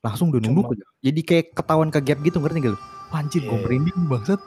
Langsung 0.01 0.33
udah 0.33 0.41
nunduk 0.41 0.73
aja. 0.73 0.85
Jadi 1.01 1.21
kayak 1.21 1.47
ketahuan 1.53 1.89
ke 1.89 2.01
gap 2.01 2.21
gitu, 2.21 2.37
ngerti 2.37 2.61
gak 2.61 2.73
lu? 2.73 2.81
Anjir, 3.11 3.43
gua 3.45 3.57
Iya. 3.57 3.63
merinding 3.65 3.99
bangsat. 4.07 4.41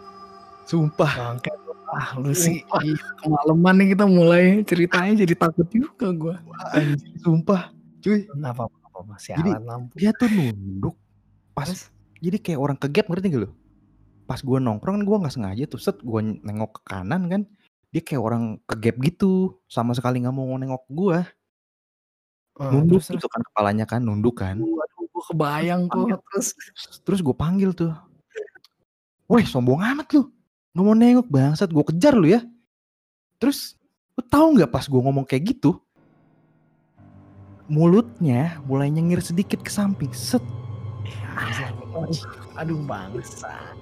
Sumpah. 0.66 1.12
Bangke. 1.14 1.52
Ah, 1.88 2.20
lu 2.20 2.36
sih 2.36 2.62
ih, 2.84 3.00
kemalaman 3.24 3.74
nih 3.80 3.88
kita 3.96 4.06
mulai 4.06 4.46
ceritanya 4.68 5.24
jadi 5.24 5.34
takut 5.34 5.68
juga 5.72 6.12
gua. 6.12 6.36
Anjir, 6.76 7.00
sumpah. 7.18 7.72
Cuy, 7.98 8.28
Kenapa 8.28 8.68
apa 8.68 9.00
masih 9.08 9.34
Jadi- 9.40 9.56
lampu. 9.64 9.94
dia 9.96 10.12
tuh 10.12 10.28
nunduk 10.28 10.96
pas 11.52 11.66
Terus? 11.66 11.90
jadi 12.20 12.38
kayak 12.38 12.60
orang 12.60 12.78
ke 12.78 12.88
gap 12.92 13.08
ngerti 13.08 13.28
gak 13.32 13.42
lu? 13.48 13.52
Pas 14.26 14.44
gua 14.44 14.60
nongkrong 14.60 15.00
kan 15.00 15.04
gua 15.08 15.18
nggak 15.24 15.34
sengaja 15.34 15.64
tuh 15.66 15.80
set 15.80 15.98
gua 16.04 16.20
nengok 16.22 16.76
ke 16.78 16.82
kanan 16.86 17.32
kan 17.32 17.42
dia 17.94 18.02
kayak 18.04 18.22
orang 18.24 18.44
ke 18.68 18.76
gap 18.78 18.96
gitu 19.00 19.58
sama 19.66 19.96
sekali 19.96 20.22
nggak 20.24 20.36
mau 20.36 20.56
nengok 20.56 20.84
gua 20.92 21.26
Heeh, 22.58 22.72
Nunduk 22.74 23.06
terus 23.06 23.22
gitu 23.22 23.30
kan 23.30 23.42
kepalanya 23.46 23.86
kan, 23.86 24.02
nunduk 24.02 24.42
kan. 24.42 24.58
Gua 24.58 25.24
kebayang 25.30 25.86
kok, 25.86 26.10
terus? 26.34 26.58
Terus 27.06 27.20
gue 27.22 27.36
panggil 27.38 27.70
tuh. 27.70 27.94
"Weh, 29.30 29.46
sombong 29.46 29.78
amat 29.94 30.10
lu, 30.18 30.34
nggak 30.74 30.86
mau 30.86 30.98
nengok 30.98 31.30
bangsat, 31.30 31.70
gue 31.70 31.86
kejar 31.94 32.18
lu 32.18 32.34
ya." 32.34 32.42
Terus 33.38 33.78
lu 34.18 34.26
tahu 34.26 34.58
nggak 34.58 34.74
pas 34.74 34.90
gue 34.90 34.98
ngomong 34.98 35.22
kayak 35.22 35.54
gitu 35.54 35.78
mulutnya 37.68 38.64
mulai 38.64 38.88
nyengir 38.88 39.20
sedikit 39.20 39.60
ke 39.60 39.68
samping, 39.68 40.12
set. 40.16 40.42
Aduh 42.58 42.80
bangsat. 42.86 43.78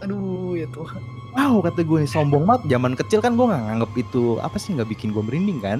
Aduh 0.00 0.54
ya 0.54 0.66
Tuhan. 0.70 1.02
Wow 1.36 1.60
kata 1.60 1.84
gue 1.84 2.06
sombong 2.08 2.48
banget. 2.48 2.72
Zaman 2.72 2.92
kecil 2.96 3.20
kan 3.20 3.34
gue 3.36 3.46
nggak 3.46 3.62
nganggep 3.68 3.92
itu 3.98 4.38
apa 4.40 4.56
sih 4.56 4.72
nggak 4.76 4.88
bikin 4.88 5.10
gue 5.12 5.22
merinding 5.22 5.58
kan. 5.60 5.78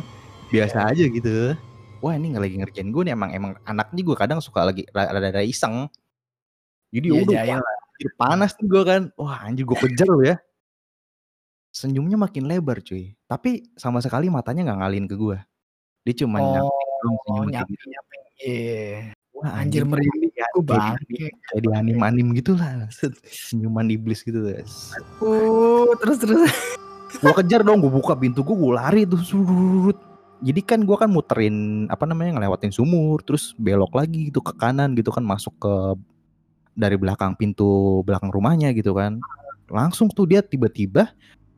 Biasa 0.53 0.93
aja 0.93 1.05
gitu. 1.09 1.55
Wah 1.99 2.15
ini 2.15 2.31
nggak 2.35 2.43
lagi 2.45 2.57
ngerjain 2.63 2.91
gue 2.95 3.03
nih 3.09 3.15
emang 3.15 3.31
emang 3.35 3.53
anaknya 3.67 4.03
gue 4.07 4.17
kadang 4.17 4.39
suka 4.43 4.69
lagi 4.69 4.87
rada-rada 4.95 5.43
iseng. 5.43 5.89
Jadi 6.89 7.07
Iya 7.13 7.21
udah 7.25 7.41
anjir, 7.61 8.11
panas 8.17 8.57
tuh 8.57 8.67
gue 8.71 8.83
kan. 8.87 9.03
Wah 9.19 9.45
anjir 9.45 9.67
gue 9.67 9.77
kejar 9.77 10.09
lu 10.09 10.23
ya. 10.25 10.39
Senyumnya 11.75 12.17
makin 12.17 12.49
lebar 12.49 12.81
cuy. 12.81 13.13
Tapi 13.29 13.71
sama 13.77 14.01
sekali 14.01 14.33
matanya 14.33 14.73
nggak 14.73 14.79
ngalihin 14.83 15.07
ke 15.11 15.15
gue. 15.19 15.39
Dia 16.07 16.15
cuma 16.25 16.41
Oh, 16.41 16.71
senyumnya 17.29 17.63
kayak 17.63 17.71
gitu. 17.71 17.87
nyamping-nyamping. 17.93 18.23
Iya. 18.39 19.18
Wah 19.39 19.63
Anjir 19.63 19.87
anjir 19.87 19.95
merinding 19.95 20.33
kayak 20.35 20.51
gue 20.51 20.65
kayak 20.67 20.83
bangke. 20.83 21.07
di, 21.07 21.17
kayak 21.31 21.61
di 21.63 21.71
anim-anim 21.71 22.27
gitu 22.35 22.59
lah. 22.59 22.91
Set, 22.91 23.15
Senyuman 23.47 23.87
iblis 23.87 24.27
gitu. 24.27 24.43
Set. 24.43 25.05
Uh, 25.23 25.95
terus 26.03 26.19
terus. 26.19 26.51
gue 27.23 27.33
kejar 27.43 27.65
dong 27.65 27.81
gue 27.81 27.89
buka 27.89 28.13
pintu 28.15 28.45
gue 28.45 28.53
gue 28.53 28.73
lari 28.77 29.03
tuh 29.09 29.21
surut 29.25 29.97
jadi 30.39 30.61
kan 30.63 30.81
gue 30.85 30.97
kan 30.97 31.11
muterin 31.11 31.89
apa 31.91 32.05
namanya 32.07 32.39
ngelewatin 32.39 32.71
sumur 32.71 33.25
terus 33.25 33.57
belok 33.59 33.97
lagi 33.97 34.31
gitu 34.31 34.45
ke 34.45 34.55
kanan 34.55 34.95
gitu 34.95 35.11
kan 35.11 35.25
masuk 35.25 35.57
ke 35.59 35.75
dari 36.79 36.95
belakang 36.95 37.35
pintu 37.35 38.05
belakang 38.07 38.31
rumahnya 38.31 38.71
gitu 38.77 38.95
kan 38.95 39.19
langsung 39.67 40.07
tuh 40.13 40.29
dia 40.29 40.45
tiba-tiba 40.45 41.11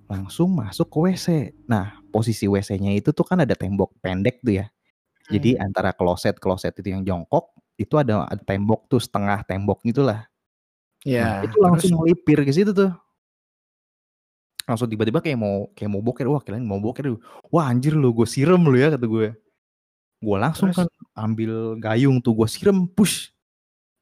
langsung 0.09 0.55
masuk 0.55 0.89
ke 0.89 0.99
WC 1.13 1.27
nah 1.69 1.99
posisi 2.09 2.49
WC-nya 2.49 2.97
itu 2.97 3.13
tuh 3.13 3.27
kan 3.27 3.43
ada 3.43 3.53
tembok 3.53 3.93
pendek 4.01 4.41
tuh 4.41 4.65
ya 4.65 4.67
jadi 5.31 5.61
antara 5.63 5.93
kloset 5.93 6.41
kloset 6.41 6.75
itu 6.81 6.89
yang 6.91 7.05
jongkok 7.05 7.53
itu 7.81 7.97
ada, 7.97 8.29
ada 8.29 8.43
tembok 8.45 8.85
tuh 8.93 9.01
setengah 9.01 9.41
tembok 9.49 9.81
gitulah 9.89 10.31
Ya, 11.05 11.41
Nah, 11.41 11.49
itu 11.49 11.57
langsung 11.57 12.05
melipir 12.05 12.45
ke 12.45 12.53
situ 12.53 12.77
tuh. 12.77 12.93
Langsung 14.69 14.87
tiba-tiba 14.87 15.25
kayak 15.25 15.39
mau 15.41 15.73
kayak 15.73 15.91
mau 15.91 16.05
boker, 16.05 16.29
wah 16.29 16.43
kirain 16.45 16.61
mau 16.61 16.77
boker. 16.77 17.17
Wah 17.49 17.73
anjir 17.73 17.97
lu, 17.97 18.13
gue 18.13 18.29
siram 18.29 18.61
lu 18.61 18.77
ya 18.77 18.93
kata 18.93 19.09
gue. 19.09 19.33
Gue 20.21 20.37
langsung 20.37 20.69
Terus? 20.71 20.85
kan 20.85 20.89
ambil 21.17 21.81
gayung 21.81 22.21
tuh 22.21 22.37
gue 22.37 22.49
siram, 22.53 22.85
push. 22.85 23.33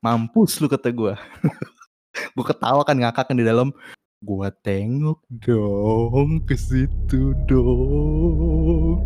Mampus 0.03 0.59
lu 0.59 0.67
kata 0.67 0.91
gue. 0.91 1.15
gue 2.35 2.45
ketawa 2.45 2.83
kan 2.83 2.99
ngakak 2.99 3.31
kan 3.31 3.39
di 3.39 3.47
dalam. 3.47 3.71
Gue 4.19 4.51
tengok 4.67 5.23
dong 5.47 6.43
ke 6.43 6.59
situ 6.59 7.31
dong. 7.47 8.99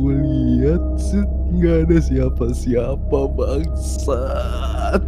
Gue 0.00 0.14
lihat 0.16 0.82
set 0.96 1.28
nggak 1.52 1.76
ada 1.88 1.98
siapa-siapa 2.00 3.18
bangsat. 3.36 5.04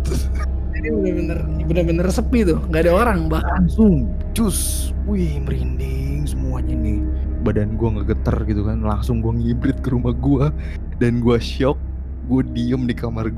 Jadi 0.77 0.89
bener-bener 0.93 1.39
bener-bener 1.65 2.07
sepi 2.13 2.45
tuh, 2.45 2.61
nggak 2.69 2.85
ada 2.85 2.93
orang 2.93 3.33
bahkan. 3.33 3.65
langsung 3.65 4.13
cus. 4.37 4.93
Wih 5.09 5.41
merinding 5.41 6.29
semuanya 6.29 6.77
nih. 6.77 7.01
Badan 7.45 7.81
gua 7.81 7.97
ngegeter 8.01 8.37
gitu 8.45 8.69
kan. 8.69 8.85
Langsung 8.85 9.25
gua 9.25 9.33
ngibrit 9.33 9.81
ke 9.81 9.89
rumah 9.93 10.13
gua. 10.13 10.53
Dan 11.01 11.25
gua 11.25 11.41
shock 11.41 11.81
gua 12.29 12.45
diem 12.45 12.85
di 12.85 12.93
kamar 12.93 13.33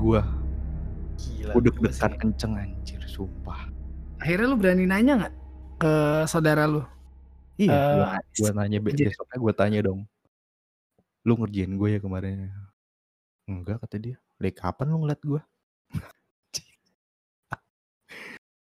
Gila. 1.17 1.55
udah 1.55 1.71
dekat 1.79 2.11
kenceng 2.19 2.59
anjir 2.59 2.99
sumpah. 3.07 3.71
Akhirnya 4.19 4.51
lu 4.51 4.55
berani 4.59 4.83
nanya 4.83 5.13
nggak 5.23 5.33
ke 5.79 5.93
saudara 6.27 6.67
lu? 6.67 6.83
iya 7.57 7.73
Eh, 7.73 7.95
gua, 7.97 8.07
gua 8.37 8.51
nanya 8.61 8.77
besoknya 8.83 9.37
gua 9.41 9.53
tanya 9.55 9.79
dong 9.81 10.05
lu 11.27 11.35
ngerjain 11.35 11.75
gue 11.75 11.89
ya 11.91 11.99
kemarin 11.99 12.47
enggak 13.51 13.83
kata 13.83 13.99
dia 13.99 14.15
dari 14.39 14.55
kapan 14.55 14.95
lu 14.95 15.03
ngeliat 15.03 15.21
gua 15.27 15.41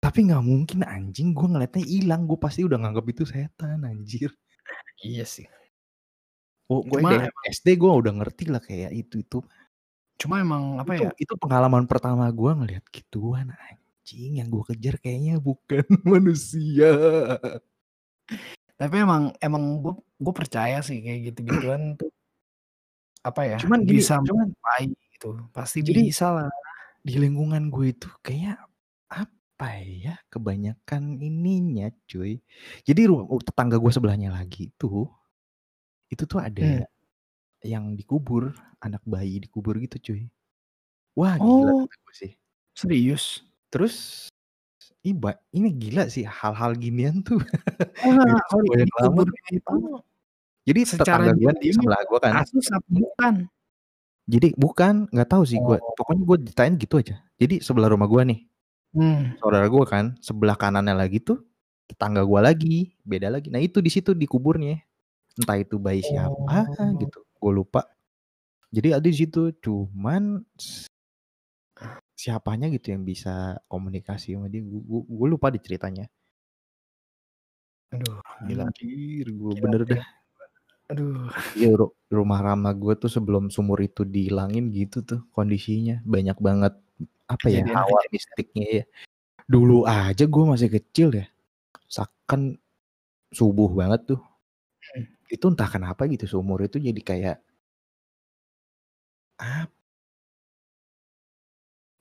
tapi 0.03 0.19
nggak 0.27 0.43
mungkin 0.43 0.83
anjing 0.83 1.31
gua 1.31 1.47
ngeliatnya 1.55 1.83
hilang 1.87 2.27
gue 2.27 2.35
pasti 2.35 2.67
udah 2.67 2.75
nganggap 2.83 3.05
itu 3.07 3.23
setan 3.23 3.87
anjir 3.87 4.35
Iya 5.03 5.23
sih. 5.23 5.47
Oh, 6.69 6.85
gue 6.85 7.01
SD 7.49 7.81
gue 7.81 7.89
udah 7.89 8.13
ngerti 8.13 8.45
lah 8.51 8.61
kayak 8.61 8.93
itu 8.93 9.25
itu. 9.25 9.39
Cuma 10.19 10.43
emang 10.43 10.77
apa 10.77 10.99
itu, 10.99 11.07
ya? 11.07 11.11
itu 11.17 11.33
pengalaman 11.39 11.87
pertama 11.89 12.29
gue 12.29 12.51
ngeliat 12.51 12.85
gituan 12.91 13.49
anjing 13.55 14.43
yang 14.43 14.51
gue 14.51 14.63
kejar 14.69 14.99
kayaknya 15.01 15.41
bukan 15.41 15.87
manusia. 16.11 16.93
Tapi 18.77 18.95
emang 19.01 19.33
emang 19.41 19.81
gue 19.81 19.93
gue 19.97 20.33
percaya 20.35 20.83
sih 20.85 21.01
kayak 21.01 21.33
gitu-gituan 21.33 21.97
tuh 21.97 22.11
apa 23.21 23.41
ya? 23.45 23.57
Cuman 23.59 23.83
gini, 23.83 23.99
bisa 23.99 24.17
cuman 24.21 24.47
mulai 24.51 24.83
gitu. 25.13 25.29
Pasti 25.51 25.79
Jadi- 25.83 26.07
bisa 26.09 26.31
lah. 26.31 26.49
di 26.99 27.15
lingkungan 27.15 27.71
gue 27.71 27.95
itu 27.95 28.11
kayak 28.19 28.59
apa 29.07 29.69
ya 29.81 30.19
kebanyakan 30.27 31.15
ininya 31.17 31.87
cuy. 32.05 32.43
Jadi 32.83 33.01
ru- 33.07 33.23
tetangga 33.39 33.79
gue 33.79 33.87
sebelahnya 33.87 34.31
lagi 34.31 34.67
tuh 34.75 35.07
itu 36.07 36.23
tuh 36.27 36.39
ada 36.43 36.59
Hmm. 36.59 36.87
yang 37.63 37.85
dikubur 37.95 38.51
anak 38.79 38.99
bayi 39.03 39.39
dikubur 39.39 39.79
gitu 39.79 39.99
cuy. 39.99 40.21
Wah 41.15 41.35
gila 41.35 41.71
Oh. 41.71 41.83
gue 41.87 42.13
sih. 42.15 42.31
Serius. 42.75 43.43
Terus 43.71 44.27
Iba, 44.99 45.31
ini 45.55 45.71
gila 45.71 46.11
sih 46.11 46.27
hal-hal 46.27 46.75
ginian 46.75 47.23
tuh. 47.23 47.39
Itu 48.43 48.55
banyak 48.67 48.91
banget. 48.91 49.27
Jadi 50.69 50.81
Secara 50.85 51.23
gue 51.25 51.33
nih 51.33 51.41
diam-diam 51.41 51.75
sebelah 51.81 52.01
gue 52.05 52.19
kan. 52.21 52.33
kasus 52.37 52.67
apa 52.69 52.85
bukan? 52.87 53.33
Jadi 54.29 54.47
bukan, 54.53 54.93
nggak 55.09 55.29
tahu 55.33 55.43
sih 55.43 55.57
gue. 55.57 55.77
Oh. 55.81 55.93
Pokoknya 55.97 56.23
gue 56.29 56.37
ditanya 56.53 56.75
gitu 56.77 56.95
aja. 57.01 57.15
Jadi 57.41 57.65
sebelah 57.65 57.89
rumah 57.89 58.05
gue 58.05 58.21
nih, 58.29 58.39
Hmm. 58.89 59.33
saudara 59.41 59.65
gue 59.65 59.85
kan, 59.85 60.13
sebelah 60.21 60.53
kanannya 60.53 60.93
lagi 60.93 61.17
tuh 61.17 61.41
tetangga 61.85 62.21
gue 62.21 62.37
lagi, 62.41 62.77
beda 63.01 63.33
lagi. 63.33 63.49
Nah 63.49 63.57
itu 63.57 63.81
di 63.81 63.89
situ 63.89 64.13
dikuburnya. 64.13 64.77
Entah 65.33 65.57
itu 65.57 65.81
bayi 65.81 66.05
siapa 66.05 66.29
Oh. 66.77 66.93
gitu, 67.01 67.25
gue 67.25 67.51
lupa. 67.51 67.89
Jadi 68.69 68.93
ada 68.93 69.01
di 69.01 69.17
situ, 69.17 69.49
cuman 69.57 70.45
siapanya 72.13 72.69
gitu 72.69 72.93
yang 72.93 73.01
bisa 73.01 73.57
komunikasi 73.65 74.37
sama 74.37 74.45
dia. 74.45 74.61
Gue 74.61 75.27
lupa 75.27 75.49
di 75.49 75.57
ceritanya. 75.57 76.05
Aduh, 77.89 78.21
gila. 78.45 78.69
Anjir, 78.69 79.25
gue 79.25 79.51
Gila, 79.57 79.63
bener 79.65 79.81
gila. 79.81 79.95
dah. 79.97 80.05
Aduh. 80.89 81.29
Iya 81.53 81.69
ru- 81.77 81.93
rumah 82.09 82.41
Rama 82.41 82.73
gue 82.73 82.97
tuh 82.97 83.07
sebelum 83.07 83.53
sumur 83.53 83.77
itu 83.79 84.01
dihilangin 84.01 84.73
gitu 84.73 85.05
tuh 85.05 85.21
kondisinya 85.29 86.01
banyak 86.01 86.37
banget 86.41 86.73
apa 87.29 87.45
ya 87.45 87.61
Kejadian- 87.61 87.77
hawa 87.77 87.99
mistiknya 88.09 88.65
ya. 88.65 88.83
Dulu 89.45 89.85
aja 89.85 90.25
gue 90.25 90.43
masih 90.45 90.69
kecil 90.69 91.09
ya, 91.13 91.25
sakan 91.85 92.57
subuh 93.29 93.69
banget 93.69 94.13
tuh. 94.13 94.21
Hmm. 94.81 95.05
Itu 95.29 95.53
entah 95.53 95.69
kenapa 95.69 96.09
gitu 96.09 96.25
sumur 96.25 96.65
itu 96.65 96.81
jadi 96.81 97.01
kayak 97.01 97.37
apa? 99.37 99.69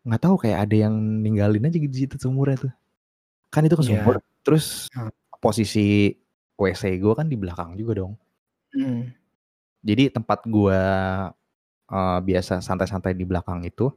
Nggak 0.08 0.22
tahu 0.24 0.36
kayak 0.40 0.58
ada 0.64 0.76
yang 0.88 0.94
ninggalin 1.20 1.68
aja 1.68 1.76
gitu 1.76 1.92
situ 1.92 2.16
sumurnya 2.16 2.68
tuh. 2.68 2.72
Kan 3.52 3.68
itu 3.68 3.76
ke 3.76 3.84
Iya. 3.84 4.00
sumur, 4.00 4.16
terus 4.40 4.88
Hmm. 4.96 5.12
posisi 5.36 6.16
WC 6.56 6.96
gue 6.96 7.12
kan 7.12 7.28
di 7.28 7.36
belakang 7.36 7.76
juga 7.76 8.00
dong. 8.00 8.16
Hmm. 8.74 9.12
Jadi 9.82 10.12
tempat 10.12 10.44
gua 10.48 10.80
eh, 11.88 12.18
biasa 12.24 12.60
santai-santai 12.60 13.16
di 13.16 13.24
belakang 13.24 13.64
itu. 13.64 13.88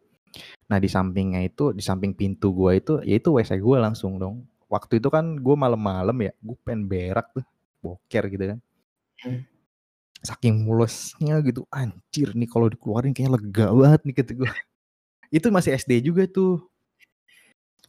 Nah 0.72 0.80
di 0.80 0.88
sampingnya 0.88 1.44
itu, 1.44 1.76
di 1.76 1.84
samping 1.84 2.16
pintu 2.16 2.56
gua 2.56 2.76
itu, 2.78 3.04
ya 3.04 3.20
itu 3.20 3.30
WC 3.36 3.60
gua 3.60 3.84
langsung 3.92 4.16
dong. 4.16 4.48
Waktu 4.72 5.04
itu 5.04 5.12
kan 5.12 5.36
gua 5.44 5.56
malam-malam 5.60 6.16
ya, 6.24 6.32
gue 6.40 6.56
pengen 6.64 6.88
berak 6.88 7.28
tuh, 7.36 7.44
boker 7.84 8.24
gitu 8.32 8.44
kan. 8.56 8.60
Hmm. 9.24 9.42
Saking 10.24 10.64
mulesnya 10.64 11.42
gitu, 11.44 11.68
anjir 11.74 12.32
nih 12.38 12.48
kalau 12.48 12.72
dikeluarin 12.72 13.12
kayaknya 13.12 13.36
lega 13.36 13.68
banget 13.74 14.02
nih 14.08 14.16
kata 14.16 14.34
gua. 14.40 14.52
itu 15.36 15.48
masih 15.52 15.76
SD 15.76 15.92
juga 16.08 16.24
tuh. 16.30 16.64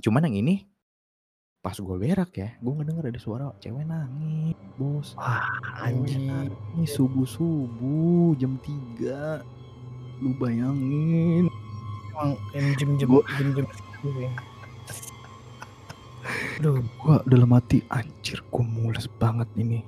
Cuman 0.02 0.26
yang 0.26 0.42
ini 0.42 0.71
pas 1.62 1.72
gue 1.72 1.96
berak 1.96 2.34
ya, 2.34 2.58
gue 2.58 2.72
ngedenger 2.72 3.06
ada 3.06 3.16
suara 3.16 3.54
cewek 3.56 3.86
nangis, 3.86 4.58
bos. 4.74 5.14
Wah, 5.14 5.46
Anjing. 5.78 6.26
anjing. 6.26 6.50
Ini 6.74 6.86
subuh-subuh 6.86 8.34
jam 8.34 8.58
3 8.58 9.46
Lu 10.18 10.34
bayangin 10.36 11.46
Emang 12.12 12.34
yang 12.52 12.66
jam-jam 12.76 13.08
Gua- 13.08 13.26
jam-jam 13.32 13.66
segitu 13.68 14.08
sih. 14.12 14.30
Aduh, 16.58 16.78
Gua 16.96 17.22
dalam 17.24 17.50
hati 17.50 17.82
anjir 17.88 18.42
gue 18.44 18.64
mules 18.64 19.06
banget 19.16 19.46
ini 19.56 19.82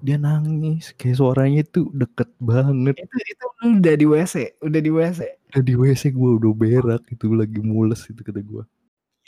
dia 0.00 0.16
nangis 0.16 0.90
kayak 0.92 1.14
suaranya 1.14 1.62
tuh 1.64 1.86
deket 1.92 2.26
banget. 2.36 2.96
Itu 2.98 3.16
itu 3.22 3.46
udah 3.70 3.94
di 3.94 4.06
WC, 4.08 4.34
udah 4.58 4.80
di 4.80 4.90
WC. 4.90 5.20
Udah 5.52 5.62
di 5.62 5.74
WC 5.76 6.02
gue 6.10 6.30
udah 6.40 6.52
berak 6.52 7.04
itu 7.06 7.28
lagi 7.30 7.60
mules 7.60 8.00
itu 8.04 8.18
kata 8.18 8.40
gue. 8.40 8.64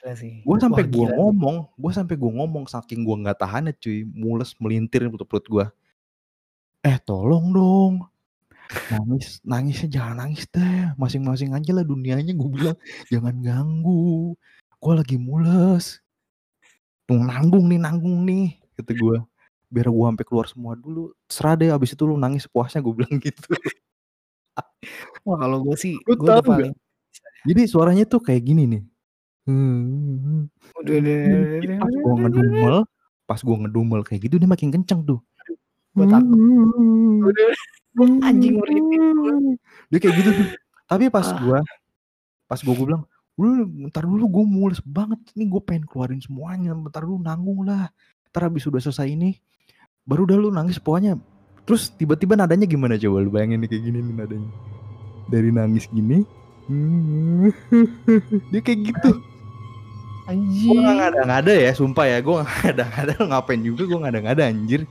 Gila 0.05 0.21
sih. 0.21 0.45
Gue 0.45 0.57
sampai 0.61 0.85
gue 0.85 1.07
ngomong, 1.17 1.73
gue 1.81 1.93
sampai 1.97 2.21
gue 2.21 2.29
ngomong 2.29 2.69
saking 2.69 3.09
gue 3.09 3.17
nggak 3.25 3.41
tahan 3.41 3.73
ya 3.73 3.75
cuy, 3.81 4.05
mules 4.05 4.53
melintir 4.61 5.09
perut 5.09 5.25
perut 5.25 5.47
gue. 5.49 5.65
Eh 6.85 7.01
tolong 7.01 7.49
dong, 7.57 7.95
nangis 8.93 9.41
nangisnya 9.41 9.89
jangan 9.89 10.29
nangis 10.29 10.45
deh, 10.53 10.93
masing-masing 11.01 11.57
aja 11.57 11.73
lah 11.73 11.89
dunianya 11.89 12.37
gue 12.37 12.51
bilang 12.53 12.77
jangan 13.09 13.33
ganggu, 13.41 14.37
gue 14.77 14.93
lagi 14.93 15.17
mules. 15.17 16.05
Tuh 17.09 17.25
nanggung 17.25 17.73
nih 17.73 17.81
nanggung 17.81 18.29
nih, 18.29 18.61
kata 18.77 18.93
gue. 18.93 19.17
Biar 19.73 19.89
gue 19.89 20.05
sampai 20.05 20.27
keluar 20.29 20.47
semua 20.53 20.77
dulu, 20.77 21.17
serah 21.33 21.57
deh 21.57 21.73
abis 21.73 21.97
itu 21.97 22.05
lu 22.05 22.21
nangis 22.21 22.45
sepuasnya 22.45 22.85
gue 22.85 22.93
bilang 22.93 23.17
gitu. 23.17 23.57
Wah 25.25 25.41
kalau 25.41 25.65
gue 25.65 25.77
sih, 25.81 25.97
gue 25.97 26.29
paling. 26.45 26.77
Jadi 27.49 27.63
suaranya 27.65 28.05
tuh 28.05 28.21
kayak 28.21 28.45
gini 28.45 28.69
nih. 28.69 28.85
Hmm. 29.45 30.49
Udah, 30.81 30.95
Jadi 30.97 31.77
pas 31.77 31.93
gue 31.93 32.15
ngedumel, 32.17 32.77
pas 33.25 33.41
gue 33.41 33.57
ngedumel 33.61 34.01
kayak 34.01 34.21
gitu 34.25 34.41
dia 34.41 34.49
makin 34.49 34.73
kenceng 34.73 35.05
tuh. 35.05 35.21
Gue 35.93 36.07
takut. 36.09 36.39
Udah, 37.25 37.49
anjing 38.25 38.57
merinding. 38.57 39.61
Dia 39.93 39.99
kayak 40.01 40.15
gitu 40.17 40.31
tuh. 40.33 40.49
Tapi 40.85 41.09
pas 41.09 41.29
Ah. 41.29 41.37
gue, 41.37 41.59
pas 42.45 42.61
gue 42.61 42.73
gue 42.73 42.87
bilang, 42.89 43.05
lu 43.37 43.49
bentar 43.67 44.05
dulu 44.05 44.25
gue 44.29 44.45
mules 44.45 44.81
banget 44.81 45.21
nih 45.35 45.47
gue 45.47 45.61
pengen 45.61 45.85
keluarin 45.85 46.21
semuanya, 46.21 46.73
bentar 46.73 47.05
dulu 47.05 47.21
nanggung 47.21 47.65
lah. 47.65 47.93
Ntar 48.33 48.49
habis 48.49 48.65
udah 48.65 48.81
selesai 48.81 49.13
ini, 49.13 49.37
baru 50.03 50.25
dah 50.25 50.37
lu 50.41 50.49
nangis 50.51 50.81
pokoknya. 50.81 51.21
Terus 51.65 51.93
tiba-tiba 51.93 52.37
nadanya 52.37 52.65
gimana 52.65 52.97
coba 52.97 53.25
lu 53.25 53.33
bayangin 53.33 53.61
nih 53.61 53.69
kayak 53.73 53.83
gini 53.89 53.99
nih 54.01 54.15
nadanya. 54.17 54.51
Dari 55.25 55.49
nangis 55.49 55.89
gini, 55.89 56.21
dia 58.53 58.61
kayak 58.61 58.81
gitu. 58.89 59.11
Gue 60.25 60.33
Anjing. 60.33 60.81
gak 60.81 60.97
ngada-ngada 60.97 61.53
ya, 61.53 61.71
sumpah 61.77 62.07
ya. 62.09 62.19
Gue 62.25 62.41
gak 62.41 62.49
ngada-ngada, 62.65 63.15
ngapain 63.29 63.61
juga 63.61 63.83
gue 63.85 63.99
gak 64.01 64.03
ngada-ngada 64.09 64.43
anjir. 64.49 64.89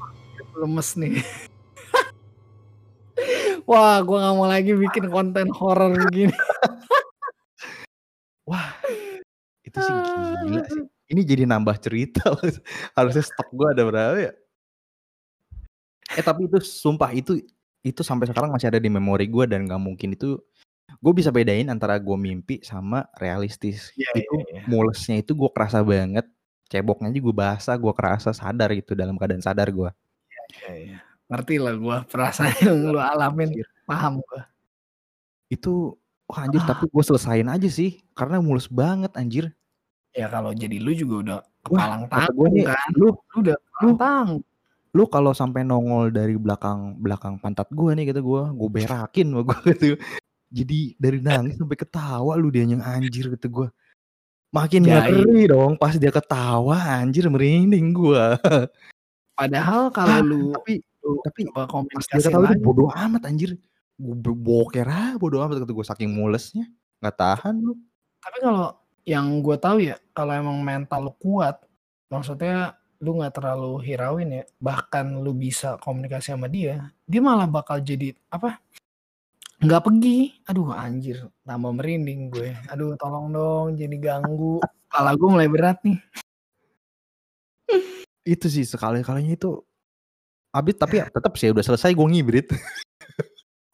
lemes 0.53 0.93
nih. 0.93 1.25
Wah, 3.65 3.97
gue 4.05 4.17
gak 4.21 4.35
mau 4.37 4.45
lagi 4.45 4.77
bikin 4.77 5.09
konten 5.09 5.49
horor 5.49 5.97
begini. 5.97 6.35
Wah, 8.45 8.77
itu 9.65 9.77
sih 9.81 9.95
gila 10.45 10.61
sih. 10.69 10.83
Ini 11.09 11.21
jadi 11.25 11.43
nambah 11.49 11.81
cerita. 11.81 12.21
Harusnya 12.97 13.23
stok 13.25 13.49
gue 13.49 13.67
ada 13.73 13.83
berapa 13.87 14.17
ya? 14.19 14.31
Eh 16.13 16.21
tapi 16.21 16.45
itu 16.45 16.61
sumpah 16.61 17.09
itu 17.15 17.41
itu 17.83 18.01
sampai 18.05 18.29
sekarang 18.29 18.53
masih 18.53 18.69
ada 18.69 18.79
di 18.79 18.87
memori 18.87 19.25
gue 19.25 19.49
dan 19.49 19.65
gak 19.65 19.81
mungkin 19.81 20.13
itu 20.13 20.37
gue 21.03 21.11
bisa 21.13 21.29
bedain 21.29 21.67
antara 21.67 21.99
gue 21.99 22.15
mimpi 22.15 22.63
sama 22.63 23.03
realistis. 23.19 23.91
Iya, 23.93 24.23
itu 24.23 24.35
iya. 24.47 24.63
mulesnya 24.65 25.19
itu 25.19 25.35
gue 25.35 25.51
kerasa 25.51 25.83
banget. 25.83 26.23
Ceboknya 26.71 27.11
juga 27.11 27.31
basah, 27.43 27.75
gue 27.75 27.91
kerasa 27.91 28.31
sadar 28.31 28.71
itu 28.71 28.95
dalam 28.95 29.19
keadaan 29.19 29.43
sadar 29.43 29.67
gue. 29.67 29.91
Iya, 30.63 30.71
iya. 30.73 30.97
Ngerti 31.27 31.55
lah 31.59 31.75
gue 31.75 31.97
perasaan 32.07 32.55
yang 32.63 32.77
lu 32.87 32.99
alamin. 33.11 33.51
Paham 33.83 34.23
gue. 34.23 34.41
Itu 35.51 35.99
wah 36.23 36.47
anjir 36.47 36.63
Ah. 36.63 36.71
tapi 36.71 36.87
gue 36.87 37.03
selesain 37.03 37.45
aja 37.45 37.67
sih 37.67 37.99
karena 38.15 38.39
mules 38.39 38.71
banget 38.71 39.11
anjir. 39.13 39.51
Ya 40.13 40.29
kalau 40.29 40.53
jadi 40.53 40.79
lu 40.79 40.93
juga 40.93 41.15
udah 41.19 41.39
kepalang 41.61 42.01
gue 42.05 42.11
tanggung 42.11 42.51
nih, 42.53 42.65
kan. 42.69 42.89
lu 42.93 43.07
Lu 43.11 43.37
udah 43.41 43.57
kepalang 43.59 43.97
tanggung. 43.97 44.43
lu 44.93 45.03
kalau 45.09 45.33
sampai 45.33 45.65
nongol 45.65 46.13
dari 46.13 46.37
belakang 46.37 47.01
belakang 47.01 47.41
pantat 47.41 47.65
gue 47.69 47.91
nih 47.91 48.13
kata 48.13 48.21
gue 48.21 48.41
gue 48.53 48.69
berakin 48.71 49.27
gue 49.33 49.41
gitu 49.73 49.85
jadi 50.53 50.93
dari 51.01 51.17
nangis 51.17 51.57
sampai 51.57 51.79
ketawa 51.81 52.37
lu 52.37 52.53
dia 52.53 52.61
yang 52.61 52.85
anjir 52.85 53.33
kata 53.33 53.49
gue 53.49 53.67
makin 54.53 54.85
Jahil. 54.85 55.25
ngeri 55.25 55.43
dong 55.49 55.73
pas 55.81 55.97
dia 55.97 56.13
ketawa 56.13 56.77
anjir 57.01 57.25
merinding 57.25 57.89
gue 57.89 58.25
Padahal 59.33 59.89
kalau 59.89 60.21
lu, 60.21 60.41
tapi 60.53 60.85
lu 61.01 61.17
tapi 61.25 61.41
pas 61.49 62.05
dia 62.05 62.21
ketawa 62.21 62.53
itu 62.53 62.61
bodoh 62.61 62.89
amat 62.93 63.25
anjir. 63.25 63.57
Gue 63.97 64.35
boker 64.37 64.85
ah 64.85 65.17
bodoh 65.17 65.41
amat 65.41 65.65
kata 65.65 65.73
gue 65.73 65.85
saking 65.85 66.11
mulesnya. 66.13 66.69
Nggak 67.01 67.17
tahan 67.17 67.55
lu. 67.57 67.73
Tapi 68.21 68.37
kalau 68.39 68.77
yang 69.03 69.41
gue 69.43 69.57
tahu 69.59 69.77
ya, 69.83 69.97
kalau 70.15 70.31
emang 70.31 70.61
mental 70.63 71.11
lu 71.11 71.13
kuat, 71.19 71.59
maksudnya 72.07 72.77
lu 73.03 73.19
nggak 73.19 73.35
terlalu 73.35 73.83
hirauin 73.83 74.31
ya, 74.31 74.43
bahkan 74.63 75.11
lu 75.19 75.35
bisa 75.35 75.75
komunikasi 75.83 76.31
sama 76.31 76.47
dia, 76.47 76.87
dia 77.03 77.19
malah 77.19 77.49
bakal 77.49 77.83
jadi 77.83 78.15
apa? 78.31 78.62
Nggak 79.63 79.81
pergi. 79.87 80.17
Aduh 80.51 80.75
anjir, 80.75 81.31
tambah 81.47 81.71
merinding 81.71 82.27
gue. 82.27 82.51
Aduh 82.67 82.99
tolong 82.99 83.31
dong, 83.31 83.67
jadi 83.79 83.95
ganggu. 83.95 84.59
Kepala 84.91 85.15
gue 85.15 85.29
mulai 85.31 85.47
berat 85.47 85.79
nih. 85.87 85.97
itu 88.23 88.47
sih 88.47 88.63
sekali 88.63 89.03
kalinya 89.03 89.35
itu 89.35 89.59
abis 90.55 90.75
tapi 90.79 91.03
ya 91.03 91.11
tetap 91.11 91.35
sih 91.35 91.51
udah 91.51 91.59
selesai 91.59 91.91
gue 91.91 92.07
ngibrit 92.07 92.47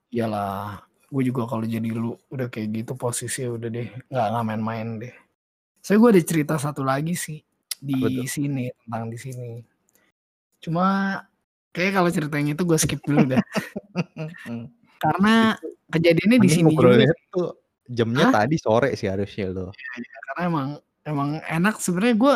Iyalah, 0.10 0.82
gue 1.06 1.22
juga 1.22 1.46
kalau 1.46 1.70
jadi 1.70 1.86
lu 1.94 2.18
udah 2.34 2.50
kayak 2.50 2.82
gitu 2.82 2.98
posisi 2.98 3.46
udah 3.46 3.70
deh, 3.70 3.94
nggak 4.10 4.26
nggak 4.34 4.46
main-main 4.50 4.98
deh. 4.98 5.14
Saya 5.86 6.02
gue 6.02 6.10
ada 6.18 6.22
cerita 6.26 6.58
satu 6.58 6.82
lagi 6.82 7.14
sih 7.14 7.38
di 7.78 7.94
tuh? 7.94 8.26
sini 8.26 8.74
tentang 8.74 9.06
di 9.14 9.18
sini. 9.22 9.62
Cuma 10.58 11.14
kayak 11.70 12.02
kalau 12.02 12.10
ceritanya 12.10 12.58
itu 12.58 12.66
gue 12.66 12.78
skip 12.82 13.06
dulu 13.06 13.38
dah. 13.38 13.44
Karena 15.06 15.54
kejadiannya 15.90 16.40
di 16.40 16.50
sini 16.50 16.72
juga. 16.74 17.10
tuh 17.34 17.50
jamnya 17.90 18.30
Hah? 18.30 18.46
tadi 18.46 18.56
sore 18.62 18.94
sih 18.94 19.10
harusnya 19.10 19.50
lo 19.50 19.74
Karena 19.74 20.42
emang 20.46 20.68
emang 21.04 21.30
enak 21.42 21.82
sebenarnya 21.82 22.16
gue 22.16 22.36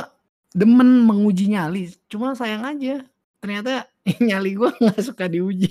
demen 0.53 1.05
menguji 1.05 1.49
nyali. 1.53 1.93
Cuma 2.09 2.37
sayang 2.37 2.65
aja 2.65 3.05
ternyata 3.41 3.89
nyali 4.27 4.55
gue 4.57 4.69
nggak 4.69 5.01
suka 5.03 5.29
diuji. 5.29 5.69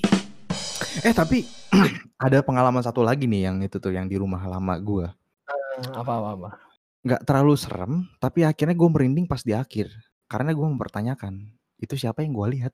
Eh 1.02 1.14
tapi 1.14 1.46
ada 2.26 2.38
pengalaman 2.44 2.84
satu 2.84 3.00
lagi 3.00 3.26
nih 3.26 3.50
yang 3.50 3.56
itu 3.64 3.80
tuh 3.82 3.94
yang 3.94 4.06
di 4.06 4.18
rumah 4.18 4.42
lama 4.44 4.74
gue. 4.78 5.06
Apa 5.96 6.12
apa 6.20 6.28
apa. 6.36 6.50
Nggak 7.02 7.22
terlalu 7.26 7.54
serem, 7.58 7.92
tapi 8.22 8.46
akhirnya 8.46 8.76
gue 8.78 8.88
merinding 8.92 9.26
pas 9.26 9.42
di 9.42 9.56
akhir. 9.56 9.90
Karena 10.30 10.54
gue 10.54 10.64
mempertanyakan, 10.64 11.50
itu 11.82 11.94
siapa 11.98 12.22
yang 12.22 12.32
gue 12.32 12.46
lihat? 12.56 12.72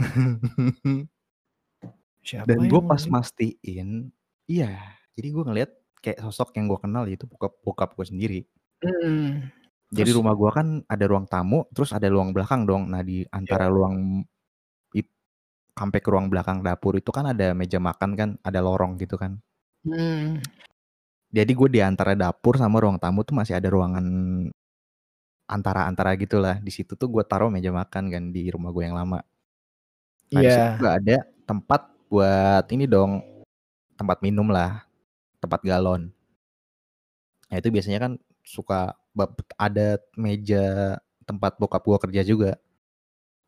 Siapa 2.26 2.50
Dan 2.50 2.66
gue 2.66 2.82
pas 2.82 2.98
mastiin, 3.06 4.10
iya. 4.50 4.98
Jadi 5.14 5.28
gue 5.30 5.44
ngeliat 5.46 5.70
kayak 6.02 6.18
sosok 6.26 6.58
yang 6.58 6.66
gue 6.66 6.78
kenal 6.82 7.06
yaitu 7.06 7.30
bokap 7.30 7.54
bokap 7.62 7.94
gue 7.94 8.06
sendiri. 8.06 8.40
Mm. 8.82 9.46
Jadi 9.94 10.10
Terus? 10.10 10.18
rumah 10.18 10.34
gue 10.34 10.50
kan 10.50 10.68
ada 10.90 11.04
ruang 11.06 11.30
tamu, 11.30 11.62
terus 11.70 11.94
ada 11.94 12.10
ruang 12.10 12.34
belakang 12.34 12.66
dong. 12.66 12.90
Nah 12.90 13.06
di 13.06 13.22
antara 13.30 13.70
ruang 13.70 14.26
it, 14.98 15.06
sampai 15.78 16.02
ke 16.02 16.08
ruang 16.10 16.26
belakang 16.26 16.66
dapur 16.66 16.98
itu 16.98 17.14
kan 17.14 17.30
ada 17.30 17.54
meja 17.54 17.78
makan 17.78 18.18
kan, 18.18 18.30
ada 18.42 18.58
lorong 18.58 18.98
gitu 18.98 19.14
kan. 19.14 19.38
Hmm. 19.86 20.42
Jadi 21.30 21.52
gue 21.54 21.68
di 21.70 21.80
antara 21.86 22.18
dapur 22.18 22.58
sama 22.58 22.82
ruang 22.82 22.98
tamu 22.98 23.22
tuh 23.22 23.38
masih 23.38 23.54
ada 23.54 23.70
ruangan 23.70 24.02
antara-antara 25.46 26.18
gitulah. 26.18 26.58
Di 26.58 26.74
situ 26.74 26.98
tuh 26.98 27.06
gue 27.06 27.22
taruh 27.22 27.54
meja 27.54 27.70
makan 27.70 28.10
kan 28.10 28.24
di 28.34 28.50
rumah 28.50 28.74
gue 28.74 28.82
yang 28.82 28.98
lama. 28.98 29.22
Nah 30.34 30.40
di 30.42 30.50
situ 30.50 30.66
Iya. 30.66 30.74
juga 30.74 30.90
ada 30.98 31.16
tempat 31.46 31.95
buat 32.06 32.64
ini 32.70 32.86
dong, 32.86 33.22
tempat 33.98 34.22
minum 34.22 34.46
lah, 34.50 34.86
tempat 35.42 35.60
galon. 35.66 36.10
Nah 37.50 37.56
itu 37.58 37.68
biasanya 37.70 38.00
kan 38.02 38.12
suka 38.46 38.94
ada 39.58 39.98
meja 40.14 40.98
tempat 41.26 41.58
bokap 41.58 41.82
gue 41.82 41.98
kerja 42.08 42.22
juga 42.22 42.52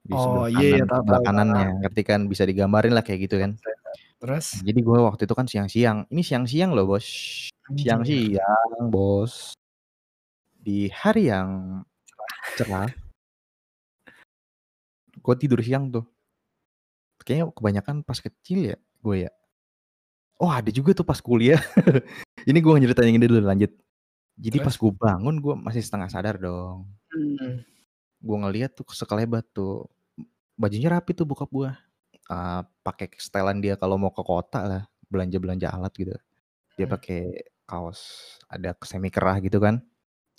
di 0.03 0.17
Oh, 0.17 0.49
sebelah 0.49 0.49
iya, 0.49 0.57
kanan, 0.57 0.65
iya, 0.65 0.85
tahu, 0.89 1.01
sebelah 1.05 1.21
kanannya. 1.23 1.67
Ngerti 1.85 2.03
kan 2.07 2.21
bisa 2.27 2.43
digambarin 2.49 2.95
lah 2.97 3.05
kayak 3.05 3.29
gitu 3.29 3.37
kan. 3.37 3.53
Terus? 4.19 4.47
Nah, 4.59 4.65
Jadi 4.67 4.81
gue 4.83 4.99
waktu 4.99 5.23
itu 5.29 5.35
kan 5.37 5.47
siang-siang. 5.47 5.99
Ini 6.09 6.23
siang-siang 6.25 6.71
loh 6.73 6.87
bos. 6.89 7.07
Siang-siang 7.77 8.89
bos. 8.89 9.53
Di 10.59 10.89
hari 10.91 11.29
yang 11.29 11.83
cerah. 12.57 12.89
Gue 15.21 15.35
tidur 15.37 15.61
siang 15.61 15.93
tuh. 15.93 16.09
Kayaknya 17.23 17.45
kebanyakan 17.53 17.97
pas 18.07 18.19
kecil 18.19 18.75
ya 18.75 18.77
gue 18.79 19.17
ya. 19.29 19.31
Oh 20.39 20.51
ada 20.51 20.71
juga 20.71 20.95
tuh 20.95 21.03
pas 21.07 21.19
kuliah. 21.19 21.59
ini 22.51 22.59
gue 22.63 22.73
nyeritain 22.79 23.11
ini 23.11 23.27
dulu 23.27 23.43
lanjut. 23.43 23.75
Jadi 24.39 24.63
Terus? 24.63 24.67
pas 24.71 24.75
gue 24.79 24.93
bangun 24.95 25.35
gue 25.43 25.55
masih 25.59 25.83
setengah 25.83 26.09
sadar 26.09 26.39
dong. 26.39 26.87
Hmm. 27.11 27.67
Gue 28.23 28.37
ngeliat 28.39 28.79
tuh 28.79 28.87
sekelebat 28.95 29.51
tuh. 29.51 29.91
Bajunya 30.55 30.91
rapi 30.95 31.15
tuh 31.15 31.27
bokap 31.27 31.51
gue. 31.51 31.71
Uh, 32.29 32.63
pakai 32.85 33.09
setelan 33.19 33.59
dia 33.59 33.75
kalau 33.75 33.99
mau 33.99 34.15
ke 34.15 34.23
kota 34.23 34.63
lah. 34.63 34.83
Belanja-belanja 35.11 35.75
alat 35.75 35.93
gitu. 35.99 36.15
Dia 36.79 36.87
Hmm. 36.87 36.95
pakai 36.95 37.21
kaos 37.69 38.01
ada 38.49 38.73
semi 38.87 39.11
kerah 39.11 39.43
gitu 39.43 39.59
kan. 39.61 39.83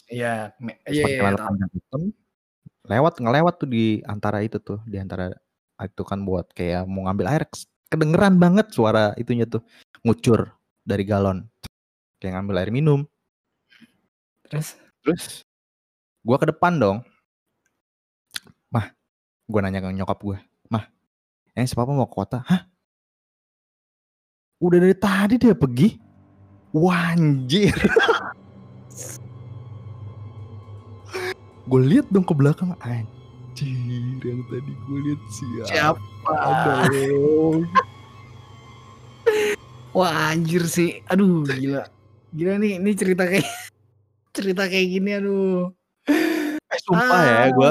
Iya, 0.10 0.58
iya, 0.90 1.06
iya, 1.06 1.38
hitam. 1.70 2.10
Lewat 2.90 3.22
ngelewat 3.22 3.62
tuh 3.62 3.70
di 3.70 4.02
antara 4.10 4.42
itu 4.42 4.58
tuh, 4.58 4.82
di 4.90 4.98
antara 4.98 5.30
itu 5.88 6.04
kan 6.04 6.24
buat 6.28 6.52
kayak 6.52 6.84
mau 6.84 7.08
ngambil 7.08 7.26
air 7.32 7.44
kedengeran 7.88 8.36
banget 8.36 8.68
suara 8.76 9.16
itunya 9.16 9.48
tuh. 9.48 9.64
Ngucur 10.04 10.52
dari 10.84 11.04
galon. 11.08 11.48
Kayak 12.20 12.40
ngambil 12.40 12.56
air 12.60 12.72
minum. 12.76 13.00
Terus? 14.48 14.76
Terus 15.04 15.48
gua 16.24 16.36
ke 16.36 16.52
depan 16.52 16.76
dong. 16.76 16.98
Mah 18.68 18.92
gua 19.48 19.60
nanya 19.64 19.80
ke 19.80 19.90
nyokap 19.96 20.20
gua. 20.20 20.38
Mah 20.68 20.88
ini 21.56 21.68
si 21.68 21.76
papa 21.76 21.96
mau 21.96 22.08
ke 22.08 22.16
kota? 22.16 22.44
Hah? 22.44 22.68
Udah 24.60 24.80
dari 24.84 24.96
tadi 24.96 25.40
dia 25.40 25.56
pergi. 25.56 25.96
Wanjir. 26.76 27.74
Gue 31.70 31.86
lihat 31.86 32.10
dong 32.10 32.26
ke 32.26 32.34
belakang 32.34 32.74
anjir 32.82 33.18
yang 33.66 34.41
tadi 34.47 34.72
gue 34.88 34.99
lihat 35.10 35.22
siapa 35.34 35.99
siapa? 35.99 36.88
dong 36.91 37.68
Wah 39.89 40.32
anjir 40.32 40.70
sih. 40.70 41.01
Aduh 41.10 41.41
gila. 41.49 41.89
Gila 42.30 42.62
nih 42.62 42.78
ini 42.78 42.91
cerita 42.93 43.26
kayak 43.26 43.41
cerita 44.38 44.70
kayak 44.70 44.88
gini 44.88 45.18
aduh. 45.18 45.74
eh 46.70 46.80
sumpah 46.86 47.22
ya 47.26 47.49
gue 47.49 47.70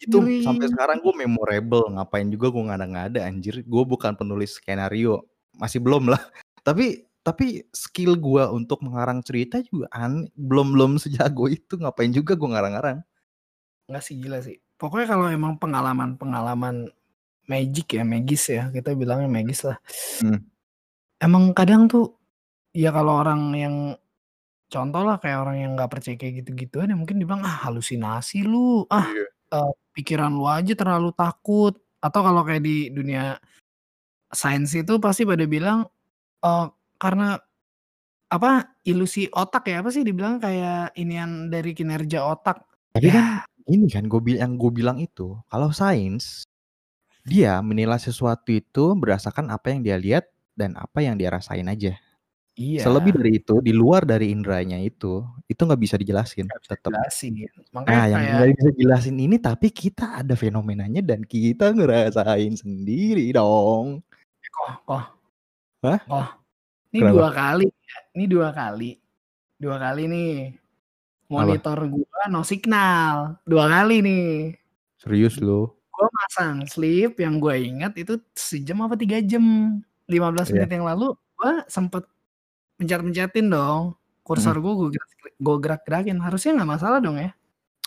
itu 0.00 0.16
ngeri. 0.16 0.40
sampai 0.40 0.66
sekarang 0.72 0.98
gue 1.04 1.12
memorable 1.12 1.84
ngapain 1.92 2.24
juga 2.32 2.48
gue 2.48 2.62
nggak 2.64 2.78
ada 2.80 2.86
nggak 2.88 3.06
ada 3.12 3.20
anjir 3.28 3.60
gue 3.60 3.82
bukan 3.84 4.16
penulis 4.16 4.56
skenario 4.56 5.28
masih 5.60 5.76
belum 5.84 6.08
lah 6.08 6.20
tapi 6.66 7.04
tapi 7.20 7.68
skill 7.68 8.16
gue 8.16 8.44
untuk 8.48 8.80
mengarang 8.80 9.20
cerita 9.20 9.60
juga 9.60 9.92
aneh 9.92 10.32
belum 10.40 10.72
belum 10.72 10.92
sejago 10.96 11.52
itu 11.52 11.76
ngapain 11.76 12.16
juga 12.16 12.32
gue 12.32 12.48
ngarang-ngarang 12.48 13.04
Enggak 13.90 14.06
sih 14.06 14.14
gila 14.22 14.38
sih. 14.38 14.62
Pokoknya 14.80 15.06
kalau 15.12 15.28
emang 15.28 15.60
pengalaman-pengalaman 15.60 16.88
magic 17.44 18.00
ya, 18.00 18.02
magis 18.02 18.48
ya, 18.48 18.72
kita 18.72 18.96
bilangnya 18.96 19.28
magis 19.28 19.60
lah. 19.68 19.76
Hmm. 20.24 20.40
Emang 21.20 21.52
kadang 21.52 21.84
tuh 21.84 22.16
ya 22.72 22.88
kalau 22.88 23.20
orang 23.20 23.52
yang 23.52 23.76
contoh 24.72 25.02
lah 25.04 25.20
kayak 25.20 25.38
orang 25.44 25.56
yang 25.60 25.70
nggak 25.76 25.90
percaya 25.92 26.16
kayak 26.16 26.46
gitu-gituan 26.46 26.88
ya 26.88 26.96
mungkin 26.96 27.20
dibilang 27.20 27.42
ah 27.44 27.68
halusinasi 27.68 28.46
lu, 28.48 28.86
ah 28.88 29.04
Iya. 29.10 29.26
eh, 29.60 29.72
pikiran 29.98 30.32
lu 30.32 30.48
aja 30.48 30.72
terlalu 30.72 31.12
takut. 31.12 31.76
Atau 32.00 32.24
kalau 32.24 32.40
kayak 32.48 32.64
di 32.64 32.88
dunia 32.88 33.36
sains 34.32 34.72
itu 34.72 34.96
pasti 34.96 35.28
pada 35.28 35.44
bilang 35.44 35.84
eh 36.40 36.66
karena 36.96 37.36
apa 38.30 38.78
ilusi 38.86 39.26
otak 39.28 39.66
ya 39.68 39.82
apa 39.82 39.90
sih 39.90 40.06
dibilang 40.06 40.38
kayak 40.38 40.94
inian 40.96 41.50
dari 41.52 41.74
kinerja 41.76 42.24
otak. 42.24 42.62
Tapi 42.94 43.06
Ya. 43.10 43.14
kan 43.18 43.26
ini 43.68 43.86
kan 43.90 44.06
gue 44.06 44.20
yang 44.38 44.56
gue 44.56 44.70
bilang 44.72 44.96
itu 45.02 45.36
kalau 45.50 45.74
sains 45.74 46.44
dia 47.26 47.60
menilai 47.60 48.00
sesuatu 48.00 48.48
itu 48.48 48.96
berdasarkan 48.96 49.52
apa 49.52 49.72
yang 49.74 49.80
dia 49.84 49.96
lihat 50.00 50.24
dan 50.56 50.76
apa 50.76 51.04
yang 51.04 51.20
dia 51.20 51.28
rasain 51.28 51.68
aja. 51.68 51.96
Iya. 52.60 52.84
Selebih 52.84 53.16
dari 53.16 53.40
itu, 53.40 53.62
di 53.64 53.72
luar 53.72 54.04
dari 54.04 54.34
indranya 54.34 54.76
itu, 54.82 55.24
itu 55.48 55.60
nggak 55.60 55.80
bisa 55.80 55.96
dijelasin 55.96 56.44
tetap. 56.68 56.92
jelasin. 56.92 57.48
Makanya 57.72 57.96
Nah, 57.96 58.04
yang 58.04 58.20
kayak 58.20 58.34
nggak 58.36 58.50
bisa 58.52 58.70
jelasin 58.76 59.16
ini 59.16 59.36
tapi 59.40 59.68
kita 59.72 60.20
ada 60.20 60.34
fenomenanya 60.36 61.00
dan 61.00 61.24
kita 61.24 61.72
ngerasain 61.72 62.56
sendiri 62.60 63.32
dong. 63.32 64.04
kok 64.50 64.82
kok 64.82 65.04
Hah? 65.86 66.00
kok 66.04 66.28
ini 66.90 67.06
Kenapa? 67.06 67.14
dua 67.14 67.28
kali 67.30 67.66
ya. 67.70 67.98
Ini 68.18 68.24
dua 68.26 68.48
kali. 68.50 68.90
Dua 69.56 69.76
kali 69.78 70.02
nih. 70.10 70.34
Monitor 71.30 71.78
gua 71.86 72.22
no 72.26 72.42
signal. 72.42 73.38
Dua 73.46 73.70
kali 73.70 74.02
nih. 74.02 74.58
Serius 74.98 75.38
lo? 75.38 75.78
Gua 75.94 76.10
masang 76.10 76.66
sleep 76.66 77.22
yang 77.22 77.38
gue 77.38 77.54
ingat 77.54 77.94
itu 77.94 78.18
sejam 78.34 78.82
apa 78.82 78.98
tiga 78.98 79.22
jam. 79.22 79.78
15 80.10 80.50
Iya. 80.50 80.66
menit 80.66 80.70
yang 80.74 80.86
lalu 80.90 81.14
gua 81.38 81.62
sempet 81.70 82.02
pencet-pencetin 82.76 83.46
dong. 83.46 83.94
Kursor 84.26 84.58
gue 84.58 84.72
gue 84.74 84.88
gerak, 84.98 85.10
gue 85.38 85.56
gerak-gerakin. 85.62 86.18
Harusnya 86.18 86.58
nggak 86.58 86.70
masalah 86.76 86.98
dong 86.98 87.14
ya. 87.18 87.30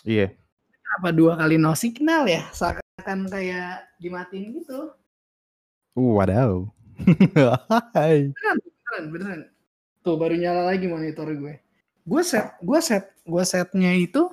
Iya. 0.07 0.27
Apa 0.99 1.11
dua 1.11 1.35
kali 1.35 1.59
no 1.59 1.75
signal 1.75 2.23
ya? 2.29 2.47
Seakan 2.55 3.27
kayak 3.27 3.91
dimatiin 3.99 4.55
gitu. 4.61 4.95
Uh, 5.93 6.15
wadaw. 6.15 6.67
Hai. 7.97 8.29
beneran 8.31 9.03
beneran 9.09 9.39
tuh 10.05 10.13
baru 10.19 10.37
nyala 10.37 10.69
lagi 10.69 10.85
monitor 10.85 11.25
gue 11.25 11.57
gue 12.03 12.21
set 12.21 12.59
gue 12.59 12.79
set 12.79 13.05
gue 13.23 13.43
setnya 13.43 13.91
itu 13.95 14.27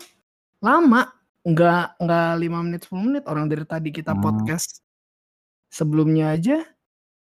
lama. 0.59 1.11
Nggak 1.41 1.97
nggak 1.97 2.29
lima 2.37 2.59
menit 2.61 2.81
10 2.85 3.01
menit. 3.01 3.25
Orang 3.25 3.49
dari 3.49 3.65
tadi 3.65 3.89
kita 3.89 4.13
Hmm. 4.13 4.21
podcast 4.21 4.85
sebelumnya 5.69 6.35
aja 6.35 6.61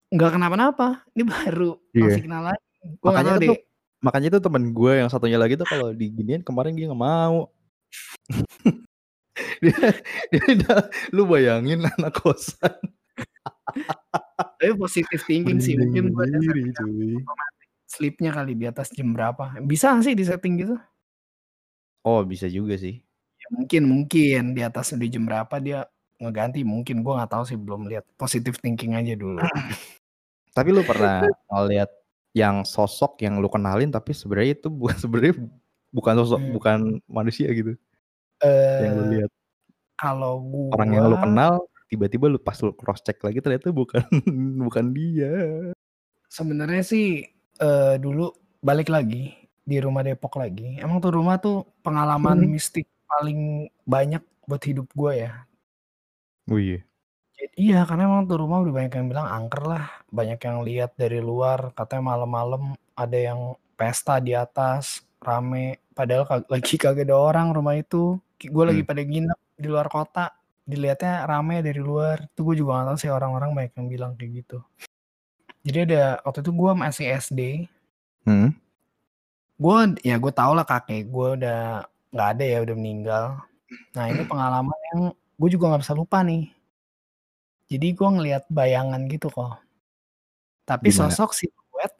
nggak 0.09 0.30
kenapa-napa. 0.32 1.05
Ini 1.12 1.22
baru 1.26 1.76
Iya. 1.93 2.16
signal 2.16 2.43
lagi. 2.49 2.64
Nggak 2.80 3.05
Makanya 3.05 3.32
tuh 3.34 3.43
deh. 3.43 3.61
makanya 3.99 4.28
tuh 4.32 4.43
temen 4.43 4.64
gue 4.70 4.93
yang 4.97 5.09
satunya 5.11 5.36
lagi 5.36 5.59
tuh 5.59 5.66
kalau 5.66 5.91
diginiin 5.93 6.41
kemarin 6.41 6.72
dia 6.72 6.86
nggak 6.89 7.03
mau. 7.03 7.51
dia, 9.62 9.74
dia 10.30 10.43
udah- 10.57 10.86
lu 11.12 11.26
bayangin 11.26 11.82
anak 11.84 12.14
kosan. 12.16 12.74
Tapi 14.59 14.72
positif 14.78 15.20
thinking 15.26 15.61
sih. 15.61 15.76
Mungkin 15.76 16.14
gue 16.14 16.24
sleepnya 17.89 18.30
kali 18.30 18.53
di 18.53 18.68
atas 18.68 18.93
jam 18.93 19.16
berapa. 19.16 19.57
Bisa 19.64 19.97
sih 20.05 20.12
di 20.12 20.22
setting 20.22 20.61
gitu? 20.61 20.76
Oh 22.05 22.20
bisa 22.22 22.47
juga 22.47 22.76
sih. 22.76 23.01
ya, 23.41 23.47
mungkin 23.51 23.82
mungkin. 23.89 24.53
Di 24.53 24.62
atas 24.62 24.93
udah 24.93 25.09
jam 25.09 25.24
berapa 25.24 25.55
dia 25.59 25.89
ngeganti. 26.20 26.62
Mungkin 26.62 27.01
gue 27.01 27.12
nggak 27.16 27.32
tahu 27.32 27.45
sih 27.49 27.57
belum 27.57 27.89
lihat. 27.89 28.05
Positive 28.14 28.61
thinking 28.61 28.95
aja 28.95 29.16
dulu. 29.16 29.41
Tapi 30.57 30.68
lu 30.70 30.84
pernah 30.84 31.24
ngeliat 31.49 31.89
yang 32.36 32.62
sosok 32.62 33.24
yang 33.24 33.41
lu 33.41 33.49
kenalin 33.49 33.89
tapi 33.89 34.12
sebenarnya 34.12 34.61
itu 34.61 34.68
bukan 34.68 34.95
sebenarnya 35.03 35.34
bukan 35.91 36.14
sosok 36.22 36.41
Hmm. 36.45 36.53
bukan 36.55 36.78
manusia 37.09 37.49
gitu? 37.51 37.72
Yang 38.45 38.93
lu 38.95 39.03
eh 39.03 39.09
lihat. 39.18 39.30
kalau 39.99 40.39
gua 40.45 40.76
orang 40.76 40.91
yang 40.95 41.05
lu 41.11 41.16
kenal 41.18 41.53
tiba-tiba 41.89 42.28
lu 42.28 42.39
pas 42.39 42.55
lu 42.62 42.70
cross 42.76 43.01
check 43.03 43.18
lagi 43.24 43.41
ternyata 43.41 43.72
bukan 43.72 44.05
bukan 44.66 44.93
dia. 44.93 45.32
sebenarnya 46.28 46.84
sih 46.84 47.24
eh 47.59 47.95
dulu 47.99 48.31
balik 48.59 48.89
lagi 48.89 49.35
di 49.63 49.77
rumah 49.79 50.01
Depok 50.01 50.39
lagi. 50.39 50.79
Emang 50.79 50.99
tuh 50.99 51.13
rumah 51.13 51.37
tuh 51.37 51.67
pengalaman 51.83 52.39
Hmm. 52.39 52.51
mistik 52.51 52.87
paling 53.05 53.41
banyak 53.85 54.21
buat 54.45 54.63
hidup 54.63 54.89
gue 54.93 55.13
ya. 55.21 55.33
Oh 56.47 56.57
iya. 56.57 56.81
Jadi- 57.35 57.55
iya 57.61 57.85
karena 57.85 58.09
emang 58.09 58.25
tuh 58.25 58.41
rumah 58.41 58.65
udah 58.65 58.75
banyak 58.75 58.93
yang 58.95 59.09
bilang 59.09 59.29
angker 59.29 59.63
lah. 59.63 59.85
Banyak 60.09 60.41
yang 60.41 60.59
lihat 60.65 60.91
dari 60.97 61.21
luar 61.21 61.71
katanya 61.73 62.17
malam-malam 62.17 62.63
ada 62.95 63.19
yang 63.19 63.41
pesta 63.75 64.19
di 64.19 64.33
atas 64.35 65.05
rame. 65.21 65.79
Padahal 65.93 66.25
kag- 66.25 66.49
lagi 66.49 66.75
kagak 66.83 67.07
ada 67.07 67.15
orang 67.15 67.53
rumah 67.53 67.77
itu. 67.77 68.17
Gue 68.41 68.65
lagi 68.65 68.83
Hmm. 68.83 68.89
pada 68.89 69.03
nginep 69.03 69.39
di 69.55 69.69
luar 69.69 69.89
kota. 69.89 70.33
Dilihatnya 70.65 71.25
rame 71.25 71.61
dari 71.61 71.81
luar. 71.81 72.25
Itu 72.25 72.41
gue 72.43 72.57
juga 72.57 72.81
gak 72.81 72.87
tahu 72.93 72.99
sih 72.99 73.11
orang-orang 73.11 73.51
banyak 73.53 73.73
yang 73.77 73.89
bilang 73.89 74.13
kayak 74.15 74.45
gitu 74.45 74.59
jadi 75.63 75.79
ada 75.85 76.03
waktu 76.23 76.41
itu 76.43 76.53
gue 76.53 76.73
masih 76.75 77.07
SD 77.19 77.41
Hmm. 78.29 78.53
gue 79.57 79.77
ya 80.05 80.21
gue 80.21 80.33
tau 80.37 80.53
lah 80.53 80.63
kakek 80.63 81.09
gue 81.09 81.29
udah 81.41 81.81
nggak 82.13 82.29
ada 82.37 82.45
ya 82.45 82.59
udah 82.61 82.77
meninggal. 82.77 83.25
Nah 83.97 84.05
ini 84.13 84.23
pengalaman 84.29 84.79
yang 84.93 85.01
gue 85.13 85.49
juga 85.49 85.73
nggak 85.73 85.83
bisa 85.85 85.97
lupa 85.97 86.21
nih. 86.21 86.53
Jadi 87.73 87.89
gue 87.93 88.09
ngelihat 88.09 88.45
bayangan 88.53 89.09
gitu 89.09 89.33
kok. 89.33 89.61
Tapi 90.69 90.93
Gimana? 90.93 91.09
sosok 91.09 91.33
siluet 91.33 91.93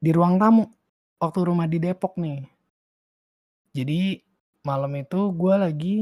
di 0.00 0.10
ruang 0.12 0.36
tamu 0.36 0.68
waktu 1.16 1.40
rumah 1.48 1.64
di 1.64 1.80
Depok 1.80 2.20
nih. 2.20 2.44
Jadi 3.72 4.20
malam 4.60 4.92
itu 4.96 5.32
gue 5.32 5.54
lagi 5.56 5.98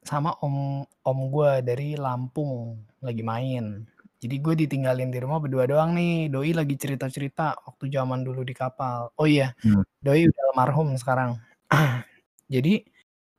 sama 0.00 0.32
om 0.40 0.82
om 1.04 1.18
gue 1.28 1.50
dari 1.60 1.94
Lampung 1.94 2.80
lagi 3.04 3.20
main 3.20 3.84
jadi 4.22 4.38
gue 4.38 4.54
ditinggalin 4.54 5.10
di 5.10 5.18
rumah 5.18 5.42
berdua 5.42 5.66
doang 5.66 5.98
nih. 5.98 6.30
Doi 6.30 6.54
lagi 6.54 6.78
cerita 6.78 7.10
cerita 7.10 7.58
waktu 7.66 7.90
zaman 7.90 8.22
dulu 8.22 8.46
di 8.46 8.54
kapal. 8.54 9.10
Oh 9.18 9.26
iya 9.26 9.50
Hmm. 9.66 9.82
doi 9.98 10.30
udah 10.30 10.42
almarhum 10.54 10.94
sekarang. 10.94 11.42
Jadi 12.54 12.86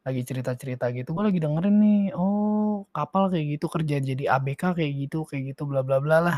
lagi 0.03 0.21
cerita 0.27 0.51
cerita 0.59 0.91
gitu 0.91 1.15
gue 1.15 1.23
lagi 1.23 1.39
dengerin 1.39 1.77
nih 1.79 2.01
oh 2.11 2.83
kapal 2.91 3.31
kayak 3.31 3.55
gitu 3.55 3.71
kerja 3.71 4.03
jadi 4.03 4.35
ABK 4.35 4.75
kayak 4.75 4.93
gitu 5.07 5.23
kayak 5.23 5.55
gitu 5.55 5.63
bla 5.63 5.79
bla 5.79 6.03
bla 6.03 6.19
lah. 6.19 6.37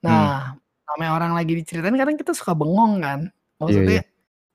Nah 0.00 0.56
namanya 0.88 1.12
orang 1.12 1.32
lagi 1.36 1.52
diceritain 1.52 1.92
kadang 2.00 2.16
kita 2.16 2.32
suka 2.32 2.56
bengong 2.56 3.04
kan. 3.04 3.20
Maksudnya 3.60 4.08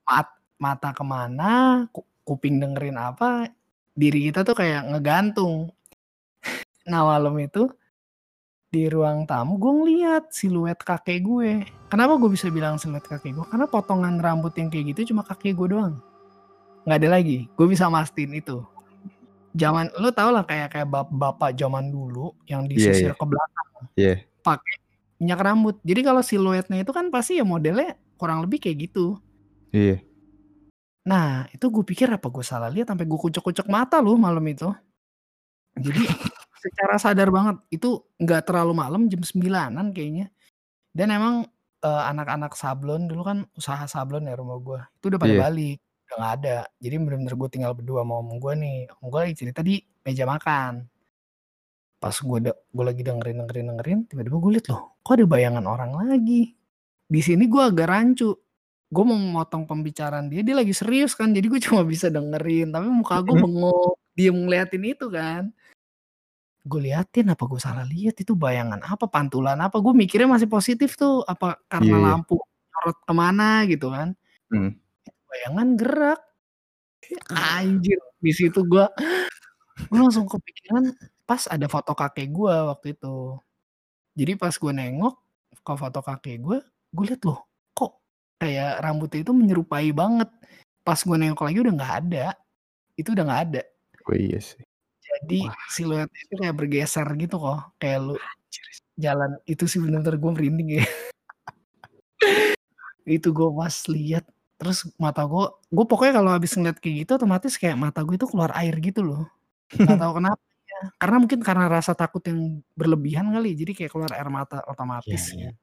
mat- 0.10 0.42
mata 0.58 0.90
ke 0.98 1.04
mana 1.06 1.86
ku- 1.94 2.08
kuping 2.26 2.58
dengerin 2.58 2.98
apa 2.98 3.54
diri 3.94 4.34
kita 4.34 4.42
tuh 4.42 4.58
kayak 4.58 4.90
ngegantung. 4.90 5.70
Nah 6.90 7.06
malam 7.06 7.38
itu 7.38 7.70
di 8.72 8.88
ruang 8.88 9.28
tamu 9.28 9.60
gue 9.60 9.72
ngeliat 9.72 10.32
siluet 10.32 10.80
kakek 10.80 11.20
gue 11.22 11.68
kenapa 11.92 12.16
gue 12.16 12.32
bisa 12.32 12.48
bilang 12.48 12.80
siluet 12.80 13.04
kakek 13.04 13.36
gue 13.36 13.46
karena 13.52 13.68
potongan 13.68 14.16
rambut 14.24 14.56
yang 14.56 14.72
kayak 14.72 14.96
gitu 14.96 15.12
cuma 15.12 15.28
kakek 15.28 15.60
gue 15.60 15.76
doang 15.76 16.00
nggak 16.88 16.98
ada 17.04 17.10
lagi 17.20 17.52
gue 17.52 17.68
bisa 17.68 17.92
mastiin 17.92 18.32
itu 18.32 18.64
Zaman 19.52 19.92
lu 20.00 20.16
tau 20.16 20.32
lah 20.32 20.48
kayak 20.48 20.72
kayak 20.72 20.88
bap 20.88 21.12
bapak 21.12 21.52
zaman 21.60 21.92
dulu 21.92 22.32
yang 22.48 22.64
Iya 22.64 22.72
iya. 22.72 22.76
disisir 22.80 23.12
ke 23.20 23.26
belakang. 23.28 23.70
Iya. 24.00 24.16
Pakai 24.40 24.76
minyak 25.20 25.42
rambut. 25.44 25.76
Jadi 25.84 26.02
kalau 26.08 26.24
siluetnya 26.24 26.80
itu 26.80 26.92
kan 26.96 27.12
pasti 27.12 27.36
ya 27.36 27.44
modelnya 27.44 28.00
kurang 28.16 28.48
lebih 28.48 28.64
kayak 28.64 28.88
gitu. 28.88 29.20
Iya. 29.76 30.00
Nah, 31.04 31.52
itu 31.52 31.68
gue 31.68 31.84
pikir 31.84 32.08
apa 32.08 32.32
gue 32.32 32.46
salah 32.46 32.72
lihat 32.72 32.88
sampai 32.88 33.04
gue 33.04 33.20
kucek-kucek 33.20 33.68
mata 33.68 34.00
loh 34.00 34.16
malam 34.16 34.44
itu. 34.48 34.72
Jadi 35.76 36.00
secara 36.62 36.96
sadar 37.02 37.34
banget 37.34 37.58
itu 37.74 38.06
nggak 38.22 38.46
terlalu 38.46 38.74
malam 38.78 39.02
jam 39.10 39.20
9-an 39.20 39.90
kayaknya. 39.92 40.30
Dan 40.94 41.10
emang 41.10 41.36
eh, 41.82 42.04
anak-anak 42.14 42.54
sablon 42.54 43.10
dulu 43.10 43.26
kan 43.26 43.38
usaha 43.58 43.82
sablon 43.90 44.30
ya 44.30 44.38
rumah 44.38 44.62
gue. 44.62 44.80
Itu 45.02 45.10
udah 45.10 45.20
pada 45.20 45.34
Iya. 45.34 45.42
balik, 45.50 45.78
udah 45.82 46.16
nggak 46.22 46.34
ada. 46.44 46.58
Jadi 46.78 46.96
bener-bener 47.02 47.34
gue 47.34 47.50
tinggal 47.50 47.74
berdua 47.74 48.06
sama 48.06 48.22
om 48.22 48.38
gue 48.38 48.54
nih. 48.54 48.78
Om 49.02 49.06
gue 49.10 49.20
lagi 49.26 49.36
cerita 49.36 49.60
di 49.66 49.82
meja 50.06 50.24
makan. 50.30 50.86
Pas 51.98 52.14
gue 52.18 52.38
gue 52.50 52.84
lagi 52.86 53.02
dengerin 53.06 53.46
dengerin 53.46 53.66
dengerin, 53.74 54.00
tiba-tiba 54.10 54.38
gue 54.42 54.52
liat 54.58 54.68
loh, 54.74 54.98
kok 55.06 55.14
ada 55.18 55.26
bayangan 55.30 55.66
orang 55.70 55.92
lagi. 55.94 56.58
Di 57.06 57.22
sini 57.22 57.46
gue 57.46 57.62
agak 57.62 57.90
rancu. 57.90 58.34
Gue 58.92 59.04
mau 59.08 59.16
motong 59.16 59.64
pembicaraan 59.70 60.28
dia, 60.28 60.44
dia 60.44 60.52
lagi 60.58 60.76
serius 60.76 61.16
kan, 61.16 61.32
jadi 61.32 61.48
gue 61.48 61.62
cuma 61.70 61.82
bisa 61.86 62.10
dengerin. 62.10 62.74
Tapi 62.74 62.88
muka 62.90 63.22
gue 63.22 63.38
bengong, 63.38 63.96
diem 64.18 64.34
ngeliatin 64.36 64.84
itu 64.84 65.08
kan. 65.14 65.54
Gue 66.62 66.80
liatin 66.86 67.34
apa 67.34 67.44
gue 67.50 67.58
salah 67.58 67.86
lihat 67.90 68.22
itu 68.22 68.38
bayangan 68.38 68.82
apa, 68.86 69.10
pantulan 69.10 69.58
apa. 69.58 69.82
Gue 69.82 69.94
mikirnya 69.98 70.30
masih 70.30 70.46
positif 70.46 70.94
tuh, 70.94 71.26
apa 71.26 71.58
karena 71.66 71.90
Iya, 71.90 71.98
iya. 71.98 72.08
lampu 72.14 72.36
nyorot 72.72 72.98
ke 73.02 73.14
mana 73.18 73.50
gitu 73.66 73.88
kan. 73.90 74.14
Hmm. 74.54 74.78
Bayangan 75.30 75.68
gerak. 75.80 76.22
Anjir, 77.34 78.00
di 78.22 78.32
situ 78.32 78.62
gue 78.64 78.86
gue 79.90 80.00
langsung 80.00 80.30
kepikiran 80.30 80.94
pas 81.26 81.50
ada 81.50 81.66
foto 81.66 81.98
kakek 81.98 82.30
gue 82.30 82.56
waktu 82.70 82.94
itu. 82.94 83.36
Jadi 84.16 84.34
pas 84.38 84.54
gue 84.54 84.72
nengok 84.72 85.16
ke 85.66 85.74
foto 85.76 86.00
kakek 86.06 86.38
gue, 86.40 86.58
gue 86.94 87.06
liat 87.10 87.22
loh, 87.26 87.48
kok 87.74 88.00
kayak 88.38 88.80
rambutnya 88.86 89.26
itu 89.26 89.34
menyerupai 89.34 89.90
banget. 89.92 90.30
Pas 90.86 91.00
gue 91.00 91.18
nengok 91.18 91.42
lagi 91.42 91.58
udah 91.64 91.74
nggak 91.74 91.94
ada, 92.06 92.26
itu 92.96 93.10
udah 93.12 93.24
nggak 93.28 93.42
ada. 93.50 93.62
Oh 94.08 94.16
iya 94.16 94.40
sih. 94.40 94.62
Jadi 95.22 95.40
Wah. 95.46 95.56
siluetnya 95.70 96.22
itu 96.26 96.36
kayak 96.42 96.56
bergeser 96.58 97.08
gitu 97.14 97.36
kok, 97.38 97.60
kayak 97.78 98.00
lu 98.02 98.16
jalan 98.98 99.32
itu 99.46 99.64
sih 99.70 99.78
bener-bener 99.78 100.18
gue 100.18 100.32
merinding 100.34 100.70
ya. 100.82 100.86
itu 103.18 103.30
gue 103.30 103.50
pas 103.54 103.76
lihat 103.90 104.26
terus 104.58 104.86
mata 104.98 105.26
gue, 105.26 105.46
gue 105.74 105.86
pokoknya 105.86 106.22
kalau 106.22 106.32
habis 106.34 106.54
ngeliat 106.54 106.78
kayak 106.78 107.06
gitu 107.06 107.12
otomatis 107.18 107.54
kayak 107.58 107.78
mata 107.78 108.06
gue 108.06 108.18
itu 108.18 108.30
keluar 108.30 108.54
air 108.58 108.74
gitu 108.82 109.02
loh. 109.02 109.26
Nggak 109.74 109.98
tahu 109.98 110.14
kenapa 110.22 110.44
ya. 110.66 110.82
Karena 110.98 111.18
mungkin 111.22 111.40
karena 111.42 111.66
rasa 111.70 111.94
takut 111.94 112.22
yang 112.26 112.62
berlebihan 112.74 113.30
kali, 113.30 113.58
jadi 113.58 113.72
kayak 113.78 113.92
keluar 113.94 114.12
air 114.18 114.30
mata 114.30 114.62
otomatis. 114.70 115.34
iya. 115.34 115.54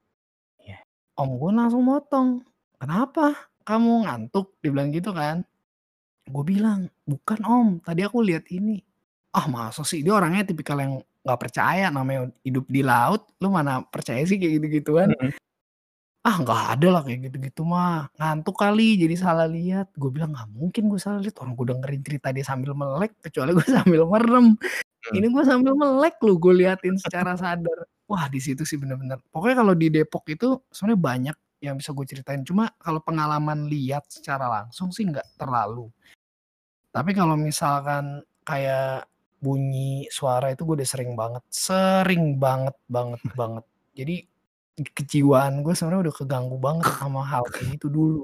ya. 0.63 0.79
Om 1.19 1.35
gue 1.35 1.51
langsung 1.51 1.83
motong. 1.83 2.47
Kenapa? 2.79 3.35
Kamu 3.67 4.07
ngantuk? 4.07 4.55
Dia 4.63 4.71
bilang 4.71 4.95
gitu 4.95 5.11
kan. 5.11 5.43
Gue 6.31 6.45
bilang, 6.47 6.87
bukan 7.03 7.41
om. 7.43 7.69
Tadi 7.83 8.07
aku 8.07 8.23
lihat 8.23 8.47
ini. 8.55 8.88
Ah 9.33 9.47
masa 9.47 9.85
sih? 9.85 10.01
Dia 10.01 10.17
orangnya 10.17 10.49
tipikal 10.49 10.81
yang 10.81 11.05
nggak 11.25 11.41
percaya. 11.41 11.93
Namanya 11.93 12.33
hidup 12.43 12.65
di 12.69 12.81
laut. 12.81 13.29
Lu 13.43 13.53
mana 13.53 13.85
percaya 13.85 14.21
sih 14.25 14.41
kayak 14.41 14.63
gitu-gituan? 14.63 15.13
Mm-mm. 15.13 15.33
Ah 16.27 16.37
nggak 16.41 16.63
ada 16.77 16.89
lah 16.99 17.03
kayak 17.05 17.31
gitu-gitu 17.31 17.63
mah. 17.65 18.09
Ngantuk 18.17 18.57
kali 18.57 18.99
jadi 19.01 19.15
salah 19.17 19.49
lihat. 19.49 19.93
Gue 19.97 20.11
bilang 20.13 20.33
nggak 20.33 20.49
mungkin 20.53 20.89
gue 20.89 21.01
salah 21.01 21.21
lihat. 21.21 21.37
Orang 21.41 21.55
gue 21.55 21.67
dengerin 21.69 22.03
cerita 22.05 22.29
dia 22.33 22.45
sambil 22.45 22.73
melek. 22.73 23.13
Kecuali 23.21 23.53
gue 23.53 23.67
sambil 23.79 24.03
merem. 24.09 24.57
Hmm. 24.57 25.15
Ini 25.15 25.27
gue 25.29 25.45
sambil 25.45 25.73
melek 25.77 26.17
lu. 26.25 26.41
Gue 26.41 26.65
liatin 26.65 26.97
secara 26.97 27.37
sadar. 27.37 27.85
Wah 28.09 28.25
di 28.33 28.41
situ 28.41 28.65
sih 28.65 28.81
bener-bener. 28.81 29.21
Pokoknya 29.29 29.57
kalau 29.61 29.75
di 29.77 29.93
Depok 29.93 30.25
itu 30.33 30.57
sebenarnya 30.73 31.01
banyak 31.01 31.37
yang 31.61 31.77
bisa 31.77 31.93
gue 31.93 32.07
ceritain. 32.09 32.43
Cuma 32.47 32.71
kalau 32.81 33.05
pengalaman 33.05 33.69
lihat 33.69 34.09
secara 34.09 34.49
langsung 34.49 34.89
sih 34.95 35.05
nggak 35.05 35.37
terlalu. 35.37 35.91
Tapi 36.89 37.13
kalau 37.13 37.37
misalkan 37.37 38.25
kayak 38.49 39.05
bunyi 39.39 40.11
suara 40.11 40.51
itu 40.51 40.67
gue 40.67 40.83
udah 40.83 40.89
sering 40.89 41.15
banget, 41.15 41.43
sering 41.51 42.37
banget 42.37 42.75
banget 42.91 43.23
banget. 43.41 43.65
Jadi 43.95 44.17
kejiwaan 44.79 45.67
gue 45.67 45.75
sebenarnya 45.75 46.11
udah 46.11 46.15
keganggu 46.15 46.57
banget 46.59 46.87
sama 46.95 47.27
hal 47.27 47.43
kayak 47.51 47.79
gitu 47.79 47.91
dulu. 47.91 48.23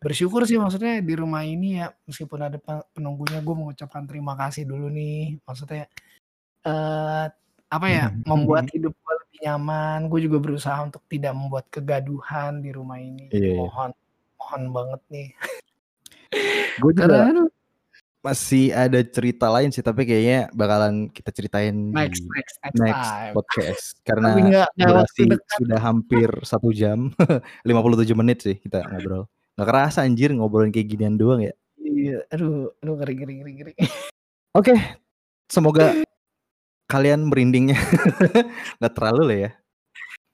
Bersyukur 0.00 0.48
sih 0.48 0.56
maksudnya 0.56 1.00
di 1.04 1.14
rumah 1.16 1.44
ini 1.44 1.80
ya 1.80 1.92
meskipun 2.08 2.40
ada 2.40 2.56
pe- 2.56 2.86
penunggunya 2.96 3.44
gue 3.44 3.54
mengucapkan 3.56 4.08
terima 4.08 4.32
kasih 4.36 4.64
dulu 4.64 4.88
nih. 4.88 5.36
Maksudnya 5.44 5.84
eh 6.64 7.26
apa 7.72 7.86
ya 7.88 8.08
membuat 8.30 8.72
hidup 8.72 8.92
gue 8.96 9.14
lebih 9.20 9.38
nyaman. 9.44 10.08
Gue 10.08 10.20
juga 10.24 10.40
berusaha 10.40 10.80
untuk 10.80 11.04
tidak 11.12 11.36
membuat 11.36 11.68
kegaduhan 11.68 12.64
di 12.64 12.70
rumah 12.72 12.96
ini. 12.96 13.28
Jadi 13.28 13.52
Iya, 13.52 13.68
mohon 13.68 13.90
mohon 14.40 14.62
banget 14.72 15.00
nih. 15.12 15.28
Gue 16.80 16.92
juga 16.96 17.28
Karena 17.28 17.44
masih 18.22 18.70
ada 18.70 19.02
cerita 19.02 19.50
lain 19.50 19.74
sih, 19.74 19.82
tapi 19.82 20.06
kayaknya 20.06 20.46
bakalan 20.54 21.10
kita 21.10 21.34
ceritain 21.34 21.90
next 21.90 22.22
di 22.22 22.30
next 22.30 22.54
next 22.62 22.78
next 22.78 23.10
time. 23.10 23.32
podcast. 23.34 23.84
Karena 24.06 24.28
waktu 24.38 24.70
durasi 24.78 25.22
sudah 25.58 25.80
hampir 25.82 26.30
satu 26.46 26.70
jam. 26.70 27.10
57 27.66 28.14
menit 28.14 28.38
sih 28.46 28.56
kita 28.62 28.78
ngobrol. 28.94 29.26
Nggak 29.58 29.68
kerasa 29.68 30.06
anjir 30.06 30.30
ngobrolin 30.30 30.70
kayak 30.70 30.86
ginian 30.94 31.18
doang 31.18 31.42
ya. 31.42 31.52
Iya, 31.82 32.22
aduh, 32.30 32.70
aduh 32.78 32.94
ngeri 33.02 33.14
ngeri 33.18 33.32
ngeri 33.42 33.52
ngeri. 33.58 33.72
oke 34.58 34.74
semoga 35.50 35.98
kalian 36.86 37.26
merindingnya. 37.26 37.76
Nggak 38.78 38.92
terlalu 38.94 39.22
lah 39.26 39.38
ya. 39.38 39.50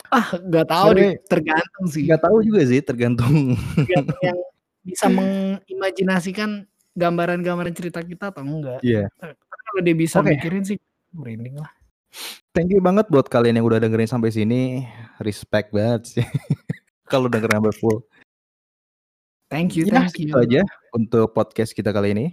Ah, 0.09 0.29
nggak 0.41 0.67
tahu 0.73 0.89
deh, 0.97 1.13
sebenarnya 1.17 1.29
tergantung 1.29 1.87
sih. 1.89 2.03
nggak 2.09 2.23
tahu 2.25 2.37
juga 2.45 2.61
sih 2.65 2.81
tergantung. 2.81 3.37
Tergantung 3.77 4.21
yang 4.25 4.39
bisa 4.85 5.07
mengimajinasikan 5.13 6.65
gambaran-gambaran 6.99 7.75
cerita 7.75 8.03
kita 8.03 8.35
atau 8.35 8.43
enggak. 8.43 8.83
Iya. 8.83 9.07
Tapi 9.15 9.63
kalau 9.71 9.81
dia 9.87 9.95
bisa 9.95 10.19
oke. 10.19 10.35
mikirin 10.35 10.67
sih 10.67 10.77
merinding 11.15 11.63
lah. 11.63 11.71
thank 12.57 12.73
you 12.73 12.81
banget 12.83 13.07
buat 13.13 13.29
kalian 13.31 13.61
yang 13.61 13.67
udah 13.69 13.79
dengerin 13.79 14.11
sampai 14.11 14.35
sini. 14.35 14.83
Respect 15.23 15.71
banget 15.71 16.19
sih. 16.19 16.27
Kalau 17.13 17.31
dengerin 17.31 17.63
sampai 17.63 17.77
full. 17.79 18.03
Thank 19.49 19.81
you, 19.81 19.89
ya 19.89 20.05
thank 20.05 20.21
you. 20.21 20.37
aja 20.37 20.61
untuk 20.93 21.33
podcast 21.33 21.73
kita 21.73 21.89
kali 21.89 22.13
ini. 22.13 22.27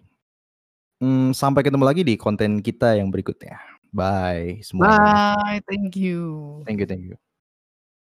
Hmm, 0.99 1.31
sampai 1.31 1.63
ketemu 1.63 1.83
lagi 1.87 2.03
di 2.03 2.19
konten 2.19 2.59
kita 2.59 2.99
yang 2.99 3.07
berikutnya. 3.07 3.55
Bye 3.95 4.59
semuanya 4.59 4.99
Bye, 5.39 5.59
thank 5.63 5.95
you. 5.95 6.59
thank 6.67 6.83
you 6.83 6.87
thank 6.87 7.07
you 7.07 7.15